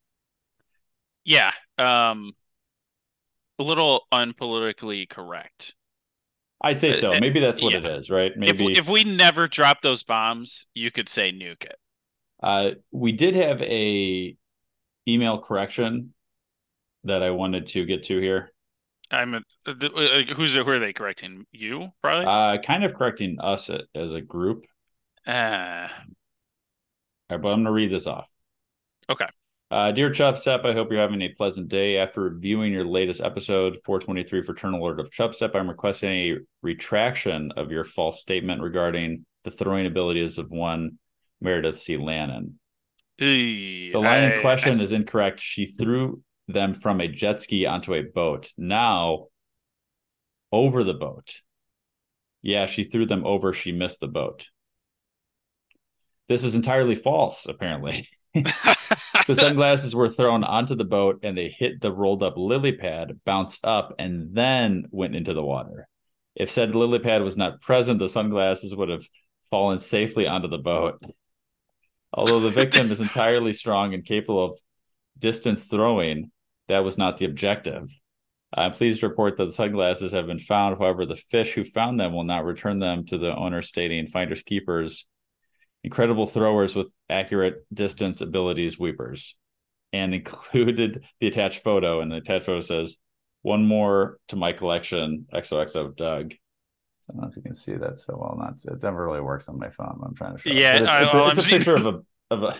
Yeah, 1.25 1.51
um, 1.77 2.33
a 3.59 3.63
little 3.63 4.03
unpolitically 4.13 5.09
correct. 5.09 5.75
I'd 6.63 6.79
say 6.81 6.93
so. 6.93 7.15
Uh, 7.15 7.21
Maybe 7.21 7.41
that's 7.41 7.63
what 7.63 7.73
yeah. 7.73 7.79
it 7.79 7.87
is, 7.87 8.11
right? 8.11 8.33
If 8.43 8.61
Maybe 8.61 8.77
if 8.77 8.89
we 8.89 9.05
never 9.05 9.49
drop 9.49 9.83
those 9.83 10.03
bombs, 10.03 10.67
you 10.75 10.91
could 10.91 11.09
say 11.09 11.33
nuke 11.33 11.65
it. 11.65 11.77
Uh, 12.43 12.71
we 12.91 13.13
did 13.13 13.35
have 13.35 13.61
a 13.63 14.37
email 15.09 15.41
correction 15.41 16.15
that 17.05 17.23
I 17.23 17.31
wanted 17.31 17.67
to 17.69 17.85
get 17.85 18.05
to 18.05 18.19
here. 18.21 18.53
I'm 19.11 19.35
a, 19.35 19.43
uh, 19.67 19.75
th- 19.75 19.93
uh, 19.93 20.35
who's 20.35 20.55
who 20.55 20.69
are 20.69 20.79
they 20.79 20.93
correcting? 20.93 21.47
You 21.53 21.93
probably. 22.03 22.27
Uh, 22.27 22.59
kind 22.63 22.85
of 22.85 22.95
correcting 22.95 23.39
us 23.41 23.71
as 23.95 24.13
a 24.13 24.21
group. 24.21 24.67
Uh, 25.27 25.89
Uh, 27.31 27.39
but 27.39 27.49
I'm 27.49 27.63
going 27.63 27.65
to 27.65 27.73
read 27.73 27.91
this 27.93 28.07
off. 28.07 28.29
okay. 29.09 29.27
Uh, 29.71 29.93
Dear 29.93 30.11
Chubstep, 30.11 30.65
I 30.65 30.73
hope 30.73 30.91
you're 30.91 31.01
having 31.01 31.23
a 31.23 31.29
pleasant 31.29 31.69
day. 31.69 31.97
After 31.99 32.23
reviewing 32.23 32.73
your 32.73 32.85
latest 32.85 33.21
episode, 33.21 33.79
423 33.85 34.43
Fraternal 34.43 34.83
Order 34.83 35.03
of 35.03 35.13
Chubstep, 35.13 35.55
I'm 35.55 35.69
requesting 35.69 36.11
a 36.11 36.39
retraction 36.61 37.53
of 37.57 37.71
your 37.71 37.85
false 37.85 38.21
statement 38.21 38.63
regarding 38.63 39.25
the 39.45 39.53
throwing 39.53 39.87
abilities 39.87 40.39
of 40.39 40.51
one 40.51 40.99
Meredith 41.41 41.79
C. 41.79 41.97
Lannon. 41.97 42.59
The 43.19 43.91
The 43.93 43.99
line 44.01 44.25
in 44.25 44.41
question 44.41 44.81
is 44.81 44.91
incorrect. 44.91 45.39
She 45.39 45.67
threw 45.67 46.21
them 46.49 46.75
from 46.75 47.01
a 47.01 47.07
jet 47.07 47.41
ski 47.41 47.65
onto 47.65 47.95
a 47.95 48.03
boat. 48.03 48.51
Now, 48.59 49.27
over 50.51 50.83
the 50.83 50.95
boat. 50.95 51.43
Yeah, 52.43 52.67
she 52.67 52.83
threw 52.83 53.07
them 53.07 53.25
over. 53.25 53.53
She 53.53 53.71
missed 53.71 54.01
the 54.01 54.09
boat. 54.09 54.49
This 56.29 56.43
is 56.43 56.57
entirely 56.57 56.97
false, 56.97 57.47
apparently. 57.47 58.09
the 59.31 59.41
sunglasses 59.41 59.95
were 59.95 60.09
thrown 60.09 60.45
onto 60.45 60.75
the 60.75 60.85
boat 60.85 61.21
and 61.23 61.37
they 61.37 61.55
hit 61.57 61.81
the 61.81 61.93
rolled 61.93 62.23
up 62.23 62.35
lily 62.37 62.73
pad, 62.73 63.21
bounced 63.25 63.65
up, 63.65 63.95
and 63.99 64.35
then 64.35 64.85
went 64.91 65.17
into 65.17 65.35
the 65.35 65.43
water. 65.43 65.89
If 66.35 66.51
said 66.51 66.75
lily 66.75 66.99
pad 66.99 67.23
was 67.23 67.37
not 67.37 67.61
present, 67.61 67.99
the 67.99 68.09
sunglasses 68.09 68.75
would 68.75 68.89
have 68.89 69.07
fallen 69.51 69.79
safely 69.79 70.27
onto 70.27 70.49
the 70.49 70.59
boat. 70.59 71.03
Although 72.13 72.41
the 72.41 72.51
victim 72.51 72.91
is 72.91 73.01
entirely 73.01 73.53
strong 73.53 73.95
and 73.95 74.05
capable 74.05 74.45
of 74.45 74.59
distance 75.19 75.65
throwing, 75.65 76.31
that 76.69 76.85
was 76.85 76.99
not 76.99 77.17
the 77.19 77.27
objective. 77.27 77.91
Uh, 78.57 78.63
I'm 78.63 78.73
pleased 78.73 79.01
to 79.01 79.09
report 79.09 79.37
that 79.37 79.45
the 79.45 79.53
sunglasses 79.53 80.13
have 80.13 80.27
been 80.27 80.39
found. 80.39 80.79
However, 80.79 81.07
the 81.07 81.17
fish 81.17 81.55
who 81.55 81.65
found 81.65 82.01
them 82.01 82.13
will 82.13 82.25
not 82.25 82.45
return 82.45 82.79
them 82.79 83.05
to 83.07 83.19
the 83.19 83.35
owner, 83.35 83.63
stating 83.63 84.07
finders 84.09 84.43
keepers, 84.43 85.07
incredible 85.85 86.27
throwers 86.27 86.75
with 86.75 86.89
accurate 87.09 87.65
distance 87.73 88.21
abilities, 88.21 88.79
weepers, 88.79 89.37
and 89.93 90.15
included 90.21 91.05
the 91.21 91.27
attached 91.27 91.63
photo. 91.63 92.01
And 92.01 92.11
the 92.11 92.17
attached 92.17 92.47
photo 92.47 92.61
says, 92.61 92.97
"One 93.43 93.67
more 93.67 94.19
to 94.29 94.37
my 94.37 94.53
collection." 94.53 95.27
XOXO 95.33 95.97
Doug. 95.97 96.33
So 97.01 97.13
I 97.13 97.17
don't 97.17 97.23
know 97.23 97.29
if 97.31 97.37
you 97.37 97.43
can 97.43 97.55
see 97.55 97.75
that 97.77 97.99
so 97.99 98.17
well. 98.21 98.37
Not 98.39 98.55
it 98.65 98.83
never 98.83 99.05
really 99.07 99.23
works 99.23 99.49
on 99.49 99.59
my 99.59 99.69
phone. 99.71 100.01
I'm 100.05 100.15
trying 100.15 100.37
to 100.37 100.43
show. 100.43 100.51
Yeah, 100.53 100.77
it's, 100.77 100.87
I- 100.87 101.05
it's, 101.05 101.15
all 101.15 101.31
it's 101.31 101.47
a 101.47 101.49
picture 101.49 101.75
of 101.75 101.87
a 101.87 102.01
of 102.31 102.43
a 102.43 102.57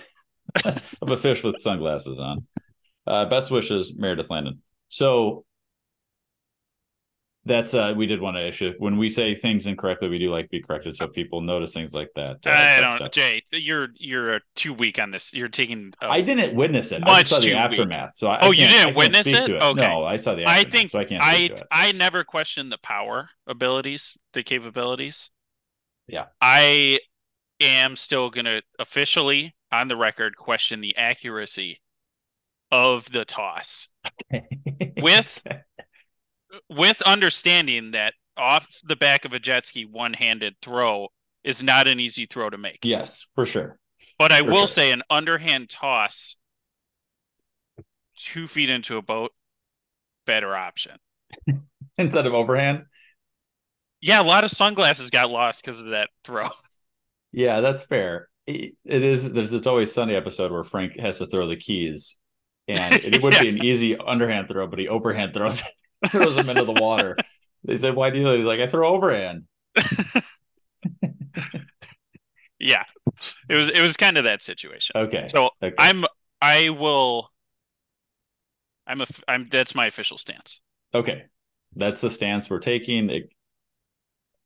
of 1.03 1.11
a 1.11 1.17
fish 1.17 1.43
with 1.45 1.57
sunglasses 1.61 2.19
on. 2.19 2.47
Uh, 3.07 3.25
best 3.27 3.51
wishes, 3.51 3.95
Meredith 3.97 4.31
Landon. 4.31 4.63
So 4.89 5.45
that's 7.47 7.73
uh 7.73 7.95
we 7.97 8.07
did 8.07 8.21
want 8.21 8.37
to 8.37 8.47
issue 8.47 8.75
when 8.79 8.99
we 8.99 9.09
say 9.09 9.35
things 9.35 9.67
incorrectly, 9.67 10.09
we 10.09 10.19
do 10.19 10.31
like 10.31 10.51
be 10.51 10.61
corrected 10.61 10.95
so 10.95 11.09
people 11.09 11.41
notice 11.41 11.73
things 11.73 11.95
like 11.95 12.11
that. 12.15 12.37
Uh, 12.45 12.51
I 12.51 12.81
don't, 12.81 12.97
stuff. 12.97 13.13
Jay. 13.13 13.43
You're 13.51 13.89
you're 13.97 14.37
uh, 14.37 14.39
too 14.55 14.75
weak 14.75 14.99
on 14.99 15.11
this. 15.11 15.33
You're 15.33 15.49
taking. 15.49 15.95
uh, 16.03 16.09
I 16.09 16.21
didn't 16.21 16.55
witness 16.55 16.93
it. 16.93 17.03
I 17.07 17.23
saw 17.23 17.37
too 17.37 17.49
the 17.49 17.49
weak. 17.55 17.59
aftermath. 17.59 18.17
So 18.17 18.29
I, 18.29 18.37
I 18.37 18.39
oh, 18.43 18.51
you 18.51 18.67
I 18.67 18.69
didn't 18.69 18.97
witness 18.97 19.27
it? 19.27 19.51
it. 19.51 19.63
Okay. 19.63 19.81
No, 19.81 20.05
I 20.05 20.17
saw 20.17 20.35
the 20.35 20.45
I 20.45 20.59
aftermath, 20.59 20.73
think 20.73 20.91
so 20.91 20.99
I 20.99 21.05
can't 21.05 21.23
I. 21.23 21.51
I 21.71 21.93
never 21.93 22.25
questioned 22.25 22.71
the 22.71 22.79
power 22.79 23.31
abilities, 23.47 24.19
the 24.35 24.43
capabilities. 24.43 25.31
Yeah. 26.09 26.27
I 26.41 26.99
am 27.61 27.97
still 27.97 28.31
gonna 28.31 28.63
officially 28.79 29.55
on 29.73 29.89
the 29.89 29.97
record 29.97 30.37
question 30.37 30.81
the 30.81 30.97
accuracy 30.97 31.81
of 32.71 33.11
the 33.13 33.25
toss 33.25 33.89
with 35.01 35.43
with 36.69 37.01
understanding 37.03 37.93
that 37.93 38.15
off 38.37 38.69
the 38.85 38.97
back 38.97 39.25
of 39.25 39.33
a 39.33 39.39
jet 39.39 39.67
ski 39.67 39.85
one-handed 39.85 40.57
throw 40.63 41.09
is 41.45 41.63
not 41.63 41.89
an 41.89 42.01
easy 42.01 42.27
throw 42.27 42.51
to 42.51 42.59
make. 42.59 42.81
Yes, 42.83 43.27
for 43.35 43.47
sure. 43.47 43.79
But 44.19 44.33
I 44.33 44.43
For 44.45 44.51
will 44.51 44.67
sure. 44.67 44.67
say 44.67 44.93
an 44.93 45.03
underhand 45.11 45.69
toss 45.71 46.37
two 48.17 48.47
feet 48.47 48.71
into 48.71 48.97
a 48.97 49.03
boat, 49.03 49.33
better 50.27 50.55
option. 50.57 50.97
Instead 51.99 52.27
of 52.27 52.35
overhand. 52.35 52.85
Yeah, 54.01 54.21
a 54.21 54.25
lot 54.25 54.45
of 54.45 54.51
sunglasses 54.51 55.11
got 55.11 55.31
lost 55.31 55.63
because 55.63 55.81
of 55.81 55.89
that 55.89 56.09
throw. 56.25 56.49
Yeah, 57.33 57.61
that's 57.61 57.85
fair. 57.85 58.29
It, 58.47 58.75
it 58.85 59.03
is. 59.03 59.33
There's 59.33 59.51
this 59.51 59.67
always 59.67 59.93
Sunny 59.93 60.15
episode 60.15 60.51
where 60.51 60.65
Frank 60.65 60.99
has 60.99 61.19
to 61.19 61.27
throw 61.27 61.47
the 61.49 61.57
keys, 61.57 62.19
and 62.67 62.95
it 62.95 63.23
would 63.23 63.39
be 63.39 63.49
an 63.51 63.65
easy 63.65 63.97
underhand 63.97 64.49
throw, 64.49 64.67
but 64.67 64.79
he 64.79 64.89
overhand 64.89 65.35
throws 65.35 65.63
throws 66.09 66.35
them 66.37 66.49
into 66.51 66.65
the 66.65 66.73
water. 66.73 67.17
They 67.65 67.77
said, 67.77 67.95
"Why 67.95 68.11
do 68.11 68.19
you?" 68.19 68.25
that?" 68.25 68.37
He's 68.37 68.47
like, 68.47 68.61
"I 68.61 68.67
throw 68.67 68.89
overhand." 68.89 69.45
Yeah. 72.59 72.85
It 73.49 73.55
was 73.55 73.69
it 73.71 73.81
was 73.81 73.97
kind 73.97 74.19
of 74.19 74.25
that 74.25 74.43
situation. 74.43 74.93
Okay. 74.97 75.29
So 75.29 75.51
Okay. 75.63 75.75
I'm 75.79 76.05
I 76.43 76.69
will 76.69 77.31
I'm 78.87 79.01
a 79.01 79.07
I'm 79.27 79.49
that's 79.51 79.75
my 79.75 79.87
official 79.87 80.19
stance. 80.19 80.61
Okay, 80.93 81.25
that's 81.77 82.01
the 82.01 82.11
stance 82.11 82.51
we're 82.51 82.59
taking. 82.59 83.09
It, 83.11 83.31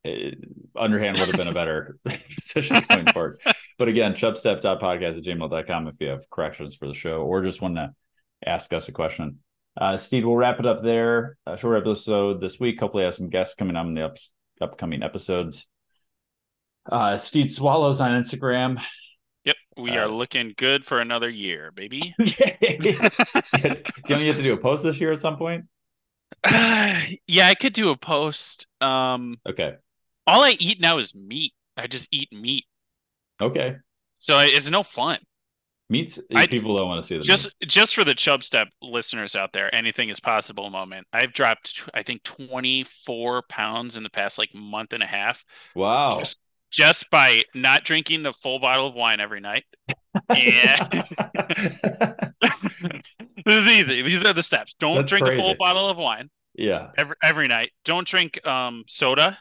it- 0.05 0.37
underhand 0.77 1.17
would 1.17 1.27
have 1.27 1.37
been 1.37 1.47
a 1.47 1.53
better 1.53 1.97
position 2.35 2.77
going 2.89 3.05
forward. 3.07 3.35
But 3.77 3.87
again, 3.87 4.13
chubstep.podcast 4.13 5.17
at 5.17 5.23
gmail.com 5.23 5.87
if 5.87 5.95
you 5.99 6.07
have 6.09 6.29
corrections 6.29 6.75
for 6.75 6.87
the 6.87 6.93
show 6.93 7.21
or 7.21 7.43
just 7.43 7.61
want 7.61 7.75
to 7.75 7.91
ask 8.45 8.71
us 8.71 8.87
a 8.87 8.91
question. 8.91 9.39
Uh, 9.79 9.97
Steed, 9.97 10.25
we'll 10.25 10.37
wrap 10.37 10.59
it 10.59 10.65
up 10.65 10.81
there. 10.81 11.37
A 11.45 11.57
short 11.57 11.77
episode 11.77 12.39
this 12.39 12.59
week. 12.59 12.79
Hopefully, 12.79 13.03
have 13.03 13.15
some 13.15 13.29
guests 13.29 13.55
coming 13.55 13.75
on 13.75 13.87
in 13.87 13.93
the 13.93 14.05
ups, 14.05 14.31
upcoming 14.61 15.03
episodes. 15.03 15.67
Uh, 16.89 17.17
Steed 17.17 17.51
Swallows 17.51 17.99
on 17.99 18.11
Instagram. 18.11 18.81
Yep, 19.43 19.55
we 19.77 19.91
Uh, 19.91 20.03
are 20.03 20.07
looking 20.07 20.53
good 20.57 20.85
for 20.85 20.99
another 20.99 21.29
year, 21.29 21.71
baby. 21.71 22.15
Don't 22.19 24.21
you 24.21 24.27
have 24.27 24.37
to 24.37 24.43
do 24.43 24.53
a 24.53 24.57
post 24.57 24.83
this 24.83 24.99
year 24.99 25.11
at 25.11 25.19
some 25.19 25.37
point? 25.37 25.65
yeah, 26.45 27.47
I 27.47 27.55
could 27.59 27.73
do 27.73 27.89
a 27.89 27.97
post. 27.97 28.67
Um 28.81 29.39
Okay. 29.47 29.75
all 30.27 30.43
I 30.43 30.55
eat 30.59 30.79
now 30.79 30.97
is 30.99 31.13
meat. 31.13 31.53
I 31.77 31.87
just 31.87 32.07
eat 32.11 32.31
meat. 32.31 32.65
Okay. 33.41 33.77
So 34.17 34.39
it's 34.39 34.69
no 34.69 34.83
fun. 34.83 35.19
Meats. 35.89 36.19
I- 36.35 36.47
people 36.47 36.75
don't 36.77 36.87
want 36.87 37.03
to 37.03 37.07
see 37.07 37.17
the 37.17 37.23
just 37.23 37.53
just 37.67 37.93
for 37.95 38.03
the 38.03 38.15
chub 38.15 38.43
step 38.43 38.69
listeners 38.81 39.35
out 39.35 39.53
there 39.53 39.73
anything 39.73 40.09
is 40.09 40.19
possible 40.19 40.69
moment 40.71 41.05
i've 41.13 41.31
dropped 41.31 41.87
i 41.93 42.01
think 42.01 42.23
24 42.23 43.43
pounds 43.49 43.95
in 43.95 44.01
the 44.01 44.09
past 44.09 44.39
like 44.39 44.49
month 44.55 44.93
and 44.93 45.03
a 45.03 45.05
half 45.05 45.45
Wow. 45.75 46.17
just, 46.19 46.39
just 46.71 47.09
by 47.11 47.43
not 47.53 47.83
drinking 47.83 48.23
the 48.23 48.33
full 48.33 48.57
bottle 48.59 48.87
of 48.87 48.95
wine 48.95 49.19
every 49.19 49.41
night 49.41 49.63
Yeah. 50.33 50.77
this 52.41 52.63
is 53.45 53.67
easy. 53.67 54.01
These 54.01 54.17
are 54.25 54.33
the 54.33 54.41
steps. 54.43 54.73
Don't 54.79 54.95
That's 54.95 55.09
drink 55.09 55.27
a 55.27 55.35
full 55.35 55.55
bottle 55.59 55.89
of 55.89 55.97
wine 55.97 56.29
yeah. 56.55 56.91
every 56.97 57.15
every 57.21 57.47
night. 57.47 57.71
Don't 57.83 58.07
drink 58.07 58.39
um 58.47 58.85
soda 58.87 59.37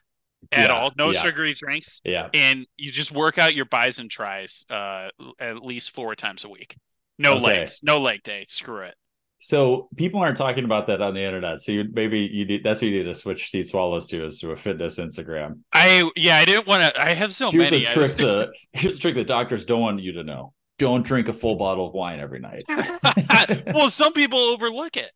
at 0.52 0.68
Yeah, 0.68 0.74
all. 0.74 0.90
No 0.96 1.10
yeah. 1.12 1.22
sugary 1.22 1.54
drinks. 1.54 2.00
Yeah. 2.04 2.28
And 2.34 2.66
you 2.76 2.90
just 2.92 3.12
work 3.12 3.38
out 3.38 3.54
your 3.54 3.64
bis 3.66 3.98
and 3.98 4.10
tris 4.10 4.64
uh 4.70 5.08
at 5.38 5.62
least 5.64 5.94
four 5.94 6.14
times 6.14 6.44
a 6.44 6.48
week. 6.48 6.76
No 7.18 7.34
Okay. 7.34 7.40
legs. 7.42 7.80
No 7.82 7.98
leg 8.00 8.22
day. 8.22 8.44
Screw 8.48 8.80
it. 8.82 8.94
So 9.38 9.88
people 9.96 10.20
aren't 10.20 10.38
talking 10.38 10.64
about 10.64 10.86
that 10.86 11.02
on 11.02 11.12
the 11.12 11.20
internet. 11.22 11.60
So 11.60 11.72
you 11.72 11.84
maybe 11.92 12.20
you 12.20 12.46
need 12.46 12.62
that's 12.64 12.80
what 12.80 12.88
you 12.88 12.98
need 12.98 13.04
to 13.04 13.14
switch 13.14 13.48
Steed 13.48 13.66
Swallows 13.66 14.06
to 14.08 14.24
is 14.24 14.38
to 14.40 14.52
a 14.52 14.56
fitness 14.56 14.98
Instagram. 14.98 15.60
I 15.72 16.10
yeah, 16.16 16.36
I 16.36 16.44
didn't 16.46 16.66
want 16.66 16.82
to 16.82 17.00
I 17.00 17.10
have 17.14 17.34
so 17.34 17.50
here's 17.50 17.70
many. 17.70 17.84
a 17.84 17.90
I 17.90 17.92
trick 17.92 18.12
to 18.16 18.50
here's 18.72 18.96
a 18.96 19.00
trick 19.00 19.14
that 19.16 19.26
doctors 19.26 19.64
don't 19.64 19.80
want 19.80 20.00
you 20.00 20.12
to 20.12 20.24
know. 20.24 20.54
Don't 20.78 21.04
drink 21.06 21.28
a 21.28 21.32
full 21.32 21.56
bottle 21.56 21.86
of 21.88 21.92
wine 21.94 22.18
every 22.20 22.40
night. 22.40 22.64
well, 23.66 23.90
some 23.90 24.12
people 24.12 24.38
overlook 24.38 24.96
it. 24.96 25.10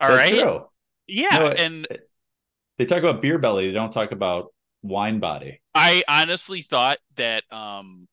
All 0.00 0.08
That's 0.10 0.30
right. 0.32 0.38
true. 0.40 0.66
Yeah, 1.08 1.38
No, 1.38 1.48
and 1.48 1.86
They 2.78 2.84
talk 2.84 2.98
about 3.02 3.20
beer 3.22 3.38
belly, 3.38 3.66
they 3.68 3.72
don't 3.74 3.92
talk 3.92 4.12
about 4.12 4.52
wine 4.82 5.20
body. 5.20 5.60
I 5.74 6.02
honestly 6.08 6.62
thought 6.62 6.98
that 7.16 7.44
um 7.52 8.08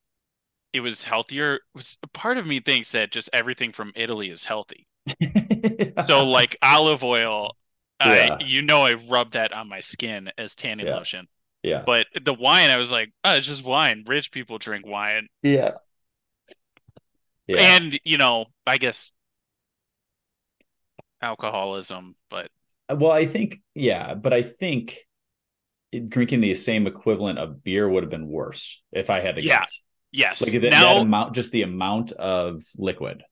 it 0.73 0.81
was 0.81 1.03
healthier. 1.03 1.59
Was 1.73 1.97
part 2.13 2.37
of 2.37 2.45
me 2.45 2.59
thinks 2.59 2.91
that 2.91 3.11
just 3.11 3.29
everything 3.33 3.71
from 3.71 3.91
Italy 3.95 4.29
is 4.29 4.45
healthy. 4.45 4.87
so 6.05 6.25
like 6.25 6.55
olive 6.61 7.03
oil, 7.03 7.55
Yeah. 8.03 8.37
I 8.39 8.43
you 8.43 8.61
know 8.61 8.81
I 8.83 8.93
rub 8.93 9.31
that 9.31 9.51
on 9.53 9.67
my 9.67 9.81
skin 9.81 10.31
as 10.37 10.55
tanning 10.55 10.85
Yeah. 10.87 10.95
lotion. 10.97 11.27
Yeah. 11.63 11.83
But 11.85 12.07
the 12.21 12.33
wine, 12.33 12.69
I 12.69 12.77
was 12.77 12.91
like, 12.91 13.11
oh, 13.25 13.35
it's 13.35 13.47
just 13.47 13.65
wine. 13.65 14.05
Rich 14.07 14.31
people 14.31 14.57
drink 14.59 14.85
wine. 14.85 15.27
Yeah. 15.43 15.71
Yeah. 17.47 17.57
And 17.75 17.99
you 18.05 18.17
know, 18.17 18.45
I 18.67 18.77
guess 18.77 19.11
alcoholism, 21.21 22.15
but 22.29 22.49
Well, 22.89 23.11
I 23.11 23.25
think, 23.25 23.59
yeah, 23.75 24.13
but 24.13 24.33
I 24.33 24.41
think 24.41 24.91
it- 24.91 25.05
drinking 26.07 26.41
the 26.41 26.53
same 26.55 26.87
equivalent 26.87 27.39
of 27.39 27.63
beer 27.63 27.87
would 27.87 28.03
have 28.03 28.09
been 28.11 28.27
worse 28.27 28.81
if 28.91 29.09
I 29.09 29.19
had 29.21 29.35
to 29.35 29.43
Yeah. 29.43 29.59
guess. 29.59 29.81
yes. 30.11 30.41
Like 30.41 30.61
that, 30.61 30.69
now, 30.71 30.93
that 30.95 31.01
amount, 31.01 31.35
just 31.35 31.51
the 31.51 31.63
amount 31.63 32.11
of 32.13 32.63
liquid. 32.77 33.23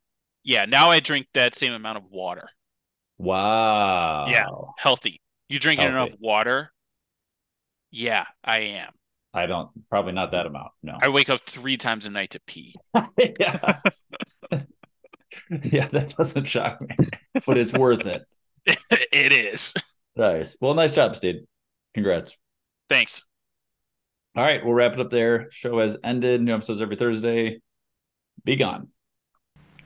yeah, 0.44 0.66
now 0.66 0.90
I 0.90 1.00
drink 1.00 1.28
that 1.34 1.56
same 1.56 1.74
amount 1.74 1.98
of 1.98 2.06
water. 2.10 2.50
Wow. 3.18 4.28
Yeah, 4.30 4.46
healthy. 4.78 5.22
You 5.50 5.60
drinking 5.60 5.88
enough 5.90 6.14
water? 6.20 6.72
Yeah, 7.92 8.26
I 8.44 8.60
am. 8.60 8.92
I 9.34 9.46
don't, 9.46 9.70
probably 9.90 10.14
not 10.14 10.32
that 10.32 10.46
amount. 10.46 10.72
No. 10.84 10.98
I 11.02 11.10
wake 11.10 11.30
up 11.30 11.42
three 11.42 11.78
times 11.78 12.06
a 12.06 12.10
night 12.10 12.32
to 12.32 12.40
pee. 12.48 12.76
yeah. 13.18 13.60
yeah, 15.64 15.88
that 15.90 16.16
doesn't 16.18 16.46
shock 16.46 16.82
me, 16.82 16.96
but 17.46 17.58
it's 17.58 17.74
worth 17.74 18.06
it. 18.06 18.24
it 18.92 19.32
is. 19.32 19.74
Nice. 20.16 20.58
Well, 20.60 20.74
nice 20.74 20.92
job, 20.92 21.16
Steed. 21.16 21.46
Congrats. 21.94 22.36
Thanks. 22.90 23.24
All 24.36 24.44
right, 24.44 24.64
we'll 24.64 24.74
wrap 24.74 24.94
it 24.94 25.00
up 25.00 25.10
there. 25.10 25.48
Show 25.52 25.80
has 25.80 25.98
ended. 26.04 26.42
New 26.42 26.54
episodes 26.54 26.82
every 26.82 26.96
Thursday. 26.96 27.62
Be 28.44 28.56
gone. 28.56 28.90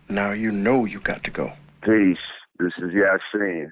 Now 0.10 0.32
you 0.32 0.52
know 0.52 0.86
you 0.86 1.00
got 1.00 1.24
to 1.24 1.32
go. 1.32 1.54
Peace. 1.84 2.18
This 2.60 2.74
is 2.78 2.92
Yasin. 2.92 3.72